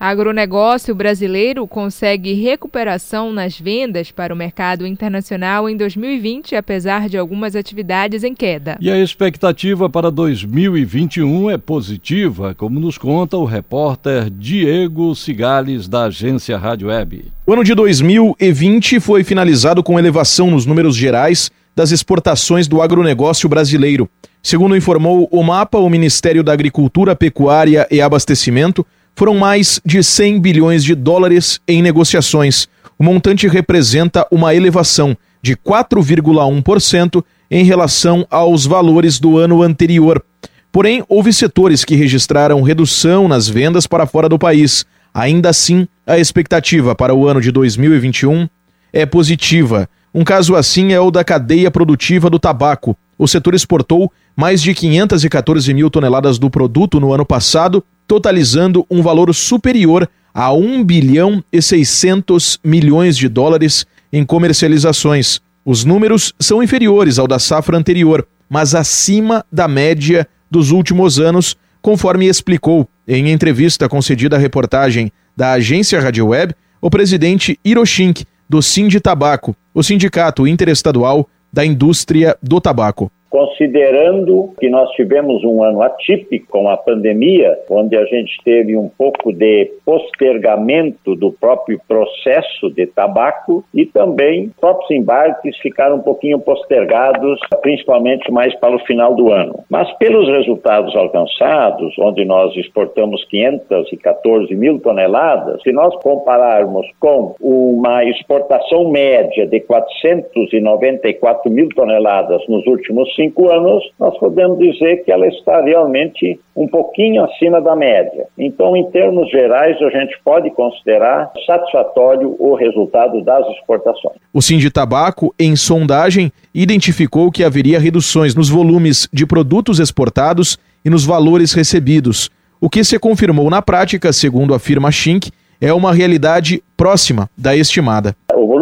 Agronegócio 0.00 0.94
brasileiro 0.94 1.66
consegue 1.66 2.32
recuperação 2.32 3.32
nas 3.32 3.58
vendas 3.58 4.12
para 4.12 4.32
o 4.32 4.36
mercado 4.36 4.86
internacional 4.86 5.68
em 5.68 5.76
2020, 5.76 6.54
apesar 6.54 7.08
de 7.08 7.18
algumas 7.18 7.56
atividades 7.56 8.22
em 8.22 8.32
queda. 8.32 8.78
E 8.80 8.88
a 8.92 8.96
expectativa 8.96 9.90
para 9.90 10.08
2021 10.08 11.50
é 11.50 11.58
positiva, 11.58 12.54
como 12.54 12.78
nos 12.78 12.96
conta 12.96 13.36
o 13.36 13.44
repórter 13.44 14.30
Diego 14.30 15.16
Cigales, 15.16 15.88
da 15.88 16.04
agência 16.04 16.56
Rádio 16.56 16.86
Web. 16.88 17.32
O 17.44 17.52
ano 17.52 17.64
de 17.64 17.74
2020 17.74 19.00
foi 19.00 19.24
finalizado 19.24 19.82
com 19.82 19.98
elevação 19.98 20.48
nos 20.48 20.64
números 20.64 20.94
gerais 20.94 21.50
das 21.74 21.90
exportações 21.90 22.68
do 22.68 22.80
agronegócio 22.80 23.48
brasileiro. 23.48 24.08
Segundo 24.40 24.76
informou 24.76 25.28
o 25.32 25.42
MAPA, 25.42 25.78
o 25.78 25.90
Ministério 25.90 26.44
da 26.44 26.52
Agricultura, 26.52 27.16
Pecuária 27.16 27.86
e 27.90 28.00
Abastecimento, 28.00 28.86
foram 29.18 29.34
mais 29.34 29.80
de 29.84 30.00
100 30.00 30.38
bilhões 30.38 30.84
de 30.84 30.94
dólares 30.94 31.60
em 31.66 31.82
negociações. 31.82 32.68
O 32.96 33.02
montante 33.02 33.48
representa 33.48 34.24
uma 34.30 34.54
elevação 34.54 35.16
de 35.42 35.56
4,1% 35.56 37.24
em 37.50 37.64
relação 37.64 38.24
aos 38.30 38.64
valores 38.64 39.18
do 39.18 39.36
ano 39.36 39.60
anterior. 39.60 40.24
Porém, 40.70 41.02
houve 41.08 41.32
setores 41.32 41.84
que 41.84 41.96
registraram 41.96 42.62
redução 42.62 43.26
nas 43.26 43.48
vendas 43.48 43.88
para 43.88 44.06
fora 44.06 44.28
do 44.28 44.38
país. 44.38 44.86
Ainda 45.12 45.48
assim, 45.48 45.88
a 46.06 46.16
expectativa 46.16 46.94
para 46.94 47.12
o 47.12 47.26
ano 47.26 47.40
de 47.40 47.50
2021 47.50 48.48
é 48.92 49.04
positiva. 49.04 49.90
Um 50.14 50.22
caso 50.22 50.54
assim 50.54 50.92
é 50.92 51.00
o 51.00 51.10
da 51.10 51.24
cadeia 51.24 51.72
produtiva 51.72 52.30
do 52.30 52.38
tabaco. 52.38 52.96
O 53.18 53.26
setor 53.26 53.56
exportou 53.56 54.12
mais 54.36 54.62
de 54.62 54.72
514 54.72 55.74
mil 55.74 55.90
toneladas 55.90 56.38
do 56.38 56.48
produto 56.48 57.00
no 57.00 57.12
ano 57.12 57.26
passado 57.26 57.82
totalizando 58.08 58.86
um 58.90 59.02
valor 59.02 59.32
superior 59.34 60.08
a 60.32 60.52
1 60.52 60.82
bilhão 60.82 61.44
e 61.52 61.60
600 61.60 62.58
milhões 62.64 63.16
de 63.16 63.28
dólares 63.28 63.86
em 64.10 64.24
comercializações. 64.24 65.40
Os 65.64 65.84
números 65.84 66.32
são 66.40 66.62
inferiores 66.62 67.18
ao 67.18 67.28
da 67.28 67.38
safra 67.38 67.76
anterior, 67.76 68.26
mas 68.48 68.74
acima 68.74 69.44
da 69.52 69.68
média 69.68 70.26
dos 70.50 70.70
últimos 70.70 71.20
anos, 71.20 71.54
conforme 71.82 72.26
explicou 72.26 72.88
em 73.06 73.30
entrevista 73.30 73.88
concedida 73.88 74.36
à 74.36 74.38
reportagem 74.38 75.12
da 75.36 75.52
agência 75.52 76.00
Rádio 76.00 76.28
Web 76.28 76.54
o 76.80 76.88
presidente 76.88 77.58
Hiroshink 77.64 78.24
do 78.48 78.62
Sind 78.62 78.98
Tabaco, 79.00 79.54
o 79.74 79.82
sindicato 79.82 80.46
interestadual 80.46 81.28
da 81.52 81.64
indústria 81.64 82.36
do 82.42 82.60
tabaco 82.60 83.10
considerando 83.30 84.54
que 84.58 84.68
nós 84.68 84.90
tivemos 84.90 85.44
um 85.44 85.62
ano 85.62 85.82
atípico 85.82 86.46
com 86.50 86.68
a 86.68 86.76
pandemia, 86.76 87.58
onde 87.70 87.96
a 87.96 88.04
gente 88.04 88.32
teve 88.44 88.76
um 88.76 88.88
pouco 88.88 89.32
de 89.32 89.70
postergamento 89.84 91.14
do 91.14 91.32
próprio 91.32 91.80
processo 91.86 92.70
de 92.70 92.86
tabaco 92.86 93.64
e 93.74 93.86
também 93.86 94.50
próprios 94.60 94.90
embarques 94.90 95.56
ficaram 95.58 95.96
um 95.96 96.02
pouquinho 96.02 96.38
postergados, 96.38 97.38
principalmente 97.60 98.30
mais 98.30 98.54
para 98.58 98.74
o 98.74 98.78
final 98.80 99.14
do 99.14 99.32
ano. 99.32 99.64
Mas 99.68 99.90
pelos 99.98 100.28
resultados 100.28 100.94
alcançados, 100.96 101.94
onde 101.98 102.24
nós 102.24 102.56
exportamos 102.56 103.24
514 103.26 104.54
mil 104.54 104.78
toneladas, 104.80 105.62
se 105.62 105.72
nós 105.72 105.94
compararmos 106.02 106.86
com 106.98 107.34
uma 107.40 108.04
exportação 108.04 108.90
média 108.90 109.46
de 109.46 109.60
494 109.60 111.50
mil 111.50 111.68
toneladas 111.70 112.42
nos 112.48 112.66
últimos 112.66 113.17
cinco 113.18 113.50
anos, 113.50 113.82
nós 113.98 114.16
podemos 114.18 114.58
dizer 114.58 115.04
que 115.04 115.10
ela 115.10 115.26
está 115.26 115.60
realmente 115.60 116.38
um 116.56 116.68
pouquinho 116.68 117.24
acima 117.24 117.60
da 117.60 117.74
média. 117.74 118.26
Então, 118.38 118.76
em 118.76 118.88
termos 118.90 119.28
gerais, 119.30 119.76
a 119.82 119.90
gente 119.90 120.16
pode 120.24 120.50
considerar 120.52 121.32
satisfatório 121.44 122.36
o 122.38 122.54
resultado 122.54 123.22
das 123.22 123.46
exportações. 123.56 124.16
O 124.32 124.40
Sind 124.40 124.64
Tabaco, 124.70 125.34
em 125.38 125.56
sondagem, 125.56 126.32
identificou 126.54 127.30
que 127.30 127.44
haveria 127.44 127.80
reduções 127.80 128.34
nos 128.34 128.48
volumes 128.48 129.08
de 129.12 129.26
produtos 129.26 129.80
exportados 129.80 130.56
e 130.84 130.90
nos 130.90 131.04
valores 131.04 131.52
recebidos, 131.52 132.30
o 132.60 132.68
que 132.68 132.82
se 132.82 132.98
confirmou 132.98 133.48
na 133.50 133.62
prática, 133.62 134.12
segundo 134.12 134.54
afirma 134.54 134.90
Schink, 134.90 135.30
é 135.60 135.72
uma 135.72 135.92
realidade 135.92 136.62
próxima 136.76 137.28
da 137.36 137.56
estimada. 137.56 138.16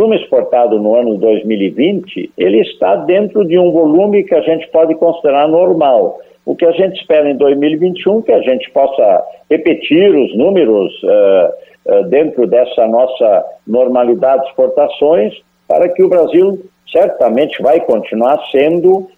Volume 0.06 0.22
exportado 0.22 0.78
no 0.78 0.94
ano 0.94 1.18
2020, 1.18 2.30
ele 2.38 2.60
está 2.60 2.94
dentro 2.94 3.44
de 3.44 3.58
um 3.58 3.72
volume 3.72 4.22
que 4.22 4.36
a 4.36 4.40
gente 4.40 4.68
pode 4.68 4.94
considerar 4.94 5.48
normal. 5.48 6.20
O 6.44 6.54
que 6.54 6.64
a 6.64 6.70
gente 6.70 7.00
espera 7.00 7.28
em 7.28 7.36
2021 7.36 8.22
que 8.22 8.30
a 8.30 8.40
gente 8.40 8.70
possa 8.70 9.24
repetir 9.50 10.14
os 10.14 10.36
números 10.36 10.92
uh, 11.02 11.98
uh, 11.98 12.04
dentro 12.04 12.46
dessa 12.46 12.86
nossa 12.86 13.44
normalidade 13.66 14.42
de 14.42 14.48
exportações, 14.50 15.34
para 15.66 15.88
que 15.88 16.04
o 16.04 16.08
Brasil 16.08 16.64
certamente 16.92 17.60
vai 17.60 17.80
continuar 17.80 18.38
sendo 18.52 18.98
uh, 18.98 19.08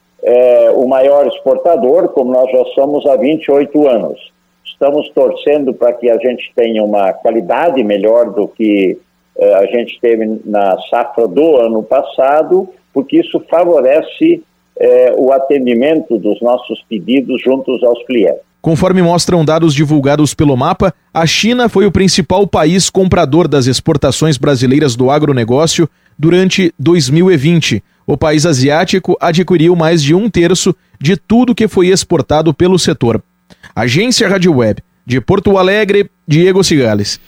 o 0.75 0.89
maior 0.89 1.27
exportador, 1.27 2.09
como 2.15 2.33
nós 2.33 2.51
já 2.51 2.65
somos 2.75 3.05
há 3.05 3.15
28 3.15 3.87
anos. 3.87 4.33
Estamos 4.65 5.11
torcendo 5.11 5.75
para 5.75 5.93
que 5.93 6.09
a 6.09 6.17
gente 6.17 6.51
tenha 6.57 6.83
uma 6.83 7.13
qualidade 7.13 7.85
melhor 7.85 8.31
do 8.31 8.49
que 8.49 8.97
a 9.41 9.67
gente 9.67 9.99
teve 10.01 10.41
na 10.45 10.77
safra 10.91 11.29
do 11.29 11.57
ano 11.57 11.83
passado, 11.83 12.69
porque 12.93 13.21
isso 13.21 13.41
favorece 13.49 14.43
eh, 14.81 15.15
o 15.17 15.33
atendimento 15.33 16.19
dos 16.19 16.41
nossos 16.41 16.83
pedidos 16.89 17.41
juntos 17.43 17.83
aos 17.85 18.05
clientes. 18.05 18.43
Conforme 18.61 19.01
mostram 19.01 19.45
dados 19.45 19.73
divulgados 19.73 20.35
pelo 20.35 20.57
mapa, 20.57 20.93
a 21.15 21.25
China 21.27 21.69
foi 21.69 21.87
o 21.87 21.93
principal 21.93 22.47
país 22.47 22.91
comprador 22.91 23.47
das 23.47 23.67
exportações 23.67 24.37
brasileiras 24.37 24.97
do 24.97 25.11
agronegócio 25.11 25.89
durante 26.19 26.75
2020. 26.79 27.83
O 28.07 28.17
país 28.17 28.45
asiático 28.45 29.17
adquiriu 29.21 29.77
mais 29.77 30.03
de 30.03 30.15
um 30.15 30.29
terço 30.29 30.75
de 31.01 31.17
tudo 31.17 31.55
que 31.55 31.69
foi 31.69 31.89
exportado 31.89 32.53
pelo 32.53 32.79
setor. 32.79 33.23
Agência 33.75 34.29
Rádio 34.29 34.57
Web, 34.57 34.83
de 35.07 35.21
Porto 35.21 35.57
Alegre, 35.57 36.11
Diego 36.27 36.65
Cigales. 36.65 37.21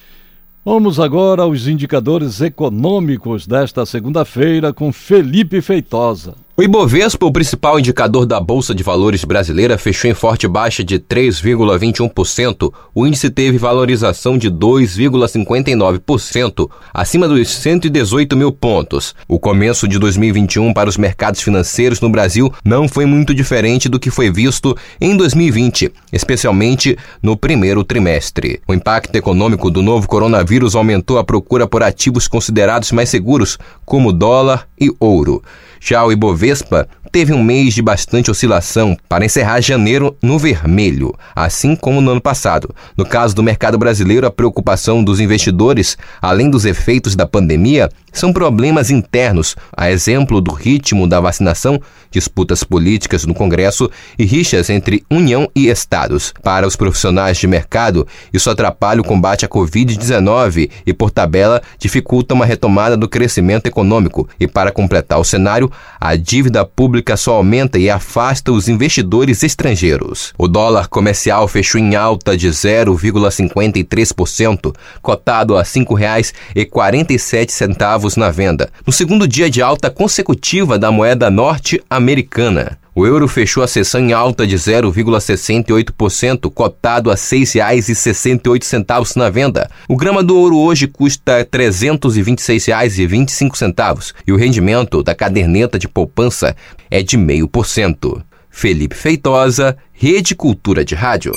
Vamos 0.63 1.01
agora 1.01 1.43
aos 1.43 1.67
indicadores 1.67 2.43
econômicos 2.43 3.47
desta 3.47 3.87
segunda-feira 3.87 4.75
com 4.75 4.93
Felipe 4.93 5.63
Feitosa. 5.63 6.35
O 6.61 6.63
Ibovespa, 6.63 7.25
o 7.25 7.33
principal 7.33 7.79
indicador 7.79 8.27
da 8.27 8.39
Bolsa 8.39 8.75
de 8.75 8.83
Valores 8.83 9.25
brasileira, 9.25 9.79
fechou 9.79 10.11
em 10.11 10.15
forte 10.15 10.47
baixa 10.47 10.85
de 10.85 11.01
3,21%. 11.01 12.71
O 12.95 13.07
índice 13.07 13.31
teve 13.31 13.57
valorização 13.57 14.37
de 14.37 14.51
2,59%, 14.51 16.71
acima 16.93 17.27
dos 17.27 17.49
118 17.49 18.37
mil 18.37 18.53
pontos. 18.53 19.15
O 19.27 19.41
começo 19.41 19.89
de 19.89 19.99
2021 19.99 20.75
para 20.75 20.91
os 20.91 20.99
mercados 20.99 21.41
financeiros 21.41 21.99
no 22.03 22.11
Brasil 22.11 22.53
não 22.63 22.87
foi 22.87 23.07
muito 23.07 23.35
diferente 23.35 23.89
do 23.89 23.99
que 23.99 24.11
foi 24.11 24.31
visto 24.31 24.77
em 25.01 25.17
2020, 25.17 25.91
especialmente 26.13 26.95
no 27.23 27.39
primeiro 27.39 27.83
trimestre. 27.83 28.61
O 28.69 28.75
impacto 28.75 29.17
econômico 29.17 29.71
do 29.71 29.81
novo 29.81 30.07
coronavírus 30.07 30.75
aumentou 30.75 31.17
a 31.17 31.25
procura 31.25 31.67
por 31.67 31.83
ativos 31.83 32.29
considerados 32.29 32.93
mais 32.93 33.09
seguros, 33.09 33.57
como 33.87 34.13
dólar 34.13 34.69
e 34.79 34.95
ouro. 35.01 35.43
Já 35.81 36.05
o 36.05 36.13
Ibovespa 36.13 36.87
teve 37.11 37.33
um 37.33 37.43
mês 37.43 37.75
de 37.75 37.83
bastante 37.83 38.31
oscilação 38.31 38.97
para 39.09 39.25
encerrar 39.25 39.61
janeiro 39.61 40.17
no 40.23 40.39
vermelho, 40.39 41.15
assim 41.35 41.75
como 41.75 42.01
no 42.01 42.13
ano 42.13 42.21
passado. 42.21 42.75
No 42.97 43.05
caso 43.05 43.35
do 43.35 43.43
mercado 43.43 43.77
brasileiro, 43.79 44.27
a 44.27 44.31
preocupação 44.31 45.03
dos 45.03 45.21
investidores, 45.21 45.99
além 46.23 46.49
dos 46.49 46.65
efeitos 46.65 47.17
da 47.17 47.27
pandemia, 47.27 47.89
são 48.13 48.33
problemas 48.33 48.91
internos, 48.91 49.57
a 49.77 49.91
exemplo 49.91 50.41
do 50.41 50.53
ritmo 50.53 51.07
da 51.07 51.21
vacinação, 51.21 51.81
disputas 52.11 52.65
políticas 52.65 53.25
no 53.25 53.35
Congresso 53.35 53.89
e 54.19 54.25
rixas 54.25 54.69
entre 54.69 55.05
União 55.11 55.49
e 55.55 55.69
Estados. 55.69 56.35
Para 56.43 56.67
os 56.67 56.75
profissionais 56.75 57.39
de 57.39 57.47
mercado, 57.47 58.07
isso 58.33 58.51
atrapalha 58.51 59.01
o 59.01 59.05
combate 59.05 59.45
à 59.45 59.49
Covid-19 59.49 60.71
e, 60.85 60.93
por 60.93 61.11
tabela, 61.11 61.63
dificulta 61.79 62.35
uma 62.35 62.45
retomada 62.45 62.97
do 62.97 63.09
crescimento 63.09 63.67
econômico. 63.67 64.29
E, 64.41 64.47
para 64.47 64.73
completar 64.73 65.21
o 65.21 65.25
cenário, 65.25 65.71
a 66.01 66.17
dívida 66.17 66.65
pública 66.65 67.00
só 67.17 67.35
aumenta 67.35 67.79
e 67.79 67.89
afasta 67.89 68.53
os 68.53 68.69
investidores 68.69 69.43
estrangeiros. 69.43 70.35
O 70.37 70.47
dólar 70.47 70.89
comercial 70.89 71.49
fechou 71.49 71.81
em 71.81 71.97
alta 71.97 72.37
de 72.37 72.49
0,53%, 72.49 74.75
cotado 75.01 75.57
a 75.57 75.63
R$ 75.63 75.69
5,47 75.69 78.17
na 78.17 78.31
venda, 78.31 78.69
no 78.87 78.93
segundo 78.93 79.27
dia 79.27 79.51
de 79.51 79.63
alta 79.63 79.91
consecutiva 79.91 80.79
da 80.79 80.91
moeda 80.91 81.31
norte-americana. 81.31 82.79
O 83.01 83.07
euro 83.07 83.27
fechou 83.27 83.63
a 83.63 83.67
sessão 83.67 83.99
em 83.99 84.13
alta 84.13 84.47
de 84.47 84.57
0,68%, 84.57 86.53
cotado 86.53 87.11
a 87.11 87.15
R$ 87.15 87.19
6,68 87.19 89.17
na 89.17 89.31
venda. 89.31 89.71
O 89.89 89.97
grama 89.97 90.23
do 90.23 90.37
ouro 90.37 90.59
hoje 90.59 90.87
custa 90.87 91.39
R$ 91.39 91.47
326,25 91.47 94.13
e 94.27 94.33
o 94.33 94.37
rendimento 94.37 95.03
da 95.03 95.15
caderneta 95.15 95.79
de 95.79 95.89
poupança 95.89 96.55
é 96.91 97.03
de 97.03 97.17
0,5%. 97.17 98.23
Felipe 98.51 98.95
Feitosa, 98.95 99.79
Rede 99.95 100.35
Cultura 100.35 100.85
de 100.85 100.95
Rádio. 100.95 101.33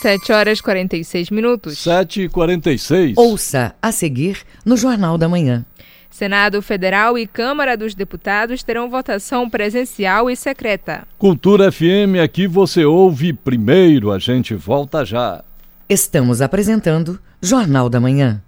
7 0.00 0.32
horas 0.32 0.62
46 0.62 1.28
minutos. 1.28 1.80
7 1.80 2.22
e 2.22 2.30
46. 2.30 3.12
Ouça 3.18 3.74
a 3.82 3.92
seguir 3.92 4.38
no 4.64 4.74
Jornal 4.74 5.18
da 5.18 5.28
Manhã. 5.28 5.66
Senado 6.16 6.62
Federal 6.62 7.18
e 7.18 7.26
Câmara 7.26 7.76
dos 7.76 7.94
Deputados 7.94 8.62
terão 8.62 8.88
votação 8.88 9.50
presencial 9.50 10.30
e 10.30 10.34
secreta. 10.34 11.06
Cultura 11.18 11.70
FM, 11.70 12.16
aqui 12.24 12.46
você 12.46 12.86
ouve 12.86 13.34
primeiro, 13.34 14.10
a 14.10 14.18
gente 14.18 14.54
volta 14.54 15.04
já. 15.04 15.44
Estamos 15.86 16.40
apresentando 16.40 17.20
Jornal 17.42 17.90
da 17.90 18.00
Manhã. 18.00 18.40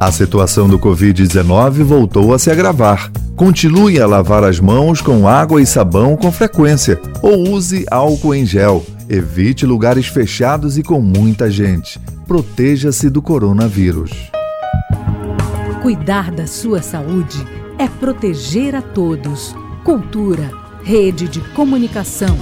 A 0.00 0.12
situação 0.12 0.68
do 0.68 0.78
Covid-19 0.78 1.82
voltou 1.82 2.32
a 2.32 2.38
se 2.38 2.52
agravar. 2.52 3.10
Continue 3.34 4.00
a 4.00 4.06
lavar 4.06 4.44
as 4.44 4.60
mãos 4.60 5.02
com 5.02 5.26
água 5.26 5.60
e 5.60 5.66
sabão 5.66 6.16
com 6.16 6.30
frequência 6.30 7.00
ou 7.20 7.48
use 7.50 7.84
álcool 7.90 8.32
em 8.32 8.46
gel. 8.46 8.86
Evite 9.08 9.66
lugares 9.66 10.06
fechados 10.06 10.78
e 10.78 10.84
com 10.84 11.00
muita 11.00 11.50
gente. 11.50 11.98
Proteja-se 12.28 13.08
do 13.08 13.22
coronavírus. 13.22 14.10
Cuidar 15.80 16.30
da 16.30 16.46
sua 16.46 16.82
saúde 16.82 17.38
é 17.78 17.88
proteger 17.88 18.74
a 18.74 18.82
todos. 18.82 19.56
Cultura, 19.82 20.50
rede 20.84 21.26
de 21.26 21.40
comunicação. 21.54 22.36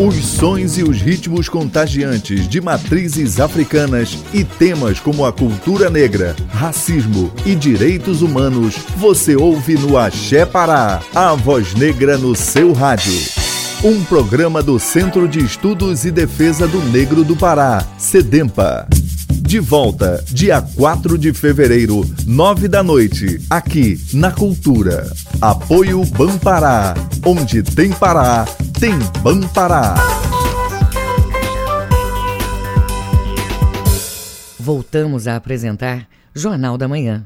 Os 0.00 0.14
sons 0.14 0.78
e 0.78 0.82
os 0.82 1.02
ritmos 1.02 1.50
contagiantes 1.50 2.48
de 2.48 2.62
matrizes 2.62 3.38
africanas 3.38 4.16
e 4.32 4.42
temas 4.42 5.00
como 5.00 5.26
a 5.26 5.30
cultura 5.30 5.90
negra, 5.90 6.34
racismo 6.48 7.30
e 7.44 7.54
direitos 7.54 8.22
humanos 8.22 8.76
você 8.96 9.36
ouve 9.36 9.74
no 9.74 9.98
Axé 9.98 10.46
Pará, 10.46 11.02
a 11.14 11.34
voz 11.34 11.74
negra 11.74 12.16
no 12.16 12.34
seu 12.34 12.72
rádio. 12.72 13.12
Um 13.84 14.02
programa 14.04 14.62
do 14.62 14.78
Centro 14.78 15.28
de 15.28 15.40
Estudos 15.40 16.06
e 16.06 16.10
Defesa 16.10 16.66
do 16.66 16.82
Negro 16.84 17.22
do 17.22 17.36
Pará, 17.36 17.86
SEDEMPA. 17.98 18.88
De 19.46 19.60
volta, 19.60 20.24
dia 20.26 20.60
4 20.60 21.16
de 21.16 21.32
fevereiro, 21.32 22.04
9 22.26 22.66
da 22.66 22.82
noite, 22.82 23.40
aqui 23.48 23.96
na 24.12 24.32
Cultura. 24.32 25.08
Apoio 25.40 26.04
Bampará. 26.04 26.94
Onde 27.24 27.62
tem 27.62 27.92
Pará, 27.92 28.44
tem 28.80 28.98
Bampará. 29.22 29.94
Voltamos 34.58 35.28
a 35.28 35.36
apresentar 35.36 36.08
Jornal 36.34 36.76
da 36.76 36.88
Manhã. 36.88 37.24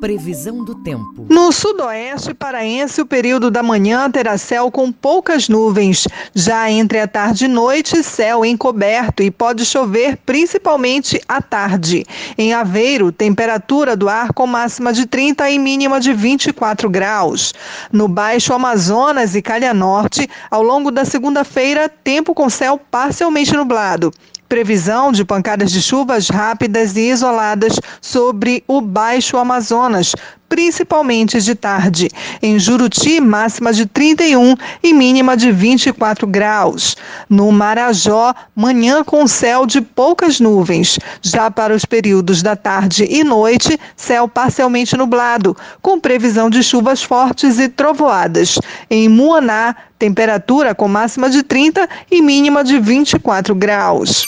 Previsão 0.00 0.64
do 0.64 0.74
tempo. 0.76 1.26
No 1.28 1.52
sudoeste 1.52 2.32
paraense, 2.32 3.02
o 3.02 3.06
período 3.06 3.50
da 3.50 3.62
manhã 3.62 4.10
terá 4.10 4.38
céu 4.38 4.70
com 4.70 4.90
poucas 4.90 5.46
nuvens. 5.46 6.08
Já 6.34 6.70
entre 6.70 7.00
a 7.00 7.06
tarde 7.06 7.44
e 7.44 7.48
noite, 7.48 8.02
céu 8.02 8.42
encoberto 8.42 9.22
e 9.22 9.30
pode 9.30 9.66
chover 9.66 10.16
principalmente 10.24 11.20
à 11.28 11.42
tarde. 11.42 12.06
Em 12.38 12.54
Aveiro, 12.54 13.12
temperatura 13.12 13.94
do 13.94 14.08
ar 14.08 14.32
com 14.32 14.46
máxima 14.46 14.90
de 14.90 15.04
30 15.04 15.50
e 15.50 15.58
mínima 15.58 16.00
de 16.00 16.14
24 16.14 16.88
graus. 16.88 17.52
No 17.92 18.08
Baixo 18.08 18.54
Amazonas 18.54 19.34
e 19.34 19.42
Calha 19.42 19.74
Norte, 19.74 20.26
ao 20.50 20.62
longo 20.62 20.90
da 20.90 21.04
segunda-feira, 21.04 21.90
tempo 21.90 22.32
com 22.32 22.48
céu 22.48 22.80
parcialmente 22.90 23.54
nublado 23.54 24.10
previsão 24.50 25.12
de 25.12 25.24
pancadas 25.24 25.70
de 25.70 25.80
chuvas 25.80 26.28
rápidas 26.28 26.96
e 26.96 27.08
isoladas 27.08 27.78
sobre 28.02 28.64
o 28.66 28.80
Baixo 28.80 29.36
Amazonas, 29.36 30.12
principalmente 30.50 31.40
de 31.40 31.54
tarde. 31.54 32.08
Em 32.42 32.58
Juruti, 32.58 33.20
máxima 33.20 33.72
de 33.72 33.86
31 33.86 34.56
e 34.82 34.92
mínima 34.92 35.36
de 35.36 35.52
24 35.52 36.26
graus. 36.26 36.96
No 37.28 37.50
Marajó, 37.52 38.34
manhã 38.54 39.04
com 39.04 39.26
céu 39.28 39.64
de 39.64 39.80
poucas 39.80 40.40
nuvens. 40.40 40.98
Já 41.22 41.50
para 41.50 41.74
os 41.74 41.84
períodos 41.84 42.42
da 42.42 42.56
tarde 42.56 43.06
e 43.08 43.22
noite, 43.22 43.78
céu 43.96 44.26
parcialmente 44.26 44.96
nublado, 44.96 45.56
com 45.80 46.00
previsão 46.00 46.50
de 46.50 46.62
chuvas 46.62 47.02
fortes 47.02 47.58
e 47.60 47.68
trovoadas. 47.68 48.58
Em 48.90 49.08
Muaná, 49.08 49.76
temperatura 49.98 50.74
com 50.74 50.88
máxima 50.88 51.30
de 51.30 51.44
30 51.44 51.88
e 52.10 52.20
mínima 52.20 52.64
de 52.64 52.78
24 52.80 53.54
graus. 53.54 54.24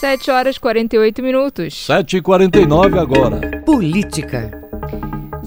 7 0.00 0.30
horas 0.30 0.56
48 0.56 1.22
minutos. 1.22 1.84
7 1.84 2.18
e 2.18 2.22
49 2.22 2.98
agora. 2.98 3.62
Política. 3.66 4.69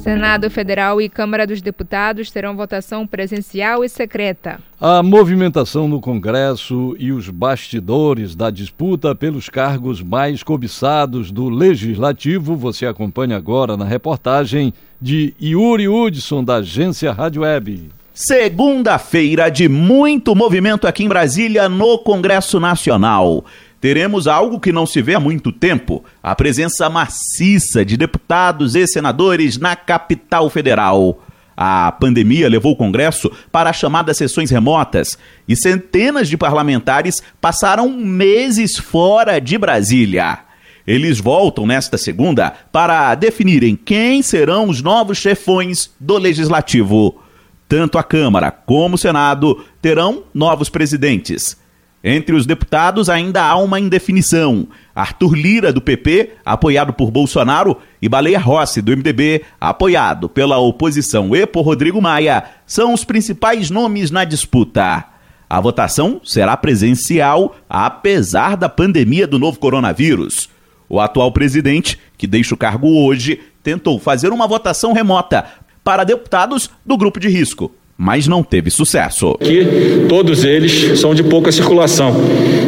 Senado 0.03 0.49
Federal 0.49 1.01
e 1.01 1.07
Câmara 1.07 1.47
dos 1.47 1.61
Deputados 1.61 2.29
terão 2.29 2.57
votação 2.57 3.07
presencial 3.07 3.85
e 3.85 3.87
secreta. 3.87 4.59
A 4.77 5.01
movimentação 5.01 5.87
no 5.87 6.01
Congresso 6.01 6.93
e 6.99 7.13
os 7.13 7.29
bastidores 7.29 8.35
da 8.35 8.49
disputa 8.49 9.15
pelos 9.15 9.47
cargos 9.47 10.01
mais 10.01 10.43
cobiçados 10.43 11.31
do 11.31 11.47
Legislativo 11.47 12.57
você 12.57 12.85
acompanha 12.85 13.37
agora 13.37 13.77
na 13.77 13.85
reportagem 13.85 14.73
de 14.99 15.33
Yuri 15.41 15.87
Hudson, 15.87 16.43
da 16.43 16.55
agência 16.55 17.13
Rádio 17.13 17.43
Web. 17.43 17.89
Segunda-feira 18.13 19.49
de 19.49 19.69
muito 19.69 20.35
movimento 20.35 20.85
aqui 20.85 21.05
em 21.05 21.07
Brasília 21.07 21.69
no 21.69 21.97
Congresso 21.97 22.59
Nacional 22.59 23.45
teremos 23.83 24.29
algo 24.29 24.61
que 24.61 24.71
não 24.71 24.85
se 24.85 25.01
vê 25.01 25.13
há 25.13 25.19
muito 25.19 25.51
tempo: 25.51 26.05
a 26.23 26.33
presença 26.33 26.89
maciça 26.89 27.83
de 27.83 27.97
deputados 27.97 28.75
e 28.75 28.87
senadores 28.87 29.57
na 29.57 29.75
capital 29.75 30.49
federal. 30.49 31.21
A 31.55 31.91
pandemia 31.91 32.47
levou 32.47 32.71
o 32.71 32.75
Congresso 32.77 33.29
para 33.51 33.69
as 33.69 33.75
chamadas 33.75 34.15
sessões 34.15 34.49
remotas 34.49 35.17
e 35.45 35.57
centenas 35.57 36.29
de 36.29 36.37
parlamentares 36.37 37.21
passaram 37.41 37.89
meses 37.89 38.77
fora 38.77 39.37
de 39.37 39.57
Brasília. 39.57 40.39
Eles 40.87 41.19
voltam 41.19 41.67
nesta 41.67 41.97
segunda 41.97 42.53
para 42.71 43.13
definirem 43.15 43.75
quem 43.75 44.21
serão 44.21 44.69
os 44.69 44.81
novos 44.81 45.17
chefões 45.17 45.91
do 45.99 46.17
Legislativo. 46.17 47.21
Tanto 47.67 47.97
a 47.97 48.03
Câmara 48.03 48.49
como 48.49 48.95
o 48.95 48.97
Senado 48.97 49.61
terão 49.81 50.23
novos 50.33 50.69
presidentes. 50.69 51.61
Entre 52.03 52.35
os 52.35 52.45
deputados 52.45 53.07
ainda 53.07 53.41
há 53.43 53.55
uma 53.55 53.79
indefinição. 53.79 54.67
Arthur 54.93 55.35
Lira, 55.35 55.71
do 55.71 55.79
PP, 55.79 56.31
apoiado 56.45 56.91
por 56.91 57.09
Bolsonaro, 57.09 57.77
e 58.01 58.09
Baleia 58.09 58.39
Rossi, 58.39 58.81
do 58.81 58.91
MDB, 58.91 59.43
apoiado 59.59 60.27
pela 60.27 60.57
oposição 60.57 61.33
e 61.33 61.47
por 61.47 61.61
Rodrigo 61.61 62.01
Maia, 62.01 62.43
são 62.65 62.93
os 62.93 63.05
principais 63.05 63.69
nomes 63.69 64.11
na 64.11 64.25
disputa. 64.25 65.05
A 65.49 65.61
votação 65.61 66.19
será 66.25 66.57
presencial, 66.57 67.55
apesar 67.69 68.57
da 68.57 68.67
pandemia 68.67 69.25
do 69.25 69.39
novo 69.39 69.57
coronavírus. 69.57 70.49
O 70.89 70.99
atual 70.99 71.31
presidente, 71.31 71.97
que 72.17 72.27
deixa 72.27 72.53
o 72.53 72.57
cargo 72.57 72.87
hoje, 72.87 73.39
tentou 73.63 73.97
fazer 73.97 74.33
uma 74.33 74.45
votação 74.45 74.91
remota 74.91 75.45
para 75.83 76.03
deputados 76.03 76.69
do 76.85 76.97
grupo 76.97 77.19
de 77.19 77.29
risco, 77.29 77.71
mas 78.03 78.27
não 78.27 78.43
teve 78.43 78.69
sucesso. 78.69 79.37
Que 79.39 80.05
todos 80.09 80.43
eles 80.43 80.99
são 80.99 81.15
de 81.15 81.23
pouca 81.23 81.53
circulação. 81.53 82.13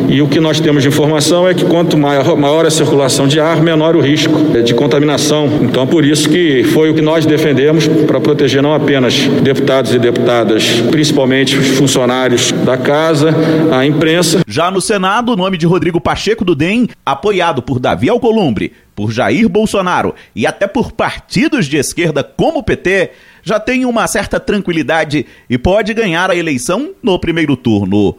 E 0.07 0.21
o 0.21 0.29
que 0.29 0.39
nós 0.39 0.61
temos 0.61 0.81
de 0.81 0.87
informação 0.87 1.45
é 1.45 1.53
que 1.53 1.65
quanto 1.65 1.97
maior, 1.97 2.37
maior 2.37 2.65
a 2.65 2.71
circulação 2.71 3.27
de 3.27 3.37
ar, 3.37 3.61
menor 3.61 3.97
o 3.97 3.99
risco 3.99 4.33
de 4.63 4.73
contaminação. 4.73 5.49
Então, 5.61 5.85
por 5.85 6.05
isso 6.05 6.29
que 6.29 6.63
foi 6.63 6.89
o 6.89 6.93
que 6.93 7.01
nós 7.01 7.25
defendemos 7.25 7.85
para 7.85 8.21
proteger 8.21 8.63
não 8.63 8.73
apenas 8.73 9.27
deputados 9.43 9.93
e 9.93 9.99
deputadas, 9.99 10.79
principalmente 10.89 11.57
os 11.57 11.67
funcionários 11.67 12.53
da 12.63 12.77
casa, 12.77 13.35
a 13.73 13.85
imprensa. 13.85 14.41
Já 14.47 14.71
no 14.71 14.79
Senado, 14.79 15.33
o 15.33 15.35
nome 15.35 15.57
de 15.57 15.65
Rodrigo 15.65 15.99
Pacheco 15.99 16.45
do 16.45 16.55
DEM, 16.55 16.87
apoiado 17.05 17.61
por 17.61 17.77
Davi 17.77 18.07
Alcolumbre, 18.07 18.71
por 18.95 19.11
Jair 19.11 19.49
Bolsonaro 19.49 20.15
e 20.33 20.47
até 20.47 20.65
por 20.65 20.93
partidos 20.93 21.65
de 21.65 21.75
esquerda 21.75 22.23
como 22.23 22.59
o 22.59 22.63
PT, 22.63 23.11
já 23.45 23.59
tem 23.59 23.85
uma 23.85 24.07
certa 24.07 24.39
tranquilidade 24.39 25.25
e 25.47 25.55
pode 25.55 25.93
ganhar 25.93 26.31
a 26.31 26.35
eleição 26.35 26.95
no 27.01 27.19
primeiro 27.19 27.55
turno. 27.55 28.17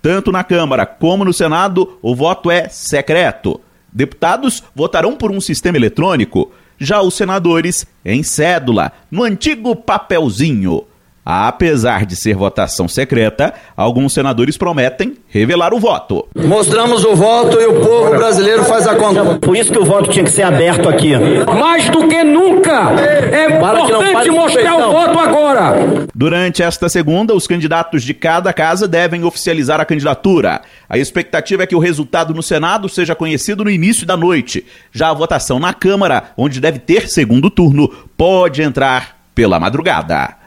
Tanto 0.00 0.30
na 0.30 0.44
Câmara 0.44 0.86
como 0.86 1.24
no 1.24 1.32
Senado, 1.32 1.98
o 2.00 2.14
voto 2.14 2.48
é 2.48 2.68
secreto. 2.68 3.60
Deputados 3.92 4.62
votarão 4.76 5.16
por 5.16 5.32
um 5.32 5.40
sistema 5.40 5.76
eletrônico, 5.76 6.52
já 6.78 7.02
os 7.02 7.14
senadores 7.14 7.84
em 8.04 8.22
cédula, 8.22 8.92
no 9.10 9.24
antigo 9.24 9.74
papelzinho. 9.74 10.84
Apesar 11.30 12.06
de 12.06 12.16
ser 12.16 12.34
votação 12.34 12.88
secreta, 12.88 13.52
alguns 13.76 14.14
senadores 14.14 14.56
prometem 14.56 15.18
revelar 15.28 15.74
o 15.74 15.78
voto. 15.78 16.26
Mostramos 16.34 17.04
o 17.04 17.14
voto 17.14 17.60
e 17.60 17.66
o 17.66 17.82
povo 17.82 18.16
brasileiro 18.16 18.64
faz 18.64 18.86
a 18.86 18.94
conta. 18.94 19.38
Por 19.38 19.54
isso 19.54 19.70
que 19.70 19.78
o 19.78 19.84
voto 19.84 20.08
tinha 20.08 20.24
que 20.24 20.30
ser 20.30 20.44
aberto 20.44 20.88
aqui. 20.88 21.12
Mais 21.44 21.86
do 21.90 22.08
que 22.08 22.24
nunca, 22.24 22.92
é 22.98 23.58
importante 23.58 24.30
mostrar 24.30 24.76
o 24.76 24.90
voto 24.90 25.18
agora. 25.18 26.06
Durante 26.14 26.62
esta 26.62 26.88
segunda, 26.88 27.34
os 27.34 27.46
candidatos 27.46 28.04
de 28.04 28.14
cada 28.14 28.50
casa 28.54 28.88
devem 28.88 29.22
oficializar 29.22 29.78
a 29.82 29.84
candidatura. 29.84 30.62
A 30.88 30.96
expectativa 30.96 31.62
é 31.62 31.66
que 31.66 31.76
o 31.76 31.78
resultado 31.78 32.32
no 32.32 32.42
Senado 32.42 32.88
seja 32.88 33.14
conhecido 33.14 33.64
no 33.64 33.70
início 33.70 34.06
da 34.06 34.16
noite. 34.16 34.64
Já 34.90 35.10
a 35.10 35.14
votação 35.14 35.58
na 35.58 35.74
Câmara, 35.74 36.30
onde 36.38 36.58
deve 36.58 36.78
ter 36.78 37.06
segundo 37.06 37.50
turno, 37.50 37.86
pode 38.16 38.62
entrar 38.62 39.18
pela 39.34 39.60
madrugada. 39.60 40.37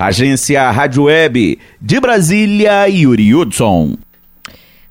Agência 0.00 0.70
Rádio 0.70 1.06
Web 1.06 1.58
de 1.82 1.98
Brasília, 1.98 2.86
Yuri 2.86 3.34
Hudson. 3.34 3.96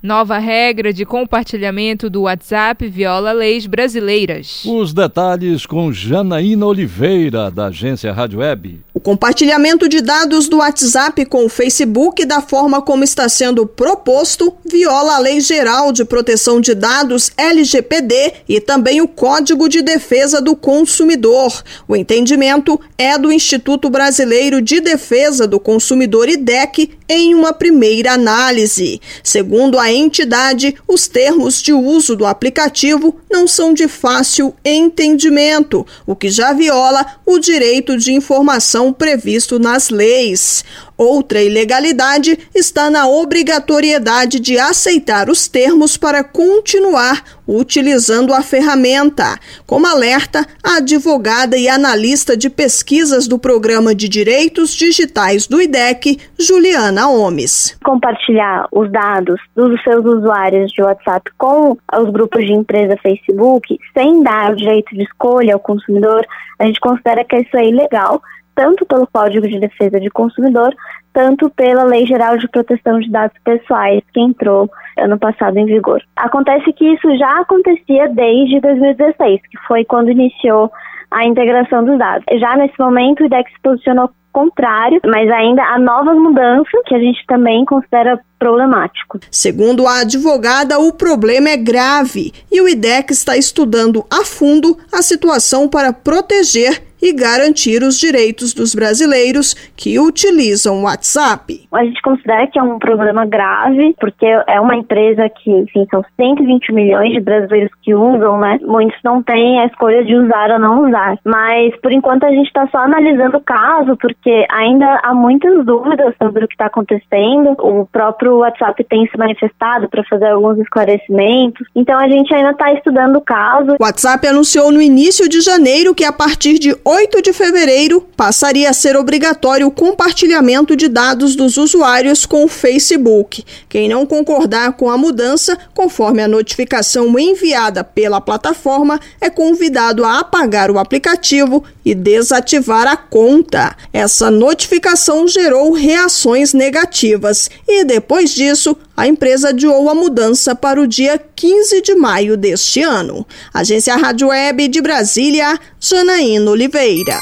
Nova 0.07 0.37
regra 0.37 0.93
de 0.93 1.05
compartilhamento 1.05 2.09
do 2.09 2.21
WhatsApp 2.21 2.87
viola 2.87 3.33
leis 3.33 3.65
brasileiras. 3.65 4.63
Os 4.63 4.93
detalhes 4.93 5.65
com 5.65 5.91
Janaína 5.91 6.65
Oliveira, 6.65 7.51
da 7.51 7.65
agência 7.65 8.13
Rádio 8.13 8.39
Web. 8.39 8.79
O 8.93 9.01
compartilhamento 9.01 9.89
de 9.89 9.99
dados 9.99 10.47
do 10.47 10.59
WhatsApp 10.59 11.25
com 11.25 11.45
o 11.45 11.49
Facebook, 11.49 12.23
da 12.23 12.39
forma 12.39 12.81
como 12.81 13.03
está 13.03 13.27
sendo 13.27 13.67
proposto, 13.67 14.55
viola 14.65 15.17
a 15.17 15.19
Lei 15.19 15.41
Geral 15.41 15.91
de 15.91 16.05
Proteção 16.05 16.61
de 16.61 16.73
Dados 16.73 17.29
LGPD 17.35 18.33
e 18.47 18.61
também 18.61 19.01
o 19.01 19.09
Código 19.09 19.67
de 19.67 19.81
Defesa 19.81 20.41
do 20.41 20.55
Consumidor. 20.55 21.61
O 21.85 21.97
entendimento 21.97 22.79
é 22.97 23.17
do 23.17 23.29
Instituto 23.29 23.89
Brasileiro 23.89 24.61
de 24.61 24.79
Defesa 24.79 25.45
do 25.45 25.59
Consumidor, 25.59 26.29
IDEC, 26.29 26.91
em 27.09 27.35
uma 27.35 27.51
primeira 27.51 28.13
análise. 28.13 29.01
Segundo 29.21 29.77
a 29.77 29.96
entidade, 29.97 30.75
os 30.87 31.07
termos 31.07 31.61
de 31.61 31.73
uso 31.73 32.15
do 32.15 32.25
aplicativo 32.25 33.19
não 33.29 33.47
são 33.47 33.73
de 33.73 33.87
fácil 33.87 34.55
entendimento, 34.63 35.85
o 36.05 36.15
que 36.15 36.29
já 36.29 36.53
viola 36.53 37.05
o 37.25 37.39
direito 37.39 37.97
de 37.97 38.13
informação 38.13 38.93
previsto 38.93 39.59
nas 39.59 39.89
leis. 39.89 40.63
Outra 40.97 41.41
ilegalidade 41.41 42.39
está 42.55 42.89
na 42.89 43.07
obrigatoriedade 43.07 44.39
de 44.39 44.57
aceitar 44.57 45.29
os 45.29 45.47
termos 45.47 45.95
para 45.95 46.23
continuar 46.23 47.23
utilizando 47.47 48.33
a 48.33 48.41
ferramenta, 48.41 49.37
como 49.65 49.87
alerta 49.87 50.45
a 50.63 50.77
advogada 50.77 51.55
e 51.55 51.69
analista 51.69 52.35
de 52.35 52.49
pesquisas 52.49 53.27
do 53.27 53.37
Programa 53.39 53.93
de 53.93 54.09
Direitos 54.09 54.73
Digitais 54.73 55.47
do 55.47 55.61
IDEC, 55.61 56.19
Juliana 56.37 57.07
Omes. 57.07 57.77
Compartilhar 57.83 58.67
os 58.71 58.91
dados 58.91 59.39
dos 59.55 59.81
seus 59.83 60.03
usuários 60.03 60.71
de 60.71 60.81
WhatsApp 60.81 61.31
com 61.37 61.77
os 61.93 62.09
grupos 62.11 62.45
de 62.45 62.53
empresa 62.53 62.97
Facebook, 63.01 63.79
sem 63.93 64.23
dar 64.23 64.51
o 64.51 64.55
direito 64.55 64.95
de 64.95 65.03
escolha 65.03 65.53
ao 65.53 65.59
consumidor, 65.59 66.25
a 66.59 66.65
gente 66.65 66.79
considera 66.79 67.23
que 67.23 67.37
isso 67.37 67.55
é 67.55 67.67
ilegal 67.67 68.21
tanto 68.57 68.87
pelo 68.87 69.05
Código 69.05 69.47
de 69.47 69.59
Defesa 69.59 69.99
de 69.99 70.09
Consumidor, 70.09 70.75
tanto 71.13 71.47
pela 71.51 71.83
Lei 71.83 72.07
Geral 72.07 72.37
de 72.37 72.47
Proteção 72.49 72.99
de 72.99 73.11
Dados 73.11 73.37
Pessoais, 73.43 74.01
que 74.11 74.19
entrou 74.19 74.67
ano 74.97 75.19
passado 75.19 75.59
em 75.59 75.65
vigor. 75.65 76.01
Acontece 76.15 76.73
que 76.73 76.91
isso 76.91 77.15
já 77.17 77.39
acontecia 77.39 78.09
desde 78.09 78.59
2016, 78.59 79.41
que 79.41 79.57
foi 79.67 79.85
quando 79.85 80.09
iniciou 80.09 80.71
a 81.11 81.23
integração 81.23 81.85
dos 81.85 81.99
dados. 81.99 82.25
Já 82.39 82.57
nesse 82.57 82.77
momento, 82.79 83.21
o 83.21 83.25
IDEX 83.27 83.51
se 83.53 83.61
posicionou 83.61 84.09
contrário, 84.31 84.99
mas 85.05 85.29
ainda 85.31 85.63
há 85.63 85.79
novas 85.79 86.15
mudanças 86.15 86.81
que 86.85 86.93
a 86.93 86.99
gente 86.99 87.25
também 87.27 87.65
considera 87.65 88.19
problemático. 88.37 89.19
Segundo 89.31 89.87
a 89.87 90.01
advogada, 90.01 90.77
o 90.79 90.93
problema 90.93 91.49
é 91.49 91.57
grave 91.57 92.31
e 92.51 92.61
o 92.61 92.67
IDEC 92.67 93.11
está 93.11 93.35
estudando 93.35 94.05
a 94.11 94.23
fundo 94.23 94.77
a 94.91 95.01
situação 95.01 95.67
para 95.67 95.91
proteger 95.91 96.86
e 97.01 97.13
garantir 97.13 97.83
os 97.83 97.99
direitos 97.99 98.53
dos 98.53 98.73
brasileiros 98.73 99.53
que 99.75 99.99
utilizam 99.99 100.79
o 100.79 100.83
WhatsApp. 100.83 101.67
A 101.71 101.83
gente 101.83 102.01
considera 102.01 102.47
que 102.47 102.57
é 102.57 102.63
um 102.63 102.79
problema 102.79 103.25
grave, 103.25 103.95
porque 103.99 104.25
é 104.25 104.59
uma 104.59 104.75
empresa 104.75 105.29
que, 105.29 105.51
enfim, 105.51 105.85
são 105.89 106.03
120 106.15 106.73
milhões 106.73 107.13
de 107.13 107.19
brasileiros 107.19 107.71
que 107.83 107.93
usam, 107.93 108.39
né? 108.39 108.59
Muitos 108.63 108.97
não 109.03 109.21
têm 109.21 109.59
a 109.59 109.65
escolha 109.65 110.03
de 110.03 110.15
usar 110.15 110.51
ou 110.51 110.59
não 110.59 110.87
usar. 110.87 111.17
Mas, 111.23 111.75
por 111.81 111.91
enquanto, 111.91 112.23
a 112.23 112.29
gente 112.29 112.47
está 112.47 112.67
só 112.67 112.79
analisando 112.79 113.37
o 113.37 113.41
caso, 113.41 113.95
porque 113.97 114.45
ainda 114.49 114.99
há 115.03 115.13
muitas 115.13 115.65
dúvidas 115.65 116.13
sobre 116.21 116.45
o 116.45 116.47
que 116.47 116.53
está 116.53 116.65
acontecendo. 116.65 117.55
O 117.59 117.85
próprio 117.85 118.37
WhatsApp 118.37 118.83
tem 118.85 119.07
se 119.07 119.17
manifestado 119.17 119.89
para 119.89 120.03
fazer 120.05 120.27
alguns 120.27 120.57
esclarecimentos. 120.59 121.67
Então, 121.75 121.97
a 121.99 122.07
gente 122.07 122.33
ainda 122.33 122.51
está 122.51 122.71
estudando 122.73 123.17
o 123.17 123.21
caso. 123.21 123.75
O 123.79 123.83
WhatsApp 123.83 124.27
anunciou 124.27 124.71
no 124.71 124.81
início 124.81 125.29
de 125.29 125.41
janeiro 125.41 125.93
que, 125.93 126.03
a 126.03 126.11
partir 126.11 126.57
de 126.59 126.75
8 126.89 127.21
de 127.21 127.33
fevereiro, 127.33 127.99
passaria 128.15 128.69
a 128.69 128.73
ser 128.73 128.95
obrigatório 128.95 129.67
o 129.67 129.71
compartilhamento 129.71 130.73
de 130.73 130.87
dados 130.87 131.35
dos 131.35 131.57
usuários 131.57 132.25
com 132.25 132.45
o 132.45 132.47
Facebook. 132.47 133.43
Quem 133.67 133.89
não 133.89 134.05
concordar 134.05 134.71
com 134.71 134.89
a 134.89 134.97
mudança, 134.97 135.57
conforme 135.73 136.23
a 136.23 136.29
notificação 136.29 137.19
enviada 137.19 137.83
pela 137.83 138.21
plataforma, 138.21 139.01
é 139.19 139.29
convidado 139.29 140.05
a 140.05 140.19
apagar 140.19 140.71
o 140.71 140.79
aplicativo 140.79 141.61
e 141.83 141.93
desativar 141.93 142.87
a 142.87 142.95
conta. 142.95 143.75
Essa 143.91 144.31
notificação 144.31 145.27
gerou 145.27 145.73
reações 145.73 146.53
negativas 146.53 147.51
e, 147.67 147.83
depois 147.83 148.29
disso, 148.29 148.77
a 148.97 149.07
empresa 149.07 149.49
adiou 149.49 149.87
a 149.91 149.93
mudança 149.93 150.55
para 150.55 150.81
o 150.81 150.87
dia 150.87 151.19
15 151.19 151.83
de 151.83 151.93
maio 151.93 152.35
deste 152.35 152.81
ano. 152.81 153.27
Agência 153.53 153.95
Rádio 153.95 154.29
Web 154.29 154.67
de 154.69 154.81
Brasília, 154.81 155.59
Janaína 155.79 156.49
Oliveira. 156.49 157.19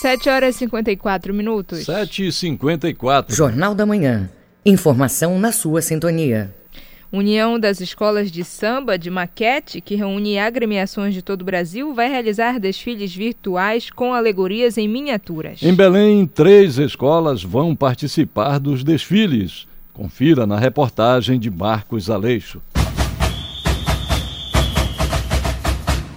7 0.00 0.30
horas 0.30 0.54
e 0.56 0.60
54 0.60 1.34
minutos. 1.34 1.84
7 1.84 2.28
e 2.28 2.32
54. 2.32 3.36
Jornal 3.36 3.74
da 3.74 3.84
Manhã. 3.84 4.30
Informação 4.64 5.38
na 5.38 5.52
sua 5.52 5.82
sintonia. 5.82 6.54
União 7.12 7.60
das 7.60 7.82
Escolas 7.82 8.30
de 8.30 8.42
Samba 8.42 8.98
de 8.98 9.10
Maquete, 9.10 9.82
que 9.82 9.94
reúne 9.94 10.38
agremiações 10.38 11.12
de 11.12 11.20
todo 11.20 11.42
o 11.42 11.44
Brasil, 11.44 11.92
vai 11.92 12.08
realizar 12.08 12.58
desfiles 12.58 13.14
virtuais 13.14 13.90
com 13.90 14.14
alegorias 14.14 14.78
em 14.78 14.88
miniaturas. 14.88 15.62
Em 15.62 15.74
Belém, 15.74 16.26
três 16.26 16.78
escolas 16.78 17.42
vão 17.42 17.76
participar 17.76 18.58
dos 18.58 18.82
desfiles. 18.82 19.67
Confira 19.98 20.46
na 20.46 20.56
reportagem 20.56 21.40
de 21.40 21.50
Marcos 21.50 22.08
Aleixo. 22.08 22.62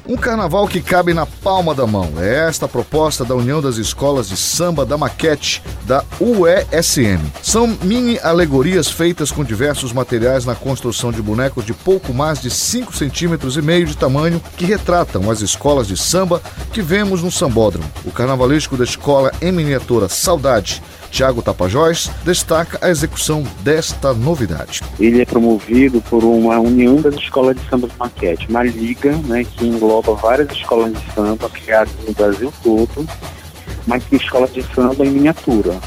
Um 0.08 0.16
carnaval 0.16 0.68
que 0.68 0.80
cabe 0.80 1.16
na 1.16 1.26
palma 1.26 1.74
da 1.74 1.88
mão. 1.88 2.14
É 2.20 2.48
esta 2.48 2.68
a 2.68 2.70
proposta 2.70 3.26
da 3.26 3.34
União 3.34 3.60
das 3.60 3.78
Escolas 3.78 4.30
de 4.30 4.38
Samba 4.38 4.86
da 4.86 5.00
Maquete, 5.00 5.64
da 5.88 6.06
UESM. 6.20 7.26
São 7.42 7.76
mini 7.82 8.20
alegorias 8.20 8.88
feitas 8.88 9.32
com 9.32 9.44
diversos 9.44 9.92
materiais 9.92 10.46
na 10.46 10.54
construção 10.54 11.12
de 11.12 11.20
bonecos 11.20 11.66
de 11.66 11.74
pouco 11.74 12.14
mais 12.14 12.40
de 12.40 12.52
5 12.52 12.96
centímetros 12.96 13.58
e 13.58 13.64
meio 13.64 13.88
de 13.88 13.98
tamanho 13.98 14.40
que 14.58 14.66
retratam 14.66 15.32
as 15.32 15.42
escolas 15.42 15.88
de 15.88 15.98
samba 15.98 16.40
que 16.72 16.84
vemos 16.84 17.24
no 17.24 17.32
sambódromo. 17.32 17.90
O 18.06 18.12
carnavalesco 18.12 18.78
da 18.78 18.84
escola 18.84 19.32
em 19.42 19.52
miniatura 19.52 20.08
Saudade 20.08 20.84
Tiago 21.12 21.42
Tapajós 21.42 22.10
destaca 22.24 22.80
a 22.82 22.90
execução 22.90 23.44
desta 23.60 24.14
novidade. 24.14 24.80
Ele 24.98 25.22
é 25.22 25.26
promovido 25.26 26.02
por 26.02 26.24
uma 26.24 26.58
união 26.58 26.96
das 27.02 27.16
escolas 27.16 27.58
de 27.58 27.70
samba 27.70 27.88
de 27.88 27.94
maquete, 28.00 28.48
uma 28.50 28.64
liga 28.64 29.12
né, 29.28 29.44
que 29.44 29.68
engloba 29.68 30.16
várias 30.16 30.50
escolas 30.52 30.94
de 30.94 31.12
samba 31.14 31.50
criadas 31.50 31.94
no 32.08 32.14
Brasil 32.14 32.52
todo, 32.64 33.06
mas 33.86 34.04
que 34.06 34.16
escolas 34.16 34.54
de 34.54 34.64
samba 34.74 35.06
em 35.06 35.12
miniatura. 35.12 35.78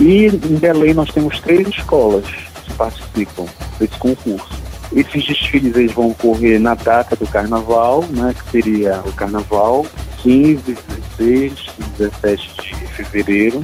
E 0.00 0.26
em 0.26 0.56
Belém 0.56 0.92
nós 0.92 1.10
temos 1.10 1.40
três 1.40 1.68
escolas 1.68 2.26
que 2.64 2.72
participam 2.74 3.46
desse 3.78 3.96
concurso. 3.98 4.66
Esses 4.92 5.26
desfiles 5.26 5.76
eles 5.76 5.92
vão 5.92 6.10
ocorrer 6.10 6.60
na 6.60 6.74
data 6.74 7.14
do 7.14 7.26
carnaval, 7.26 8.04
né, 8.10 8.34
que 8.34 8.50
seria 8.50 9.00
o 9.06 9.12
carnaval 9.12 9.86
15, 10.18 10.76
16 11.18 11.66
e 11.78 11.82
17 11.98 12.74
de 12.74 12.86
fevereiro, 12.88 13.62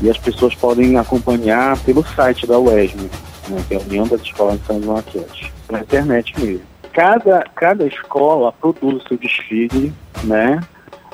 e 0.00 0.10
as 0.10 0.18
pessoas 0.18 0.54
podem 0.54 0.96
acompanhar 0.96 1.78
pelo 1.80 2.04
site 2.04 2.46
da 2.46 2.58
UESM, 2.58 3.08
né, 3.48 3.64
que 3.68 3.74
é 3.74 3.76
a 3.76 3.80
União 3.80 4.06
das 4.06 4.20
Escolas 4.22 4.60
de 4.60 4.66
São 4.66 4.82
João 4.82 4.96
Aquete, 4.96 5.52
na 5.70 5.80
internet 5.80 6.38
mesmo. 6.40 6.62
Cada, 6.92 7.44
cada 7.54 7.86
escola 7.86 8.52
produz 8.52 9.02
o 9.02 9.08
seu 9.08 9.16
desfile, 9.16 9.92
né, 10.24 10.60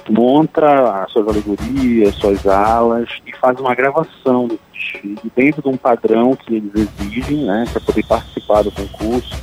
monta 0.08 1.02
as 1.02 1.12
suas 1.12 1.28
alegorias, 1.28 2.14
suas 2.14 2.46
alas 2.46 3.08
e 3.26 3.36
faz 3.36 3.58
uma 3.60 3.74
gravação 3.74 4.48
do 4.48 4.58
desfile 4.72 5.20
dentro 5.36 5.62
de 5.62 5.68
um 5.68 5.76
padrão 5.76 6.34
que 6.34 6.54
eles 6.54 6.72
exigem, 6.74 7.44
né, 7.44 7.64
para 7.70 7.80
poder 7.80 8.04
participar 8.06 8.62
do 8.62 8.72
concurso. 8.72 9.36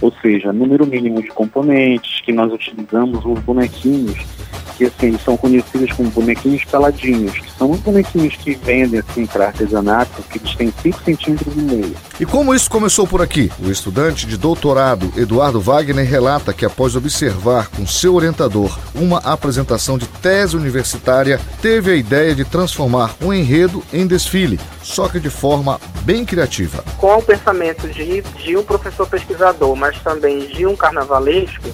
Ou 0.00 0.12
seja, 0.22 0.52
número 0.52 0.86
mínimo 0.86 1.20
de 1.20 1.28
componentes 1.28 2.20
que 2.20 2.32
nós 2.32 2.52
utilizamos, 2.52 3.24
os 3.24 3.38
bonequinhos 3.40 4.37
que 4.78 4.84
assim, 4.84 5.18
são 5.24 5.36
conhecidos 5.36 5.90
como 5.92 6.08
bonequinhos 6.10 6.64
peladinhos, 6.64 7.36
que 7.36 7.50
são 7.58 7.72
os 7.72 7.80
bonequinhos 7.80 8.36
que 8.36 8.54
vendem 8.54 9.00
assim 9.00 9.26
para 9.26 9.46
artesanato, 9.46 10.22
que 10.30 10.38
eles 10.38 10.54
têm 10.54 10.72
5 10.82 11.04
centímetros 11.04 11.56
e 11.56 11.60
meio. 11.60 11.96
E 12.20 12.24
como 12.24 12.54
isso 12.54 12.70
começou 12.70 13.04
por 13.04 13.20
aqui? 13.20 13.50
O 13.58 13.70
estudante 13.70 14.24
de 14.24 14.36
doutorado 14.36 15.12
Eduardo 15.16 15.60
Wagner 15.60 16.08
relata 16.08 16.52
que 16.52 16.64
após 16.64 16.94
observar 16.94 17.68
com 17.70 17.84
seu 17.86 18.14
orientador 18.14 18.78
uma 18.94 19.18
apresentação 19.18 19.98
de 19.98 20.06
tese 20.06 20.56
universitária, 20.56 21.40
teve 21.60 21.90
a 21.90 21.96
ideia 21.96 22.34
de 22.34 22.44
transformar 22.44 23.16
um 23.20 23.34
enredo 23.34 23.82
em 23.92 24.06
desfile, 24.06 24.60
só 24.82 25.08
que 25.08 25.18
de 25.18 25.28
forma 25.28 25.80
bem 26.02 26.24
criativa. 26.24 26.84
Com 26.98 27.16
o 27.16 27.22
pensamento 27.22 27.88
de, 27.88 28.22
de 28.22 28.56
um 28.56 28.62
professor 28.62 29.08
pesquisador, 29.08 29.74
mas 29.74 29.98
também 30.00 30.46
de 30.46 30.64
um 30.66 30.76
carnavalesco, 30.76 31.68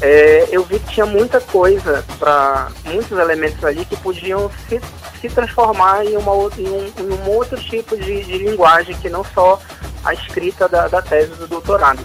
é, 0.00 0.48
eu 0.50 0.64
vi 0.64 0.78
que 0.78 0.94
tinha 0.94 1.04
muita 1.04 1.40
coisa 1.40 2.04
para 2.18 2.68
muitos 2.84 3.18
elementos 3.18 3.62
ali 3.64 3.84
que 3.84 3.96
podiam 3.96 4.50
se, 4.68 4.80
se 5.20 5.28
transformar 5.28 6.04
em, 6.06 6.16
uma, 6.16 6.32
em, 6.56 6.68
um, 6.68 6.92
em 6.98 7.12
um 7.12 7.30
outro 7.30 7.58
tipo 7.60 7.96
de, 7.96 8.24
de, 8.24 8.38
linguagem 8.38 8.96
que 8.96 9.10
não 9.10 9.22
só 9.22 9.60
a 10.02 10.14
escrita 10.14 10.66
da, 10.66 10.88
da, 10.88 11.02
tese 11.02 11.34
do 11.34 11.46
doutorado. 11.46 12.00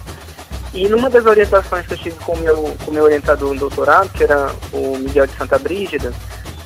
E 0.74 0.86
numa 0.88 1.08
das 1.08 1.24
orientações 1.24 1.86
que 1.86 1.94
eu 1.94 1.98
tive 1.98 2.16
com 2.16 2.34
o 2.34 2.38
meu, 2.38 2.76
com 2.84 2.90
meu 2.90 3.04
orientador 3.04 3.54
no 3.54 3.60
doutorado, 3.60 4.10
que 4.10 4.24
era 4.24 4.50
o 4.72 4.98
Miguel 4.98 5.26
de 5.26 5.36
Santa 5.36 5.58
Brígida, 5.58 6.12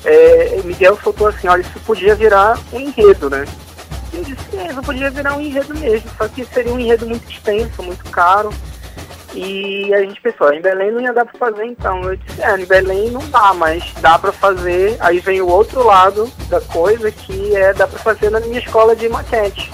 é, 0.03 0.59
Miguel 0.65 0.99
soltou 1.01 1.27
assim, 1.27 1.47
olha, 1.47 1.61
isso 1.61 1.79
podia 1.85 2.13
virar 2.13 2.59
um 2.73 2.79
enredo, 2.79 3.29
né? 3.29 3.45
E 4.11 4.17
eu 4.17 4.23
disse, 4.25 4.57
é, 4.57 4.69
isso 4.69 4.81
podia 4.81 5.09
virar 5.09 5.37
um 5.37 5.41
enredo 5.41 5.73
mesmo, 5.75 6.09
só 6.17 6.27
que 6.27 6.43
seria 6.43 6.73
um 6.73 6.79
enredo 6.79 7.07
muito 7.07 7.31
extenso, 7.31 7.81
muito 7.81 8.03
caro, 8.09 8.53
e 9.33 9.93
a 9.93 10.01
gente 10.01 10.19
pensou, 10.19 10.53
em 10.53 10.61
Belém 10.61 10.91
não 10.91 11.01
ia 11.01 11.13
dar 11.13 11.25
para 11.25 11.37
fazer 11.37 11.65
então. 11.65 12.03
Eu 12.03 12.15
disse, 12.17 12.41
é, 12.41 12.59
em 12.59 12.65
Belém 12.65 13.11
não 13.11 13.27
dá, 13.29 13.53
mas 13.53 13.93
dá 14.01 14.19
para 14.19 14.31
fazer. 14.31 14.97
Aí 14.99 15.19
vem 15.19 15.41
o 15.41 15.47
outro 15.47 15.83
lado 15.85 16.29
da 16.49 16.59
coisa 16.59 17.11
que 17.11 17.55
é 17.55 17.73
dá 17.73 17.87
para 17.87 17.99
fazer 17.99 18.29
na 18.29 18.39
minha 18.41 18.59
escola 18.59 18.95
de 18.95 19.07
maquete. 19.07 19.71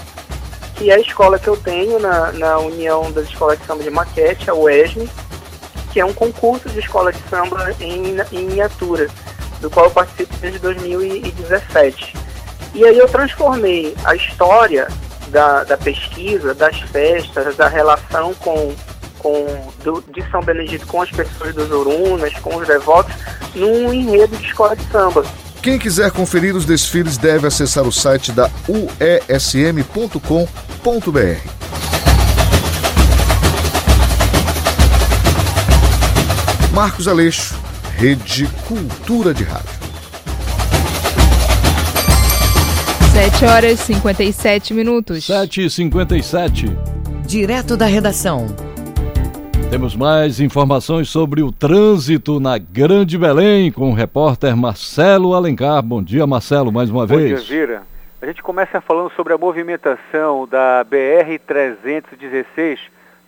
Que 0.76 0.90
é 0.90 0.94
a 0.94 1.00
escola 1.00 1.38
que 1.38 1.48
eu 1.48 1.56
tenho 1.56 1.98
na, 1.98 2.30
na 2.32 2.58
União 2.58 3.10
das 3.10 3.28
Escolas 3.28 3.58
de 3.58 3.66
Samba 3.66 3.82
de 3.82 3.90
Maquete, 3.90 4.48
a 4.48 4.54
UESM, 4.54 5.08
que 5.92 5.98
é 5.98 6.04
um 6.04 6.12
concurso 6.12 6.68
de 6.68 6.78
escola 6.78 7.12
de 7.12 7.20
samba 7.28 7.74
em, 7.80 8.16
em 8.30 8.44
miniatura, 8.44 9.08
do 9.60 9.68
qual 9.68 9.86
eu 9.86 9.90
participo 9.90 10.32
desde 10.36 10.60
2017. 10.60 12.14
E 12.74 12.84
aí 12.84 12.96
eu 12.96 13.08
transformei 13.08 13.96
a 14.04 14.14
história 14.14 14.86
da, 15.30 15.64
da 15.64 15.76
pesquisa, 15.76 16.54
das 16.54 16.78
festas, 16.80 17.56
da 17.56 17.66
relação 17.66 18.32
com 18.34 18.72
com, 19.28 19.72
do, 19.84 20.04
de 20.12 20.22
São 20.30 20.40
Benedito 20.40 20.86
com 20.86 21.02
as 21.02 21.10
pessoas 21.10 21.54
dos 21.54 21.70
Urunas, 21.70 22.32
com 22.34 22.56
os 22.56 22.66
devotos, 22.66 23.14
num 23.54 23.92
enredo 23.92 24.34
de 24.36 24.46
escola 24.46 24.74
de 24.74 24.82
samba. 24.84 25.24
Quem 25.62 25.78
quiser 25.78 26.10
conferir 26.10 26.56
os 26.56 26.64
desfiles 26.64 27.18
deve 27.18 27.46
acessar 27.46 27.86
o 27.86 27.92
site 27.92 28.32
da 28.32 28.50
uesm.com.br. 28.68 29.88
Marcos 36.72 37.08
Aleixo, 37.08 37.54
Rede 37.96 38.48
Cultura 38.66 39.34
de 39.34 39.42
Rádio. 39.44 39.78
7 43.12 43.44
horas 43.44 43.80
e 43.80 43.94
57 43.94 44.74
minutos. 44.74 45.26
7 45.26 45.64
e 45.64 45.70
57. 45.70 46.66
Direto 47.26 47.76
da 47.76 47.86
redação. 47.86 48.67
Temos 49.70 49.94
mais 49.94 50.40
informações 50.40 51.10
sobre 51.10 51.42
o 51.42 51.52
trânsito 51.52 52.40
na 52.40 52.56
Grande 52.56 53.18
Belém 53.18 53.70
com 53.70 53.90
o 53.90 53.94
repórter 53.94 54.56
Marcelo 54.56 55.34
Alencar. 55.34 55.82
Bom 55.82 56.02
dia, 56.02 56.26
Marcelo, 56.26 56.72
mais 56.72 56.88
uma 56.88 57.06
Bom 57.06 57.16
vez. 57.18 57.40
Bom 57.40 57.46
dia, 57.46 57.60
Vira. 57.60 57.82
A 58.22 58.24
gente 58.24 58.42
começa 58.42 58.80
falando 58.80 59.12
sobre 59.12 59.34
a 59.34 59.38
movimentação 59.38 60.48
da 60.48 60.82
BR-316 60.90 62.78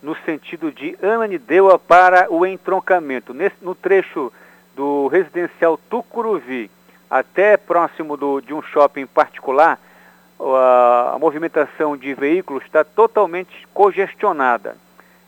no 0.01 0.15
sentido 0.25 0.71
de 0.71 0.97
Ananindeua 0.99 1.77
para 1.77 2.25
o 2.33 2.43
entroncamento. 2.43 3.35
Nesse, 3.35 3.57
no 3.61 3.75
trecho 3.75 4.33
do 4.75 5.07
residencial 5.09 5.77
Tucuruvi 5.77 6.71
até 7.07 7.55
próximo 7.55 8.17
do, 8.17 8.41
de 8.41 8.51
um 8.51 8.63
shopping 8.63 9.05
particular, 9.05 9.79
a, 10.39 11.11
a 11.13 11.19
movimentação 11.19 11.95
de 11.95 12.15
veículos 12.15 12.63
está 12.63 12.83
totalmente 12.83 13.67
congestionada. 13.75 14.75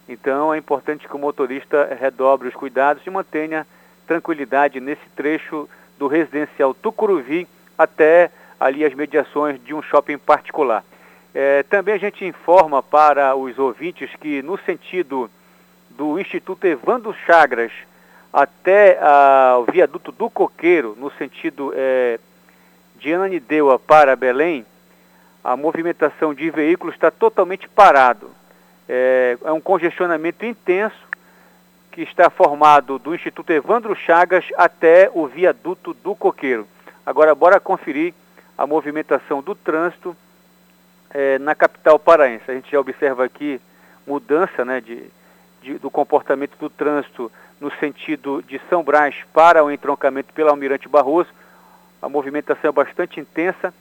Então 0.08 0.54
é 0.54 0.58
importante 0.58 1.08
que 1.08 1.16
o 1.16 1.20
motorista 1.20 1.96
redobre 2.00 2.48
os 2.48 2.54
cuidados 2.54 3.06
e 3.06 3.10
mantenha 3.10 3.66
tranquilidade 4.06 4.80
nesse 4.80 5.08
trecho 5.16 5.70
do 5.98 6.08
residencial 6.08 6.74
Tucuruvi 6.74 7.48
até 7.78 8.30
ali 8.60 8.84
as 8.84 8.94
mediações 8.94 9.64
de 9.64 9.74
um 9.74 9.82
shopping 9.82 10.18
particular. 10.18 10.84
É, 11.34 11.64
também 11.64 11.96
a 11.96 11.98
gente 11.98 12.26
informa 12.26 12.84
para 12.84 13.36
os 13.36 13.58
ouvintes 13.58 14.10
que 14.18 14.42
no 14.42 14.58
sentido 14.60 15.30
do 15.90 16.20
Instituto 16.20 16.66
Evandro 16.66 17.16
Chagras 17.26 17.72
até 18.32 18.98
a, 19.02 19.58
o 19.60 19.72
viaduto 19.72 20.12
do 20.12 20.30
Coqueiro, 20.30 20.96
no 21.00 21.12
sentido 21.12 21.72
é, 21.76 22.20
de 22.98 23.14
Ananindeua 23.14 23.80
para 23.80 24.16
Belém, 24.16 24.66
a 25.44 25.56
movimentação 25.56 26.34
de 26.34 26.50
veículos 26.50 26.96
está 26.96 27.12
totalmente 27.12 27.68
parado 27.68 28.32
é, 28.88 29.38
é 29.44 29.52
um 29.52 29.62
congestionamento 29.62 30.46
intenso 30.46 31.08
que 31.92 32.02
está 32.02 32.30
formado 32.30 32.98
do 32.98 33.14
Instituto 33.14 33.52
Evandro 33.52 33.96
Chagas 33.96 34.46
até 34.58 35.10
o 35.14 35.28
viaduto 35.28 35.94
do 35.94 36.16
Coqueiro. 36.16 36.68
Agora, 37.06 37.36
bora 37.36 37.60
conferir 37.60 38.14
a 38.58 38.66
movimentação 38.66 39.42
do 39.42 39.54
trânsito 39.54 40.16
é, 41.12 41.38
na 41.38 41.54
capital 41.54 42.00
paraense. 42.00 42.50
A 42.50 42.54
gente 42.54 42.72
já 42.72 42.80
observa 42.80 43.24
aqui 43.24 43.62
mudança 44.08 44.66
né, 44.66 44.82
de, 44.82 45.04
de, 45.62 45.78
do 45.78 45.90
comportamento 45.90 46.58
do 46.58 46.70
trânsito 46.70 47.32
no 47.62 47.72
sentido 47.76 48.42
de 48.42 48.60
São 48.70 48.84
Brás 48.84 49.16
para 49.32 49.64
o 49.64 49.72
entroncamento 49.72 50.34
pela 50.34 50.50
Almirante 50.50 50.90
Barroso. 50.90 51.30
A 52.02 52.10
movimentação 52.10 52.70
é 52.70 52.74
bastante 52.74 53.20
intensa. 53.20 53.74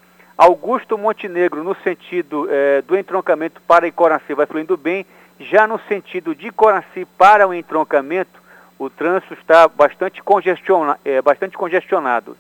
Augusto 0.43 0.99
Montenegro, 0.99 1.63
no 1.63 1.73
sentido 1.85 2.49
é, 2.51 2.83
do 2.83 2.99
entroncamento 2.99 3.61
para 3.61 3.87
Icoraci, 3.87 4.35
vai 4.35 4.45
fluindo 4.45 4.77
bem. 4.77 5.07
Já 5.39 5.69
no 5.69 5.79
sentido 5.87 6.35
de 6.35 6.49
Icoraci 6.49 7.05
para 7.17 7.47
o 7.47 7.55
entroncamento, 7.55 8.43
o 8.77 8.91
trânsito 8.91 9.35
está 9.35 9.69
bastante, 9.69 10.21
congestiona, 10.21 10.99
é, 11.05 11.23
bastante 11.23 11.57
congestionado. 11.57 12.37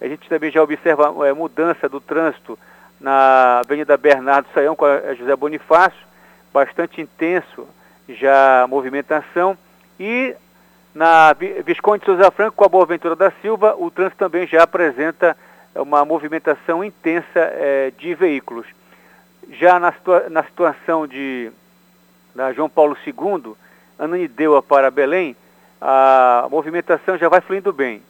A 0.00 0.08
gente 0.08 0.26
também 0.26 0.50
já 0.50 0.62
observa 0.62 1.12
é, 1.28 1.34
mudança 1.34 1.86
do 1.86 2.00
trânsito 2.00 2.58
na 2.98 3.60
Avenida 3.62 3.94
Bernardo 3.98 4.48
Saião 4.54 4.74
com 4.74 4.86
a 4.86 5.12
José 5.12 5.36
Bonifácio, 5.36 6.00
bastante 6.50 7.02
intenso 7.02 7.68
já 8.08 8.62
a 8.62 8.66
movimentação. 8.66 9.54
E 10.00 10.34
Na 10.94 11.34
Visconde 11.66 12.06
Souza 12.06 12.30
Franco 12.30 12.56
com 12.56 12.64
a 12.64 12.68
Boaventura 12.70 13.14
da 13.14 13.30
Silva, 13.42 13.74
o 13.76 13.90
trânsito 13.90 14.16
também 14.16 14.46
já 14.46 14.62
apresenta 14.62 15.36
uma 15.74 16.04
movimentação 16.04 16.84
intensa 16.84 17.40
é, 17.40 17.92
de 17.98 18.14
veículos. 18.14 18.66
Já 19.52 19.78
na, 19.78 19.92
situa 19.92 20.28
na 20.28 20.42
situação 20.42 21.06
de 21.06 21.50
da 22.34 22.52
João 22.52 22.68
Paulo 22.68 22.96
II, 23.06 23.54
Ananindeua 23.98 24.60
para 24.60 24.90
Belém, 24.90 25.36
a 25.80 26.48
movimentação 26.50 27.16
já 27.16 27.28
vai 27.28 27.40
fluindo 27.40 27.72
bem. 27.72 28.02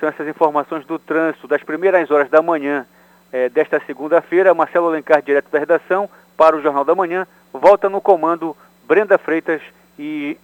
São 0.00 0.08
essas 0.08 0.26
informações 0.26 0.84
do 0.84 0.98
trânsito 0.98 1.46
das 1.46 1.62
primeiras 1.62 2.10
horas 2.10 2.28
da 2.28 2.42
manhã 2.42 2.86
é, 3.32 3.48
desta 3.48 3.80
segunda-feira. 3.86 4.54
Marcelo 4.54 4.88
Alencar, 4.88 5.22
direto 5.22 5.50
da 5.50 5.58
redação, 5.58 6.08
para 6.36 6.56
o 6.56 6.62
Jornal 6.62 6.84
da 6.84 6.94
Manhã. 6.94 7.26
Volta 7.52 7.88
no 7.88 8.00
comando 8.00 8.56
Brenda 8.86 9.18
Freitas 9.18 9.60
e 9.98 10.36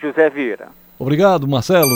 José 0.00 0.30
Vieira. 0.30 0.68
Obrigado, 0.98 1.46
Marcelo. 1.48 1.94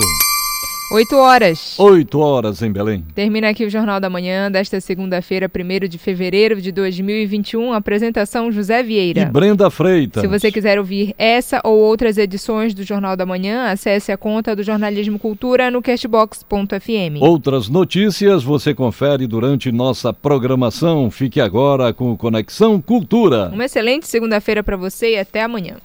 8 0.93 1.17
horas. 1.17 1.79
8 1.79 2.19
horas 2.19 2.61
em 2.61 2.71
Belém. 2.71 3.03
Termina 3.15 3.49
aqui 3.49 3.65
o 3.65 3.71
Jornal 3.71 3.99
da 3.99 4.11
Manhã 4.11 4.51
desta 4.51 4.79
segunda-feira, 4.79 5.51
1 5.51 5.89
de 5.89 5.97
fevereiro 5.97 6.61
de 6.61 6.71
2021. 6.71 7.73
Apresentação 7.73 8.53
José 8.53 8.83
Vieira. 8.83 9.23
E 9.23 9.25
Brenda 9.25 9.71
Freitas. 9.71 10.21
Se 10.21 10.29
você 10.29 10.53
quiser 10.53 10.79
ouvir 10.79 11.15
essa 11.17 11.63
ou 11.65 11.79
outras 11.79 12.19
edições 12.19 12.75
do 12.75 12.85
Jornal 12.85 13.17
da 13.17 13.25
Manhã, 13.25 13.71
acesse 13.71 14.13
a 14.13 14.19
conta 14.19 14.55
do 14.55 14.63
Jornalismo 14.63 15.19
Cultura 15.19 15.71
no 15.71 15.81
castbox.fm. 15.81 17.23
Outras 17.23 17.71
notícias 17.71 18.45
você 18.45 18.75
confere 18.75 19.27
durante 19.27 19.73
nossa 19.73 20.13
programação. 20.13 21.11
Fique 21.11 21.41
agora 21.41 21.95
com 21.95 22.15
Conexão 22.19 22.79
Cultura. 22.83 23.49
Uma 23.51 23.65
excelente 23.65 24.07
segunda-feira 24.07 24.63
para 24.63 24.77
você 24.77 25.15
e 25.15 25.19
até 25.19 25.43
amanhã. 25.43 25.77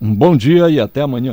Um 0.00 0.14
bom 0.14 0.36
dia 0.36 0.70
e 0.70 0.78
até 0.78 1.00
amanhã. 1.00 1.32